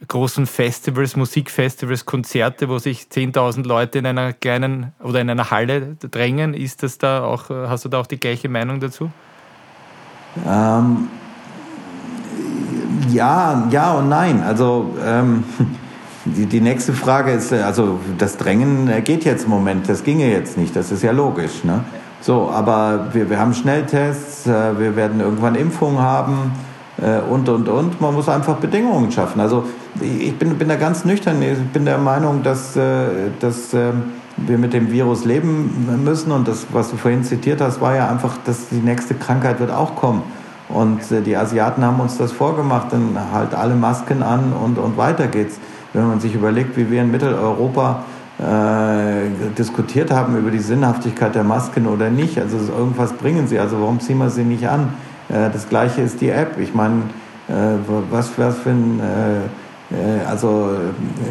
großen 0.09 0.47
Festivals, 0.47 1.15
Musikfestivals, 1.15 2.07
Konzerte, 2.07 2.69
wo 2.69 2.79
sich 2.79 3.03
10.000 3.05 3.67
Leute 3.67 4.01
in 4.01 4.07
einer 4.07 4.33
kleinen 4.33 4.93
oder 5.01 5.21
in 5.21 5.31
einer 5.31 5.53
Halle 5.53 5.97
drängen? 6.01 6.55
Ist 6.55 6.83
das 6.83 6.99
da 6.99 7.23
auch, 7.23 7.51
hast 7.51 7.85
du 7.85 7.89
da 7.89 8.01
auch 8.01 8.09
die 8.09 8.19
gleiche 8.19 8.49
Meinung 8.49 8.81
dazu? 8.81 9.13
Ähm, 10.45 11.09
ja, 13.12 13.68
ja 13.70 13.92
und 13.92 14.09
nein. 14.09 14.42
Also 14.42 14.90
ähm, 15.05 15.44
die, 16.25 16.46
die 16.46 16.61
nächste 16.61 16.92
Frage 16.92 17.33
ist, 17.33 17.53
also 17.53 17.98
das 18.18 18.37
Drängen 18.37 18.90
geht 19.05 19.25
jetzt 19.25 19.44
im 19.44 19.51
Moment, 19.51 19.88
das 19.88 20.05
ginge 20.05 20.31
jetzt 20.31 20.57
nicht, 20.57 20.75
das 20.77 20.90
ist 20.92 21.03
ja 21.03 21.12
logisch. 21.12 21.64
Ne? 21.64 21.85
So, 22.20 22.51
aber 22.51 23.09
wir, 23.12 23.29
wir 23.29 23.38
haben 23.38 23.55
Schnelltests, 23.55 24.46
äh, 24.46 24.79
wir 24.79 24.96
werden 24.96 25.20
irgendwann 25.20 25.55
Impfungen 25.55 26.01
haben 26.01 26.53
äh, 26.98 27.18
und, 27.20 27.48
und, 27.48 27.68
und. 27.68 28.01
Man 28.01 28.14
muss 28.14 28.29
einfach 28.29 28.57
Bedingungen 28.57 29.11
schaffen. 29.11 29.40
Also 29.40 29.64
ich 30.01 30.37
bin, 30.38 30.57
bin 30.57 30.68
da 30.68 30.77
ganz 30.77 31.05
nüchtern. 31.05 31.42
Ich 31.42 31.59
bin 31.72 31.85
der 31.85 31.98
Meinung, 31.98 32.42
dass, 32.42 32.77
äh, 32.77 33.31
dass 33.40 33.75
wir 34.37 34.59
mit 34.59 34.72
dem 34.72 34.90
Virus 34.90 35.25
leben 35.25 36.01
müssen. 36.05 36.33
Und 36.33 36.48
das, 36.48 36.66
was 36.72 36.90
du 36.90 36.96
vorhin 36.96 37.25
zitiert 37.25 37.61
hast, 37.61 37.81
war 37.81 37.94
ja 37.96 38.09
einfach, 38.09 38.37
dass 38.44 38.68
die 38.68 38.77
nächste 38.77 39.14
Krankheit 39.14 39.61
wird 39.61 39.70
auch 39.70 39.96
kommen. 39.96 40.22
Und 40.73 41.01
die 41.27 41.37
Asiaten 41.37 41.85
haben 41.85 42.01
uns 42.01 42.17
das 42.17 42.33
vorgemacht, 42.33 42.93
dann 42.93 43.17
halt 43.33 43.55
alle 43.55 43.75
Masken 43.75 44.23
an 44.23 44.53
und, 44.53 44.79
und 44.79 44.97
weiter 44.97 45.27
geht's 45.27 45.59
wenn 45.93 46.07
man 46.07 46.21
sich 46.21 46.35
überlegt, 46.35 46.77
wie 46.77 46.91
wir 46.91 47.03
in 47.03 47.11
Mitteleuropa 47.11 48.05
äh, 48.39 49.53
diskutiert 49.57 50.11
haben 50.11 50.37
über 50.37 50.51
die 50.51 50.59
Sinnhaftigkeit 50.59 51.35
der 51.35 51.45
Masken 51.45 51.87
oder 51.87 52.11
nicht. 52.11 52.39
Also 52.39 52.57
irgendwas 52.73 53.13
bringen 53.13 53.47
sie. 53.47 53.59
Also 53.59 53.81
warum 53.81 54.01
ziehen 54.01 54.19
wir 54.19 54.31
sie 54.31 54.45
nicht 54.45 54.69
an? 54.69 54.95
Äh, 55.29 55.51
das 55.53 55.69
gleiche 55.69 56.01
ist 56.01 56.21
die 56.21 56.31
App. 56.31 56.59
Ich 56.59 56.75
meine, 56.75 57.03
äh, 57.49 57.53
was, 58.11 58.31
was 58.37 58.59
für 58.59 58.71
ein... 58.71 59.01
Äh, 59.01 59.95
äh, 59.95 60.25
also 60.27 60.71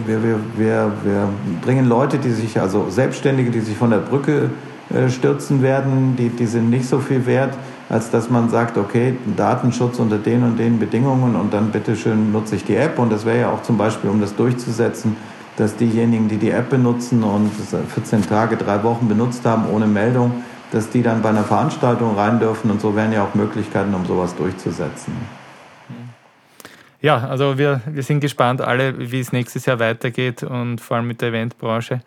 wir, 0.06 0.24
wir, 0.24 0.36
wir, 0.56 0.92
wir 1.04 1.30
bringen 1.64 1.88
Leute, 1.88 2.20
die 2.20 2.32
sich, 2.32 2.60
also 2.60 2.90
Selbstständige, 2.90 3.50
die 3.50 3.62
sich 3.62 3.76
von 3.76 3.90
der 3.90 3.98
Brücke 3.98 4.52
äh, 4.94 5.10
stürzen 5.10 5.64
werden, 5.64 6.16
die, 6.18 6.30
die 6.30 6.46
sind 6.46 6.70
nicht 6.70 6.88
so 6.88 7.00
viel 7.00 7.26
wert 7.26 7.56
als 7.92 8.10
dass 8.10 8.30
man 8.30 8.50
sagt, 8.50 8.78
okay, 8.78 9.18
Datenschutz 9.36 10.00
unter 10.00 10.18
den 10.18 10.44
und 10.44 10.58
den 10.58 10.80
Bedingungen 10.80 11.36
und 11.36 11.54
dann 11.54 11.72
bitteschön 11.72 12.32
nutze 12.32 12.56
ich 12.56 12.64
die 12.64 12.78
App. 12.78 12.98
Und 12.98 13.12
das 13.12 13.26
wäre 13.26 13.42
ja 13.42 13.50
auch 13.52 13.64
zum 13.64 13.78
Beispiel, 13.78 14.10
um 14.10 14.22
das 14.22 14.34
durchzusetzen, 14.34 15.18
dass 15.58 15.76
diejenigen, 15.76 16.30
die 16.30 16.38
die 16.38 16.52
App 16.52 16.70
benutzen 16.70 17.22
und 17.22 17.52
14 17.52 18.26
Tage, 18.30 18.56
drei 18.56 18.82
Wochen 18.84 19.10
benutzt 19.10 19.46
haben 19.46 19.66
ohne 19.70 19.88
Meldung, 19.88 20.32
dass 20.72 20.90
die 20.90 21.04
dann 21.04 21.22
bei 21.22 21.30
einer 21.30 21.44
Veranstaltung 21.44 22.16
rein 22.16 22.40
dürfen. 22.40 22.72
Und 22.72 22.80
so 22.80 22.96
wären 22.96 23.12
ja 23.12 23.26
auch 23.26 23.36
Möglichkeiten, 23.36 23.94
um 23.94 24.06
sowas 24.06 24.34
durchzusetzen. 24.38 25.41
Ja, 27.02 27.28
also 27.28 27.58
wir, 27.58 27.82
wir 27.88 28.04
sind 28.04 28.20
gespannt 28.20 28.62
alle, 28.62 29.12
wie 29.12 29.20
es 29.20 29.32
nächstes 29.32 29.66
Jahr 29.66 29.80
weitergeht 29.80 30.44
und 30.44 30.80
vor 30.80 30.98
allem 30.98 31.08
mit 31.08 31.22
der 31.22 31.30
Eventbranche. 31.30 32.02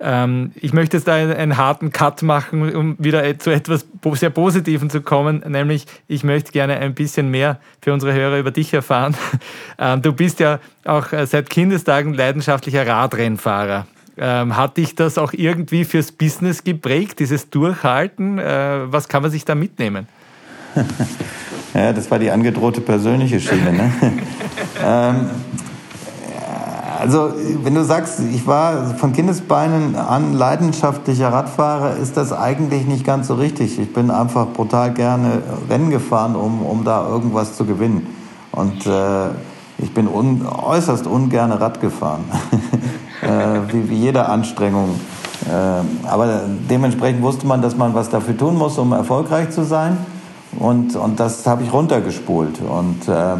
Ähm, 0.00 0.52
ich 0.54 0.72
möchte 0.72 0.96
jetzt 0.96 1.06
da 1.06 1.14
einen, 1.14 1.34
einen, 1.34 1.56
harten 1.58 1.92
Cut 1.92 2.22
machen, 2.22 2.74
um 2.74 2.96
wieder 2.98 3.38
zu 3.38 3.50
etwas 3.50 3.86
sehr 4.14 4.30
Positiven 4.30 4.88
zu 4.88 5.02
kommen, 5.02 5.44
nämlich 5.46 5.84
ich 6.08 6.24
möchte 6.24 6.52
gerne 6.52 6.78
ein 6.78 6.94
bisschen 6.94 7.30
mehr 7.30 7.60
für 7.82 7.92
unsere 7.92 8.14
Hörer 8.14 8.38
über 8.38 8.50
dich 8.50 8.72
erfahren. 8.72 9.14
Ähm, 9.82 10.02
du 10.02 10.12
bist 10.12 10.40
ja 10.40 10.58
auch 10.84 11.10
äh, 11.12 11.26
seit 11.26 11.48
Kindestagen 11.48 12.12
leidenschaftlicher 12.12 12.86
Radrennfahrer. 12.86 13.86
Ähm, 14.18 14.54
hat 14.54 14.76
dich 14.76 14.94
das 14.94 15.16
auch 15.16 15.32
irgendwie 15.32 15.86
fürs 15.86 16.12
Business 16.12 16.64
geprägt, 16.64 17.18
dieses 17.18 17.48
Durchhalten? 17.48 18.38
Äh, 18.38 18.92
was 18.92 19.08
kann 19.08 19.22
man 19.22 19.30
sich 19.30 19.46
da 19.46 19.54
mitnehmen? 19.54 20.06
Ja, 21.74 21.92
das 21.92 22.10
war 22.10 22.18
die 22.18 22.30
angedrohte 22.30 22.80
persönliche 22.80 23.40
Schiene. 23.40 23.72
Ne? 23.72 23.92
ähm, 24.84 25.30
also, 27.00 27.32
wenn 27.62 27.74
du 27.74 27.82
sagst, 27.82 28.20
ich 28.20 28.46
war 28.46 28.94
von 28.96 29.14
Kindesbeinen 29.14 29.96
an 29.96 30.34
leidenschaftlicher 30.34 31.32
Radfahrer, 31.32 31.96
ist 31.96 32.16
das 32.16 32.30
eigentlich 32.30 32.84
nicht 32.86 33.06
ganz 33.06 33.28
so 33.28 33.36
richtig. 33.36 33.78
Ich 33.78 33.94
bin 33.94 34.10
einfach 34.10 34.48
brutal 34.48 34.92
gerne 34.92 35.42
Rennen 35.70 35.88
gefahren, 35.88 36.36
um, 36.36 36.60
um 36.60 36.84
da 36.84 37.08
irgendwas 37.08 37.56
zu 37.56 37.64
gewinnen. 37.64 38.06
Und 38.52 38.84
äh, 38.86 39.28
ich 39.78 39.94
bin 39.94 40.08
un, 40.08 40.46
äußerst 40.46 41.06
ungern 41.06 41.52
Rad 41.52 41.80
gefahren. 41.80 42.24
äh, 43.22 43.72
wie, 43.72 43.88
wie 43.88 43.96
jede 43.96 44.28
Anstrengung. 44.28 45.00
Äh, 45.46 46.06
aber 46.06 46.42
dementsprechend 46.68 47.22
wusste 47.22 47.46
man, 47.46 47.62
dass 47.62 47.76
man 47.76 47.94
was 47.94 48.10
dafür 48.10 48.36
tun 48.36 48.58
muss, 48.58 48.76
um 48.76 48.92
erfolgreich 48.92 49.50
zu 49.50 49.64
sein. 49.64 49.96
Und, 50.58 50.96
und 50.96 51.20
das 51.20 51.46
habe 51.46 51.62
ich 51.62 51.72
runtergespult. 51.72 52.60
Und, 52.60 53.08
äh, 53.08 53.36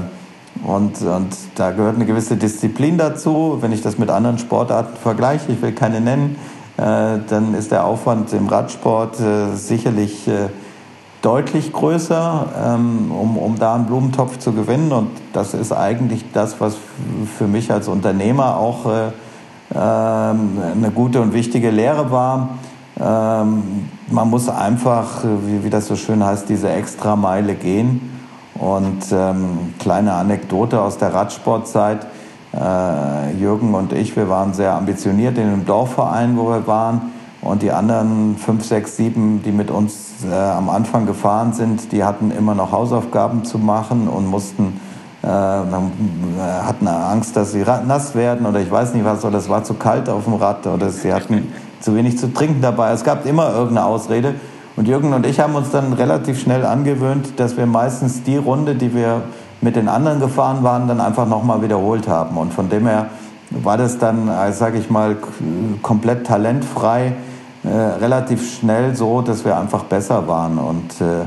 und, 0.64 1.02
und 1.02 1.36
da 1.54 1.70
gehört 1.70 1.96
eine 1.96 2.06
gewisse 2.06 2.36
Disziplin 2.36 2.98
dazu. 2.98 3.58
Wenn 3.60 3.72
ich 3.72 3.82
das 3.82 3.98
mit 3.98 4.10
anderen 4.10 4.38
Sportarten 4.38 4.96
vergleiche, 4.96 5.52
ich 5.52 5.62
will 5.62 5.72
keine 5.72 6.00
nennen, 6.00 6.36
äh, 6.76 7.18
dann 7.28 7.54
ist 7.54 7.72
der 7.72 7.84
Aufwand 7.84 8.32
im 8.32 8.46
Radsport 8.46 9.20
äh, 9.20 9.54
sicherlich 9.54 10.28
äh, 10.28 10.48
deutlich 11.22 11.72
größer, 11.72 12.46
ähm, 12.64 13.10
um, 13.12 13.36
um 13.36 13.58
da 13.58 13.74
einen 13.74 13.86
Blumentopf 13.86 14.38
zu 14.38 14.52
gewinnen. 14.52 14.92
Und 14.92 15.10
das 15.32 15.54
ist 15.54 15.72
eigentlich 15.72 16.24
das, 16.32 16.60
was 16.60 16.76
für 17.36 17.46
mich 17.46 17.72
als 17.72 17.88
Unternehmer 17.88 18.56
auch 18.56 18.86
äh, 18.86 19.08
ähm, 19.74 20.58
eine 20.74 20.90
gute 20.94 21.20
und 21.20 21.32
wichtige 21.32 21.70
Lehre 21.70 22.10
war 22.10 22.50
ähm, 23.00 23.88
man 24.10 24.28
muss 24.28 24.48
einfach, 24.48 25.24
wie, 25.46 25.64
wie 25.64 25.70
das 25.70 25.86
so 25.86 25.96
schön 25.96 26.24
heißt, 26.24 26.48
diese 26.48 26.70
Extrameile 26.70 27.54
gehen. 27.54 28.18
Und 28.54 29.04
ähm, 29.12 29.74
kleine 29.78 30.12
Anekdote 30.12 30.80
aus 30.80 30.98
der 30.98 31.14
Radsportzeit. 31.14 32.06
Äh, 32.52 33.36
Jürgen 33.38 33.74
und 33.74 33.92
ich, 33.92 34.16
wir 34.16 34.28
waren 34.28 34.52
sehr 34.54 34.74
ambitioniert 34.74 35.38
in 35.38 35.50
dem 35.50 35.64
Dorfverein, 35.64 36.36
wo 36.36 36.48
wir 36.48 36.66
waren. 36.66 37.12
Und 37.42 37.62
die 37.62 37.70
anderen 37.70 38.36
fünf, 38.36 38.64
sechs, 38.64 38.96
sieben, 38.96 39.42
die 39.42 39.52
mit 39.52 39.70
uns 39.70 40.24
äh, 40.30 40.34
am 40.34 40.68
Anfang 40.68 41.06
gefahren 41.06 41.52
sind, 41.54 41.92
die 41.92 42.04
hatten 42.04 42.30
immer 42.30 42.54
noch 42.54 42.72
Hausaufgaben 42.72 43.44
zu 43.44 43.58
machen 43.58 44.08
und 44.08 44.26
mussten, 44.26 44.78
äh, 45.22 45.26
hatten 45.26 46.86
Angst, 46.86 47.36
dass 47.36 47.52
sie 47.52 47.64
nass 47.86 48.14
werden 48.14 48.44
oder 48.44 48.60
ich 48.60 48.70
weiß 48.70 48.92
nicht 48.92 49.06
was, 49.06 49.24
oder 49.24 49.38
es 49.38 49.48
war 49.48 49.64
zu 49.64 49.74
kalt 49.74 50.10
auf 50.10 50.24
dem 50.24 50.34
Rad 50.34 50.66
oder 50.66 50.90
sie 50.90 51.14
hatten 51.14 51.50
zu 51.80 51.94
wenig 51.94 52.18
zu 52.18 52.32
trinken 52.32 52.60
dabei. 52.60 52.92
Es 52.92 53.04
gab 53.04 53.26
immer 53.26 53.52
irgendeine 53.52 53.86
Ausrede. 53.86 54.34
Und 54.76 54.86
Jürgen 54.86 55.12
und 55.12 55.26
ich 55.26 55.40
haben 55.40 55.54
uns 55.54 55.70
dann 55.70 55.92
relativ 55.92 56.40
schnell 56.40 56.64
angewöhnt, 56.64 57.38
dass 57.38 57.56
wir 57.56 57.66
meistens 57.66 58.22
die 58.22 58.36
Runde, 58.36 58.74
die 58.74 58.94
wir 58.94 59.22
mit 59.60 59.76
den 59.76 59.88
anderen 59.88 60.20
gefahren 60.20 60.62
waren, 60.62 60.88
dann 60.88 61.00
einfach 61.00 61.26
nochmal 61.26 61.62
wiederholt 61.62 62.08
haben. 62.08 62.36
Und 62.36 62.54
von 62.54 62.68
dem 62.68 62.86
her 62.86 63.06
war 63.50 63.76
das 63.76 63.98
dann, 63.98 64.28
äh, 64.28 64.52
sage 64.52 64.78
ich 64.78 64.90
mal, 64.90 65.16
komplett 65.82 66.26
talentfrei, 66.26 67.14
äh, 67.64 67.68
relativ 67.68 68.58
schnell 68.58 68.94
so, 68.94 69.20
dass 69.20 69.44
wir 69.44 69.58
einfach 69.58 69.84
besser 69.84 70.26
waren 70.28 70.56
und, 70.56 71.00
äh, 71.00 71.26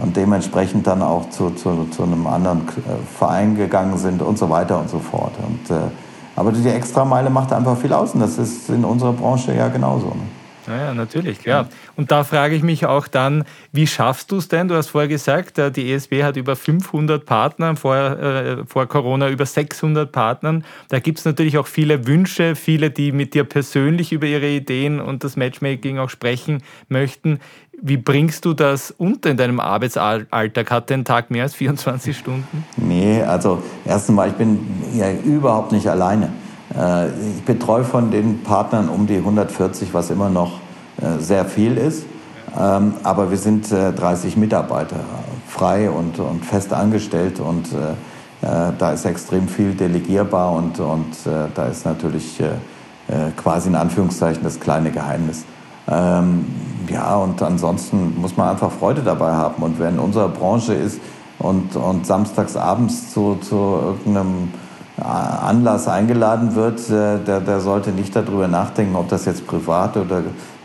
und 0.00 0.16
dementsprechend 0.16 0.86
dann 0.86 1.02
auch 1.02 1.30
zu, 1.30 1.50
zu, 1.50 1.88
zu 1.90 2.04
einem 2.04 2.26
anderen 2.26 2.60
äh, 2.68 3.18
Verein 3.18 3.56
gegangen 3.56 3.98
sind 3.98 4.22
und 4.22 4.38
so 4.38 4.48
weiter 4.48 4.78
und 4.78 4.90
so 4.90 4.98
fort. 4.98 5.32
Und, 5.44 5.74
äh, 5.74 5.80
aber 6.42 6.50
die 6.50 6.68
Extrameile 6.68 7.30
macht 7.30 7.52
einfach 7.52 7.76
viel 7.78 7.92
aus 7.92 8.14
und 8.14 8.20
das 8.20 8.36
ist 8.36 8.68
in 8.68 8.84
unserer 8.84 9.12
Branche 9.12 9.54
ja 9.54 9.68
genauso. 9.68 10.08
Ne? 10.08 10.41
Ja, 10.66 10.94
natürlich, 10.94 11.40
klar. 11.40 11.68
Und 11.96 12.10
da 12.10 12.24
frage 12.24 12.54
ich 12.54 12.62
mich 12.62 12.86
auch 12.86 13.08
dann, 13.08 13.44
wie 13.72 13.86
schaffst 13.86 14.30
du 14.30 14.38
es 14.38 14.48
denn? 14.48 14.68
Du 14.68 14.74
hast 14.74 14.88
vorher 14.88 15.08
gesagt, 15.08 15.58
äh, 15.58 15.70
die 15.70 15.92
ESB 15.92 16.22
hat 16.22 16.36
über 16.36 16.56
500 16.56 17.24
Partner, 17.24 17.76
vor, 17.76 17.96
äh, 17.96 18.64
vor 18.66 18.86
Corona 18.86 19.28
über 19.28 19.46
600 19.46 20.10
Partnern. 20.12 20.64
Da 20.88 21.00
gibt 21.00 21.18
es 21.18 21.24
natürlich 21.24 21.58
auch 21.58 21.66
viele 21.66 22.06
Wünsche, 22.06 22.54
viele, 22.54 22.90
die 22.90 23.12
mit 23.12 23.34
dir 23.34 23.44
persönlich 23.44 24.12
über 24.12 24.26
ihre 24.26 24.48
Ideen 24.48 25.00
und 25.00 25.24
das 25.24 25.36
Matchmaking 25.36 25.98
auch 25.98 26.10
sprechen 26.10 26.62
möchten. 26.88 27.40
Wie 27.84 27.96
bringst 27.96 28.44
du 28.44 28.54
das 28.54 28.92
unter 28.92 29.30
in 29.30 29.36
deinem 29.36 29.58
Arbeitsalltag? 29.58 30.70
Hat 30.70 30.90
der 30.90 31.02
Tag 31.02 31.32
mehr 31.32 31.42
als 31.42 31.54
24 31.54 32.16
Stunden? 32.16 32.64
Nee, 32.76 33.22
also 33.22 33.60
erstens 33.84 34.14
mal, 34.14 34.28
ich 34.28 34.34
bin 34.34 34.60
ja 34.94 35.10
überhaupt 35.10 35.72
nicht 35.72 35.88
alleine. 35.88 36.30
Äh, 36.78 37.08
ich 37.08 37.44
betreue 37.44 37.84
von 37.84 38.10
den 38.10 38.42
Partnern 38.42 38.88
um 38.88 39.06
die 39.06 39.16
140, 39.16 39.92
was 39.92 40.10
immer 40.10 40.28
noch 40.28 40.52
äh, 41.00 41.20
sehr 41.20 41.44
viel 41.44 41.76
ist. 41.76 42.04
Ähm, 42.58 42.94
aber 43.02 43.30
wir 43.30 43.38
sind 43.38 43.70
30 43.70 44.36
äh, 44.36 44.38
Mitarbeiter, 44.38 45.00
frei 45.48 45.90
und, 45.90 46.18
und 46.18 46.44
fest 46.44 46.72
angestellt 46.72 47.40
und 47.40 47.68
da 48.40 48.90
ist 48.90 49.04
extrem 49.04 49.46
viel 49.46 49.72
delegierbar 49.74 50.50
und, 50.50 50.80
und 50.80 51.14
da 51.54 51.66
ist 51.66 51.84
natürlich 51.84 52.42
quasi 53.36 53.68
in 53.68 53.76
Anführungszeichen 53.76 54.42
das 54.42 54.58
kleine 54.58 54.90
Geheimnis. 54.90 55.44
Ähm, 55.88 56.46
ja, 56.88 57.16
und 57.16 57.40
ansonsten 57.40 58.20
muss 58.20 58.36
man 58.36 58.48
einfach 58.48 58.72
Freude 58.72 59.02
dabei 59.02 59.30
haben. 59.30 59.62
Und 59.62 59.78
wer 59.78 59.90
in 59.90 60.00
unserer 60.00 60.28
Branche 60.28 60.74
ist 60.74 61.00
und, 61.38 61.76
und 61.76 62.04
samstags 62.04 62.56
abends 62.56 63.12
zu, 63.12 63.36
zu 63.36 63.54
irgendeinem 63.54 64.48
Anlass 64.98 65.88
eingeladen 65.88 66.54
wird, 66.54 66.80
äh, 66.90 67.18
der, 67.18 67.40
der 67.40 67.60
sollte 67.60 67.90
nicht 67.90 68.14
darüber 68.14 68.48
nachdenken, 68.48 68.94
ob 68.96 69.08
das 69.08 69.24
jetzt 69.24 69.46
privat 69.46 69.96
oder 69.96 70.22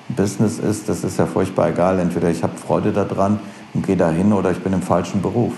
Business 0.10 0.60
ist. 0.60 0.90
Das 0.90 1.04
ist 1.04 1.18
ja 1.18 1.26
furchtbar 1.26 1.70
egal. 1.70 2.00
Entweder 2.00 2.30
ich 2.30 2.44
habe 2.44 2.58
Freude 2.58 2.92
daran 2.92 3.40
und 3.74 3.86
gehe 3.86 3.98
dahin 3.98 4.34
oder 4.34 4.52
ich 4.52 4.60
bin 4.60 4.74
im 4.74 4.82
falschen 4.82 5.22
Beruf. 5.22 5.54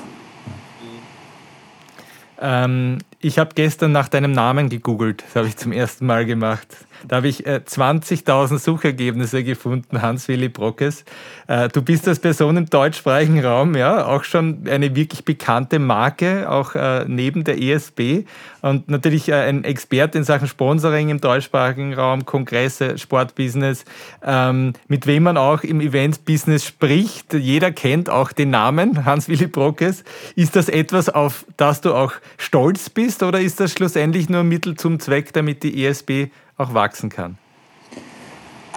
Ähm, 2.42 3.00
ich 3.22 3.38
habe 3.38 3.52
gestern 3.54 3.92
nach 3.92 4.08
deinem 4.08 4.32
Namen 4.32 4.70
gegoogelt. 4.70 5.24
Das 5.26 5.36
habe 5.36 5.48
ich 5.48 5.58
zum 5.58 5.74
ersten 5.74 6.06
Mal 6.06 6.26
gemacht. 6.26 6.68
Da 7.08 7.18
habe 7.18 7.28
ich 7.30 7.46
äh, 7.46 7.62
20.000 7.66 8.60
Suchergebnisse 8.60 9.44
gefunden, 9.44 10.02
Hans-Willi 10.02 10.50
Brockes. 10.50 11.06
Äh, 11.48 11.70
du 11.70 11.82
bist 11.82 12.08
als 12.08 12.20
Person 12.20 12.58
im 12.58 12.70
deutschsprachigen 12.70 13.44
Raum 13.44 13.76
ja 13.76 14.06
auch 14.06 14.26
schon 14.26 14.68
eine 14.70 14.96
wirklich 14.96 15.24
bekannte 15.24 15.80
Marke, 15.80 16.50
auch 16.50 16.76
äh, 16.76 17.06
neben 17.08 17.46
der 17.46 17.62
ESB 17.62 18.26
und 18.62 18.90
natürlich 18.90 19.30
äh, 19.30 19.36
ein 19.36 19.64
Experte 19.64 20.18
in 20.18 20.24
Sachen 20.26 20.48
Sponsoring 20.48 21.10
im 21.10 21.22
deutschsprachigen 21.22 21.94
Raum, 21.94 22.26
Kongresse, 22.26 22.98
Sportbusiness, 22.98 23.86
ähm, 24.22 24.74
mit 24.90 25.08
wem 25.08 25.24
man 25.24 25.38
auch 25.38 25.64
im 25.64 25.80
Event-Business 25.80 26.66
spricht. 26.66 27.34
Jeder 27.34 27.72
kennt 27.72 28.10
auch 28.10 28.34
den 28.34 28.50
Namen 28.50 29.06
Hans-Willi 29.06 29.48
Brockes. 29.48 30.04
Ist 30.36 30.58
das 30.58 30.68
etwas, 30.68 31.08
auf 31.08 31.46
das 31.56 31.80
du 31.80 31.94
auch 31.94 32.14
stolz 32.38 32.90
bist 32.90 33.09
oder 33.24 33.40
ist 33.40 33.60
das 33.60 33.72
schlussendlich 33.72 34.30
nur 34.30 34.44
Mittel 34.44 34.76
zum 34.76 35.00
Zweck, 35.00 35.34
damit 35.34 35.64
die 35.64 35.86
ESB 35.86 36.28
auch 36.58 36.74
wachsen 36.74 37.10
kann? 37.10 37.38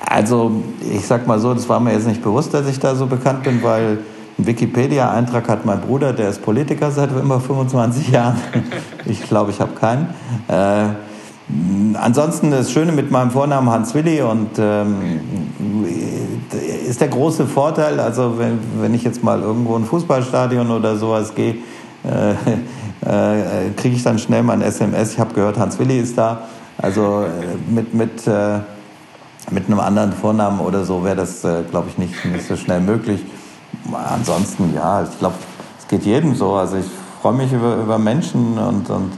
Also 0.07 0.63
ich 0.93 1.07
sag 1.07 1.27
mal 1.27 1.39
so, 1.39 1.55
das 1.55 1.69
war 1.69 1.81
mir 1.81 1.93
jetzt 1.93 2.07
nicht 2.07 2.23
bewusst, 2.23 2.53
dass 2.53 2.69
ich 2.69 2.79
da 2.79 2.95
so 2.95 3.07
bekannt 3.07 3.45
bin, 3.45 3.63
weil 3.63 3.99
einen 4.39 4.47
Wikipedia-Eintrag 4.47 5.49
hat 5.49 5.65
mein 5.65 5.81
Bruder, 5.81 6.13
der 6.13 6.31
ist 6.31 6.43
Politiker 6.43 6.91
seit 6.91 7.11
immer 7.13 7.41
25 7.41 8.09
Jahren. 8.09 8.37
Ich 9.05 9.23
glaube, 9.23 9.51
ich 9.51 9.61
habe 9.61 9.73
keinen. 9.73 10.15
Äh, 10.47 10.91
ansonsten 11.95 12.53
das 12.53 12.71
Schöne 12.71 12.93
mit 12.93 13.11
meinem 13.11 13.33
Vornamen 13.33 13.69
Hans 13.69 13.95
Willi 13.95 14.23
und 14.23 14.51
ähm, 14.59 15.21
ist 16.89 17.01
der 17.01 17.09
große 17.09 17.47
Vorteil, 17.47 17.99
also 17.99 18.39
wenn, 18.39 18.61
wenn 18.81 18.95
ich 18.95 19.03
jetzt 19.03 19.25
mal 19.25 19.41
irgendwo 19.41 19.77
in 19.77 19.83
ein 19.83 19.87
Fußballstadion 19.87 20.71
oder 20.71 20.97
sowas 20.97 21.35
gehe, 21.35 21.57
äh, 22.05 22.35
äh, 23.05 23.71
kriege 23.77 23.97
ich 23.97 24.03
dann 24.03 24.19
schnell 24.19 24.43
mal 24.43 24.55
ein 24.55 24.63
SMS, 24.63 25.13
ich 25.13 25.19
habe 25.19 25.35
gehört, 25.35 25.59
Hans 25.59 25.79
Willi 25.79 25.99
ist 25.99 26.17
da. 26.17 26.43
Also 26.79 27.25
äh, 27.25 27.73
mit, 27.73 27.95
mit, 27.95 28.27
äh, 28.27 28.61
mit 29.51 29.67
einem 29.67 29.81
anderen 29.81 30.13
Vornamen 30.13 30.61
oder 30.61 30.85
so 30.85 31.05
wäre 31.05 31.17
das, 31.17 31.45
äh, 31.45 31.63
glaube 31.71 31.89
ich, 31.89 31.99
nicht, 31.99 32.25
nicht 32.25 32.47
so 32.47 32.57
schnell 32.57 32.81
möglich. 32.81 33.25
Ansonsten, 33.93 34.73
ja, 34.75 35.03
ich 35.03 35.19
glaube, 35.19 35.35
es 35.79 35.89
geht 35.89 36.05
jedem 36.05 36.35
so. 36.35 36.55
Also 36.55 36.77
ich 36.77 36.87
freue 37.21 37.35
mich 37.35 37.53
über, 37.53 37.77
über 37.77 37.99
Menschen 37.99 38.59
und, 38.59 38.89
und 38.89 39.13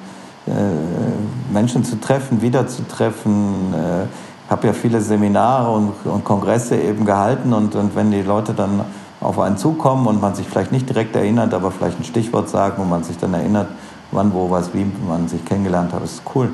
äh, 0.47 1.53
Menschen 1.53 1.85
zu 1.85 2.01
treffen, 2.01 2.43
wiederzutreffen. 2.43 3.75
Äh, 3.75 4.51
habe 4.51 4.67
ja 4.67 4.73
viele 4.73 5.01
Seminare 5.01 5.71
und, 5.71 5.93
und 6.05 6.25
Kongresse 6.25 6.77
eben 6.77 7.05
gehalten 7.05 7.53
und, 7.53 7.75
und 7.75 7.97
wenn 7.97 8.11
die 8.11 8.23
Leute 8.23 8.53
dann 8.53 8.85
auf 9.25 9.39
einen 9.39 9.57
zukommen 9.57 10.07
und 10.07 10.21
man 10.21 10.35
sich 10.35 10.47
vielleicht 10.47 10.73
nicht 10.73 10.89
direkt 10.89 11.17
erinnert, 11.17 11.55
aber 11.55 11.71
vielleicht 11.71 11.99
ein 11.99 12.05
Stichwort 12.05 12.49
sagen, 12.49 12.75
wo 12.79 12.85
man 12.85 13.03
sich 13.05 13.17
dann 13.17 13.35
erinnert, 13.35 13.69
wann, 14.11 14.33
wo, 14.33 14.51
was, 14.51 14.75
wie 14.75 14.87
man 15.09 15.29
sich 15.29 15.45
kennengelernt 15.45 15.93
hat, 15.93 16.05
ist 16.05 16.23
cool. 16.35 16.51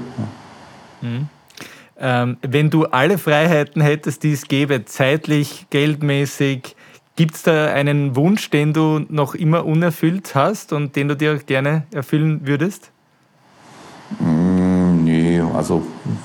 Ja. 1.03 1.09
Mhm. 1.09 1.29
Ähm, 2.03 2.39
wenn 2.41 2.71
du 2.71 2.87
alle 2.87 3.19
Freiheiten 3.19 3.83
hättest, 3.83 4.23
die 4.23 4.33
es 4.33 4.49
gäbe, 4.49 4.87
zeitlich, 4.87 5.67
geldmäßig, 5.69 6.75
gibt 7.17 7.35
es 7.35 7.43
da 7.43 7.67
einen 7.67 8.17
Wunsch, 8.17 8.49
den 8.49 8.73
du 8.73 9.01
noch 9.11 9.35
immer 9.35 9.67
unerfüllt 9.67 10.35
hast 10.35 10.73
und 10.73 10.97
den 10.97 11.09
du 11.09 11.17
dir 11.17 11.37
gerne 11.39 11.83
erfüllen 11.93 12.47
würdest? 12.47 12.91
Mm, 14.19 15.05
nee, 15.05 15.43
also 15.55 15.83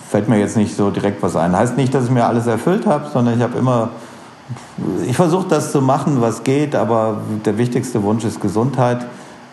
fällt 0.10 0.30
mir 0.30 0.40
jetzt 0.40 0.56
nicht 0.56 0.74
so 0.74 0.92
direkt 0.92 1.22
was 1.22 1.36
ein. 1.36 1.54
Heißt 1.54 1.76
nicht, 1.76 1.94
dass 1.94 2.06
ich 2.06 2.12
mir 2.12 2.26
alles 2.26 2.48
erfüllt 2.48 2.86
habe, 2.86 3.10
sondern 3.12 3.36
ich 3.36 3.42
habe 3.42 3.58
immer, 3.58 3.90
ich 5.06 5.16
versuche 5.16 5.48
das 5.48 5.72
zu 5.72 5.82
machen, 5.82 6.22
was 6.22 6.44
geht, 6.44 6.76
aber 6.76 7.22
der 7.46 7.58
wichtigste 7.58 8.04
Wunsch 8.04 8.24
ist 8.26 8.42
Gesundheit 8.42 9.06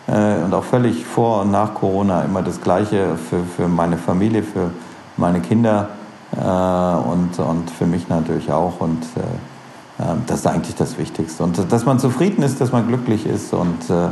äh, 0.07 0.43
und 0.43 0.53
auch 0.53 0.63
völlig 0.63 1.05
vor 1.05 1.41
und 1.41 1.51
nach 1.51 1.73
Corona 1.73 2.21
immer 2.23 2.41
das 2.41 2.61
Gleiche 2.61 3.15
für, 3.29 3.43
für 3.43 3.67
meine 3.67 3.97
Familie, 3.97 4.43
für 4.43 4.71
meine 5.17 5.39
Kinder 5.39 5.89
äh, 6.31 6.37
und, 6.37 7.39
und 7.39 7.71
für 7.71 7.85
mich 7.85 8.09
natürlich 8.09 8.51
auch. 8.51 8.81
Und 8.81 9.03
äh, 9.15 10.03
äh, 10.03 10.15
das 10.27 10.39
ist 10.39 10.47
eigentlich 10.47 10.75
das 10.75 10.97
Wichtigste. 10.97 11.43
Und 11.43 11.71
dass 11.71 11.85
man 11.85 11.99
zufrieden 11.99 12.43
ist, 12.43 12.61
dass 12.61 12.71
man 12.71 12.87
glücklich 12.87 13.25
ist 13.25 13.53
und 13.53 13.89
äh, 13.89 14.09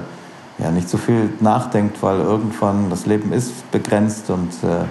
ja, 0.57 0.71
nicht 0.71 0.89
zu 0.89 0.97
so 0.97 1.03
viel 1.03 1.29
nachdenkt, 1.39 2.01
weil 2.03 2.19
irgendwann 2.19 2.89
das 2.89 3.05
Leben 3.05 3.34
ist 3.34 3.71
begrenzt 3.71 4.29
und 4.29 4.51
äh, 4.63 4.86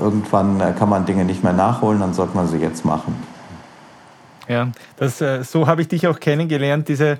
irgendwann 0.00 0.60
äh, 0.60 0.72
kann 0.72 0.88
man 0.88 1.04
Dinge 1.04 1.24
nicht 1.24 1.42
mehr 1.42 1.52
nachholen, 1.52 2.00
dann 2.00 2.14
sollte 2.14 2.36
man 2.36 2.48
sie 2.48 2.58
jetzt 2.58 2.84
machen. 2.84 3.14
Ja, 4.48 4.72
das, 4.96 5.18
so 5.50 5.66
habe 5.66 5.82
ich 5.82 5.88
dich 5.88 6.06
auch 6.06 6.20
kennengelernt, 6.20 6.88
diese 6.88 7.18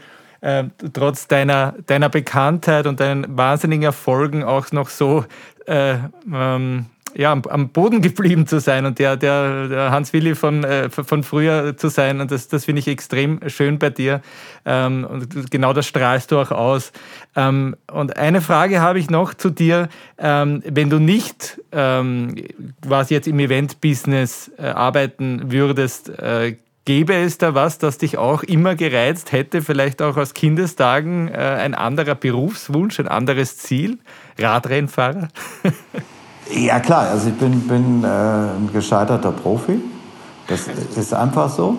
trotz 0.92 1.26
deiner, 1.26 1.74
deiner 1.86 2.10
Bekanntheit 2.10 2.86
und 2.86 3.00
deinen 3.00 3.34
wahnsinnigen 3.34 3.84
Erfolgen 3.84 4.44
auch 4.44 4.72
noch 4.72 4.90
so 4.90 5.24
äh, 5.64 5.96
ähm, 6.30 6.84
ja, 7.16 7.32
am, 7.32 7.68
Boden 7.68 8.02
geblieben 8.02 8.46
zu 8.46 8.60
sein 8.60 8.86
und 8.86 8.98
der, 8.98 9.16
der, 9.16 9.68
der 9.68 9.90
Hans-Willi 9.90 10.34
von, 10.34 10.64
äh, 10.64 10.90
von 10.90 11.22
früher 11.22 11.76
zu 11.76 11.88
sein. 11.88 12.20
Und 12.20 12.30
das, 12.30 12.48
das 12.48 12.64
finde 12.64 12.80
ich 12.80 12.88
extrem 12.88 13.40
schön 13.48 13.78
bei 13.78 13.90
dir. 13.90 14.20
Ähm, 14.64 15.06
und 15.08 15.50
genau 15.50 15.72
das 15.72 15.86
strahlst 15.86 16.32
du 16.32 16.38
auch 16.38 16.50
aus. 16.50 16.92
Ähm, 17.36 17.76
und 17.90 18.16
eine 18.16 18.40
Frage 18.40 18.80
habe 18.80 18.98
ich 18.98 19.10
noch 19.10 19.34
zu 19.34 19.50
dir. 19.50 19.88
Ähm, 20.18 20.62
wenn 20.66 20.90
du 20.90 20.98
nicht 20.98 21.60
ähm, 21.72 22.34
quasi 22.82 23.14
jetzt 23.14 23.28
im 23.28 23.38
Event-Business 23.38 24.50
äh, 24.58 24.66
arbeiten 24.66 25.52
würdest, 25.52 26.08
äh, 26.18 26.56
Gäbe 26.84 27.14
es 27.14 27.38
da 27.38 27.54
was, 27.54 27.78
das 27.78 27.96
dich 27.96 28.18
auch 28.18 28.42
immer 28.42 28.74
gereizt 28.74 29.32
hätte, 29.32 29.62
vielleicht 29.62 30.02
auch 30.02 30.18
aus 30.18 30.34
Kindestagen 30.34 31.28
äh, 31.28 31.36
ein 31.38 31.74
anderer 31.74 32.14
Berufswunsch, 32.14 33.00
ein 33.00 33.08
anderes 33.08 33.56
Ziel? 33.56 33.98
Radrennfahrer? 34.38 35.28
Ja 36.50 36.78
klar, 36.78 37.08
also 37.08 37.28
ich 37.28 37.34
bin, 37.36 37.60
bin 37.60 38.04
äh, 38.04 38.06
ein 38.06 38.68
gescheiterter 38.72 39.32
Profi. 39.32 39.80
Das 40.46 40.68
ist 40.68 41.14
einfach 41.14 41.48
so. 41.48 41.78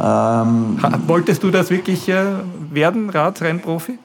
Ähm, 0.00 0.78
Wolltest 1.08 1.42
du 1.42 1.50
das 1.50 1.70
wirklich 1.70 2.08
äh, 2.08 2.22
werden, 2.70 3.10
Radrennprofi? 3.10 3.98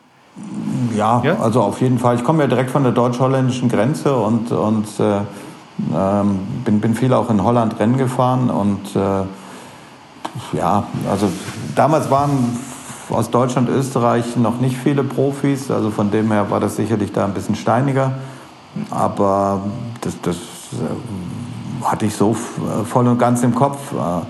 Ja, 0.95 1.21
ja, 1.23 1.39
also 1.39 1.61
auf 1.61 1.82
jeden 1.82 1.99
Fall. 1.99 2.15
Ich 2.15 2.23
komme 2.23 2.43
ja 2.43 2.47
direkt 2.47 2.71
von 2.71 2.84
der 2.84 2.91
deutsch-holländischen 2.93 3.69
Grenze 3.69 4.15
und, 4.15 4.51
und 4.51 4.88
äh, 4.99 5.19
ähm, 5.93 6.39
bin, 6.65 6.82
bin 6.82 6.95
viel 6.95 7.13
auch 7.13 7.30
in 7.30 7.43
Holland 7.43 7.80
Rennen 7.80 7.97
gefahren. 7.97 8.49
Und 8.49 8.95
äh, 8.95 9.23
ja, 10.53 10.88
also 11.09 11.29
damals 11.75 12.09
waren 12.09 12.57
aus 13.09 13.29
Deutschland, 13.29 13.69
Österreich 13.69 14.36
noch 14.36 14.59
nicht 14.59 14.77
viele 14.77 15.03
Profis. 15.03 15.69
Also 15.71 15.91
von 15.91 16.11
dem 16.11 16.31
her 16.31 16.49
war 16.49 16.59
das 16.59 16.75
sicherlich 16.75 17.11
da 17.11 17.25
ein 17.25 17.33
bisschen 17.33 17.55
steiniger. 17.55 18.13
Aber 18.89 19.61
das, 20.01 20.19
das 20.21 20.36
äh, 20.36 21.83
hatte 21.83 22.05
ich 22.05 22.15
so 22.15 22.33
voll 22.33 23.07
und 23.07 23.17
ganz 23.17 23.43
im 23.43 23.55
Kopf. 23.55 23.91
Äh, 23.93 24.25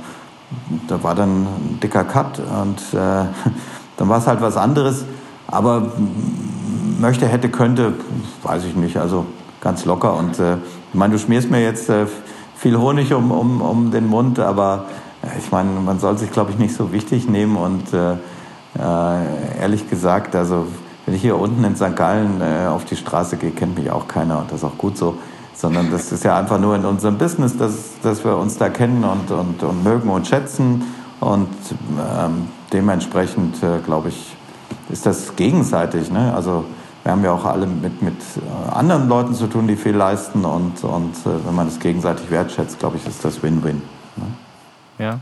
da 0.88 1.04
war 1.04 1.16
dann 1.16 1.44
ein 1.44 1.80
dicker 1.82 2.04
Cut 2.04 2.40
und 2.40 2.80
äh, 2.94 2.98
dann 3.98 4.10
war 4.10 4.20
es 4.20 4.28
halt 4.28 4.42
was 4.42 4.58
anderes. 4.58 5.06
Aber 5.48 5.92
möchte, 7.00 7.28
hätte, 7.28 7.50
könnte, 7.50 7.94
weiß 8.44 8.66
ich 8.66 8.76
nicht. 8.76 8.98
Also 8.98 9.26
ganz 9.62 9.86
locker. 9.86 10.16
Und 10.16 10.40
äh, 10.40 10.56
ich 10.90 10.94
meine, 10.94 11.14
du 11.14 11.20
schmierst 11.20 11.50
mir 11.50 11.62
jetzt 11.62 11.90
äh, 11.90 12.06
viel 12.56 12.78
Honig 12.78 13.14
um, 13.14 13.32
um, 13.32 13.62
um 13.62 13.92
den 13.92 14.08
Mund, 14.08 14.40
aber 14.40 14.86
äh, 14.90 15.05
ich 15.38 15.52
meine, 15.52 15.72
man 15.80 16.00
soll 16.00 16.18
sich, 16.18 16.32
glaube 16.32 16.52
ich, 16.52 16.58
nicht 16.58 16.76
so 16.76 16.92
wichtig 16.92 17.28
nehmen. 17.28 17.58
Und 17.58 17.94
äh, 17.94 18.14
äh, 18.78 19.60
ehrlich 19.60 19.90
gesagt, 19.90 20.36
also 20.36 20.68
wenn 21.06 21.16
ich 21.16 21.22
hier 21.22 21.40
unten 21.40 21.64
in 21.64 21.76
St. 21.76 21.96
Gallen 21.96 22.42
äh, 22.42 22.68
auf 22.68 22.86
die 22.86 22.96
Straße 22.96 23.38
gehe, 23.38 23.52
kennt 23.52 23.78
mich 23.78 23.92
auch 23.92 24.08
keiner 24.08 24.40
und 24.40 24.52
das 24.52 24.60
ist 24.60 24.64
auch 24.64 24.78
gut 24.78 24.98
so. 24.98 25.18
Sondern 25.54 25.90
das 25.90 26.12
ist 26.12 26.24
ja 26.26 26.38
einfach 26.38 26.60
nur 26.60 26.76
in 26.76 26.84
unserem 26.84 27.18
Business, 27.18 27.58
dass, 27.58 28.00
dass 28.04 28.26
wir 28.26 28.36
uns 28.36 28.58
da 28.58 28.68
kennen 28.70 29.06
und, 29.06 29.32
und, 29.32 29.64
und 29.64 29.84
mögen 29.84 30.10
und 30.10 30.28
schätzen. 30.28 30.84
Und 31.22 31.48
ähm, 31.98 32.50
dementsprechend, 32.74 33.64
äh, 33.64 33.80
glaube 33.86 34.10
ich, 34.10 34.36
ist 34.90 35.06
das 35.06 35.36
gegenseitig. 35.38 36.12
Ne? 36.12 36.34
Also 36.36 36.66
wir 37.04 37.12
haben 37.12 37.24
ja 37.24 37.32
auch 37.32 37.46
alle 37.46 37.68
mit, 37.68 38.02
mit 38.02 38.16
äh, 38.16 38.76
anderen 38.76 39.08
Leuten 39.08 39.34
zu 39.34 39.48
tun, 39.48 39.68
die 39.68 39.78
viel 39.78 39.96
leisten. 39.96 40.44
Und, 40.44 40.84
und 40.84 41.16
äh, 41.26 41.46
wenn 41.46 41.56
man 41.56 41.68
das 41.68 41.80
gegenseitig 41.80 42.30
wertschätzt, 42.30 42.80
glaube 42.80 42.98
ich, 42.98 43.08
ist 43.08 43.24
das 43.24 43.42
Win-Win. 43.42 43.82
Ja. 44.98 45.22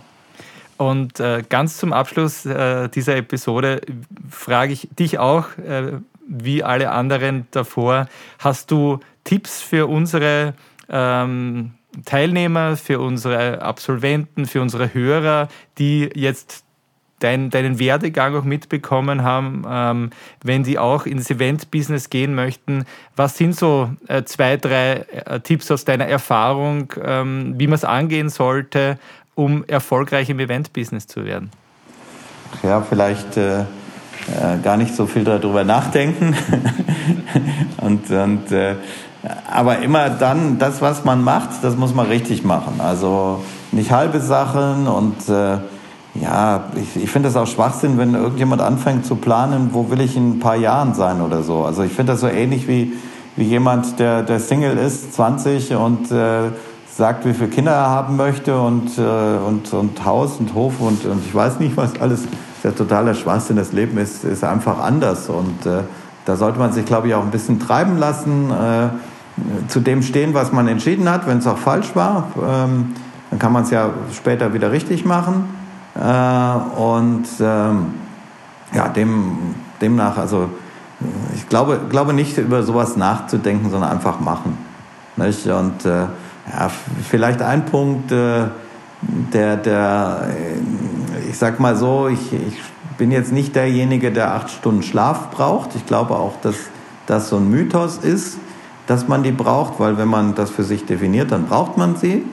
Und 0.78 1.20
äh, 1.20 1.44
ganz 1.48 1.78
zum 1.78 1.94
Abschluss 1.94 2.46
äh, 2.46 2.90
dieser 2.90 3.16
Episode 3.16 3.82
frage 4.30 4.74
ich 4.74 4.90
dich 4.92 5.20
auch, 5.20 5.58
äh, 5.58 6.00
wie 6.28 6.64
alle 6.64 6.92
anderen 6.92 7.48
davor, 7.52 8.08
hast 8.40 8.72
du 8.72 9.00
Tipps 9.24 9.62
für 9.62 9.88
unsere 9.88 10.54
ähm, 10.90 11.72
Teilnehmer, 12.06 12.76
für 12.76 13.00
unsere 13.00 13.62
Absolventen, 13.62 14.46
für 14.46 14.62
unsere 14.62 14.94
Hörer, 14.94 15.48
die 15.78 16.10
jetzt 16.16 16.66
dein, 17.20 17.50
deinen 17.50 17.80
Werdegang 17.80 18.36
auch 18.36 18.44
mitbekommen 18.44 19.24
haben, 19.24 19.64
ähm, 19.70 20.10
wenn 20.44 20.64
die 20.64 20.78
auch 20.78 21.06
ins 21.06 21.30
Event-Business 21.30 22.10
gehen 22.10 22.36
möchten. 22.36 22.86
Was 23.16 23.38
sind 23.38 23.56
so 23.56 23.92
äh, 24.08 24.24
zwei, 24.24 24.58
drei 24.58 25.06
äh, 25.26 25.40
Tipps 25.40 25.72
aus 25.72 25.86
deiner 25.86 26.06
Erfahrung, 26.06 26.92
ähm, 27.02 27.54
wie 27.58 27.68
man 27.68 27.76
es 27.76 27.86
angehen 27.86 28.30
sollte, 28.30 29.00
um 29.36 29.64
erfolgreich 29.66 30.30
im 30.30 30.40
Event-Business 30.40 31.08
zu 31.08 31.26
werden? 31.26 31.50
Ja, 32.62 32.82
vielleicht 32.82 33.38
äh, 33.38 33.62
äh, 33.62 33.66
gar 34.64 34.78
nicht 34.78 34.96
so 34.96 35.06
viel 35.06 35.24
darüber 35.24 35.64
nachdenken. 35.64 36.36
und, 37.82 38.10
und, 38.10 38.52
äh, 38.52 38.76
aber 39.52 39.80
immer 39.80 40.10
dann, 40.10 40.60
das, 40.60 40.82
was 40.82 41.04
man 41.06 41.24
macht, 41.24 41.64
das 41.64 41.76
muss 41.76 41.94
man 41.94 42.08
richtig 42.08 42.44
machen. 42.44 42.80
Also 42.80 43.44
nicht 43.72 43.92
halbe 43.92 44.20
Sachen 44.20 44.88
und 44.88 45.30
äh, 45.30 45.58
ja, 46.16 46.66
ich, 46.76 47.04
ich 47.04 47.10
finde 47.10 47.30
das 47.30 47.36
auch 47.36 47.48
Schwachsinn, 47.48 47.98
wenn 47.98 48.14
irgendjemand 48.14 48.62
anfängt 48.62 49.06
zu 49.06 49.16
planen, 49.16 49.70
wo 49.72 49.90
will 49.90 50.02
ich 50.02 50.16
in 50.16 50.34
ein 50.34 50.40
paar 50.40 50.56
Jahren 50.56 50.94
sein 50.94 51.22
oder 51.22 51.42
so. 51.42 51.64
Also 51.64 51.84
ich 51.84 51.92
finde 51.92 52.14
das 52.14 52.22
so 52.22 52.28
ähnlich 52.28 52.68
wie, 52.68 52.94
wie 53.36 53.46
jemand, 53.46 54.00
der, 54.00 54.22
der 54.22 54.40
Single 54.40 54.78
ist, 54.78 55.14
20 55.16 55.74
und 55.76 56.12
äh, 56.12 56.50
sagt, 56.96 57.26
wie 57.26 57.34
viele 57.34 57.50
Kinder 57.50 57.72
er 57.72 57.90
haben 57.90 58.18
möchte 58.18 58.60
und, 58.60 58.98
äh, 58.98 59.02
und, 59.02 59.74
und 59.74 60.06
Haus 60.06 60.38
und 60.40 60.54
Hof 60.54 60.80
und, 60.80 61.06
und 61.06 61.26
ich 61.26 61.34
weiß 61.34 61.60
nicht 61.60 61.76
was 61.76 62.00
alles. 62.00 62.24
Das 62.24 62.32
ist 62.58 62.64
ja 62.64 62.72
totaler 62.72 63.14
Schwachsinn. 63.16 63.56
Das 63.56 63.74
Leben 63.74 63.98
ist, 63.98 64.24
ist 64.24 64.44
einfach 64.44 64.80
anders 64.80 65.30
und 65.30 65.66
äh, 65.66 65.82
da 66.26 66.36
sollte 66.36 66.60
man 66.60 66.72
sich, 66.72 66.86
glaube 66.86 67.08
ich, 67.08 67.16
auch 67.16 67.24
ein 67.24 67.32
bisschen 67.32 67.60
treiben 67.60 67.98
lassen, 67.98 68.52
äh, 68.52 69.68
zu 69.68 69.80
dem 69.80 70.04
stehen, 70.04 70.34
was 70.34 70.52
man 70.52 70.68
entschieden 70.68 71.10
hat, 71.10 71.28
wenn 71.28 71.40
es 71.40 71.48
auch 71.48 71.58
falsch 71.58 71.96
war. 71.96 72.28
Ähm, 72.38 72.94
dann 73.30 73.40
kann 73.40 73.52
man 73.52 73.64
es 73.64 73.72
ja 73.72 73.90
später 74.14 74.54
wieder 74.54 74.72
richtig 74.72 75.04
machen. 75.04 75.46
Äh, 75.96 76.80
und 76.80 77.26
ähm, 77.42 77.94
ja, 78.74 78.88
dem, 78.90 79.56
demnach, 79.82 80.18
also 80.18 80.50
ich 81.36 81.50
glaube, 81.50 81.80
glaube 81.90 82.14
nicht 82.14 82.38
über 82.38 82.64
sowas 82.64 82.96
nachzudenken, 82.96 83.70
sondern 83.70 83.92
einfach 83.92 84.20
machen. 84.20 84.58
Nicht? 85.18 85.46
Und 85.48 85.86
äh, 85.86 86.06
ja, 86.52 86.70
vielleicht 87.10 87.42
ein 87.42 87.66
Punkt, 87.66 88.12
äh, 88.12 88.46
der, 89.34 89.58
der, 89.58 90.28
äh, 90.30 91.30
ich 91.30 91.38
sag 91.38 91.60
mal 91.60 91.76
so, 91.76 92.08
ich, 92.08 92.34
ich 92.34 92.62
bin 92.98 93.12
jetzt 93.12 93.32
nicht 93.32 93.56
derjenige, 93.56 94.12
der 94.12 94.34
acht 94.34 94.50
Stunden 94.50 94.84
Schlaf 94.84 95.32
braucht. 95.32 95.76
Ich 95.76 95.86
glaube 95.86 96.16
auch, 96.16 96.40
dass 96.42 96.56
das 97.06 97.30
so 97.30 97.38
ein 97.38 97.50
Mythos 97.50 97.98
ist, 97.98 98.38
dass 98.88 99.08
man 99.08 99.24
die 99.24 99.32
braucht, 99.32 99.80
weil 99.80 99.98
wenn 99.98 100.08
man 100.08 100.36
das 100.36 100.50
für 100.50 100.64
sich 100.64 100.86
definiert, 100.86 101.32
dann 101.32 101.46
braucht 101.46 101.78
man 101.78 101.96
sie. 101.96 102.26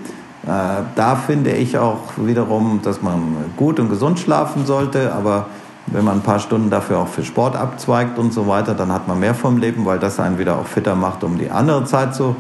Äh, 0.47 0.83
da 0.95 1.17
finde 1.17 1.53
ich 1.53 1.79
auch 1.79 2.01
wiederum, 2.17 2.81
dass 2.83 3.03
man 3.03 3.37
gut 3.57 3.79
und 3.81 3.89
gesund 3.89 4.19
schlafen 4.19 4.67
sollte, 4.67 5.13
aber 5.13 5.47
wenn 5.87 6.05
man 6.05 6.19
ein 6.19 6.23
paar 6.23 6.39
Stunden 6.39 6.71
dafür 6.71 6.99
auch 6.99 7.09
für 7.09 7.25
Sport 7.25 7.57
abzweigt 7.57 8.19
und 8.19 8.33
so 8.33 8.47
weiter, 8.47 8.75
dann 8.75 8.93
hat 8.93 9.09
man 9.09 9.19
mehr 9.19 9.35
vom 9.35 9.59
Leben, 9.59 9.85
weil 9.85 9.99
das 9.99 10.21
einen 10.21 10.39
wieder 10.39 10.57
auch 10.57 10.67
fitter 10.67 10.95
macht, 10.95 11.25
um 11.25 11.39
die 11.39 11.51
andere 11.51 11.85
Zeit 11.85 12.15
zu 12.15 12.37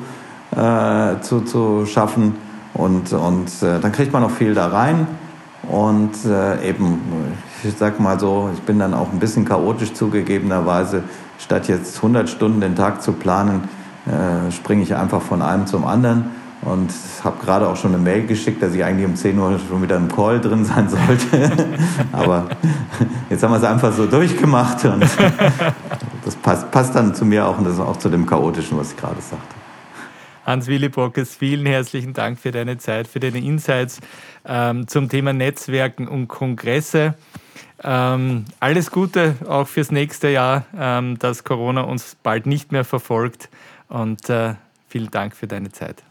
äh, 0.56 1.20
zu, 1.20 1.40
zu 1.42 1.86
schaffen. 1.86 2.36
Und, 2.74 3.12
und 3.12 3.48
äh, 3.62 3.80
dann 3.80 3.92
kriegt 3.92 4.12
man 4.12 4.22
auch 4.24 4.30
viel 4.30 4.54
da 4.54 4.68
rein. 4.68 5.06
Und 5.68 6.24
äh, 6.24 6.68
eben, 6.68 7.00
ich 7.62 7.74
sag 7.76 8.00
mal 8.00 8.18
so, 8.18 8.50
ich 8.54 8.62
bin 8.62 8.78
dann 8.78 8.94
auch 8.94 9.12
ein 9.12 9.18
bisschen 9.18 9.44
chaotisch 9.44 9.92
zugegebenerweise. 9.92 11.02
Statt 11.38 11.68
jetzt 11.68 11.96
100 11.96 12.28
Stunden 12.28 12.60
den 12.60 12.76
Tag 12.76 13.02
zu 13.02 13.12
planen, 13.12 13.68
äh, 14.06 14.50
springe 14.50 14.82
ich 14.82 14.94
einfach 14.94 15.22
von 15.22 15.42
einem 15.42 15.66
zum 15.66 15.86
anderen. 15.86 16.38
Und 16.62 16.90
habe 17.24 17.42
gerade 17.42 17.68
auch 17.68 17.76
schon 17.76 17.94
eine 17.94 18.02
Mail 18.02 18.26
geschickt, 18.26 18.62
dass 18.62 18.74
ich 18.74 18.84
eigentlich 18.84 19.06
um 19.06 19.16
10 19.16 19.38
Uhr 19.38 19.58
schon 19.66 19.82
wieder 19.82 19.96
im 19.96 20.08
Call 20.08 20.40
drin 20.40 20.66
sein 20.66 20.90
sollte. 20.90 21.52
Aber 22.12 22.48
jetzt 23.30 23.42
haben 23.42 23.52
wir 23.52 23.56
es 23.56 23.64
einfach 23.64 23.92
so 23.94 24.04
durchgemacht 24.04 24.84
und 24.84 25.02
das 26.24 26.36
passt, 26.36 26.70
passt 26.70 26.94
dann 26.94 27.14
zu 27.14 27.24
mir 27.24 27.46
auch 27.46 27.56
und 27.56 27.64
das 27.64 27.74
ist 27.74 27.80
auch 27.80 27.96
zu 27.96 28.10
dem 28.10 28.26
Chaotischen, 28.26 28.76
was 28.76 28.90
ich 28.90 28.96
gerade 28.98 29.22
sagte. 29.22 29.54
Hans-Willi 30.50 30.88
Brockes, 30.88 31.36
vielen 31.36 31.64
herzlichen 31.64 32.12
Dank 32.12 32.36
für 32.36 32.50
deine 32.50 32.76
Zeit, 32.76 33.06
für 33.06 33.20
deine 33.20 33.38
Insights 33.38 34.00
ähm, 34.44 34.88
zum 34.88 35.08
Thema 35.08 35.32
Netzwerken 35.32 36.08
und 36.08 36.26
Kongresse. 36.26 37.14
Ähm, 37.84 38.46
alles 38.58 38.90
Gute 38.90 39.36
auch 39.46 39.68
fürs 39.68 39.92
nächste 39.92 40.28
Jahr, 40.28 40.66
ähm, 40.76 41.20
dass 41.20 41.44
Corona 41.44 41.82
uns 41.82 42.16
bald 42.20 42.46
nicht 42.46 42.72
mehr 42.72 42.84
verfolgt 42.84 43.48
und 43.88 44.28
äh, 44.28 44.54
vielen 44.88 45.12
Dank 45.12 45.36
für 45.36 45.46
deine 45.46 45.70
Zeit. 45.70 46.02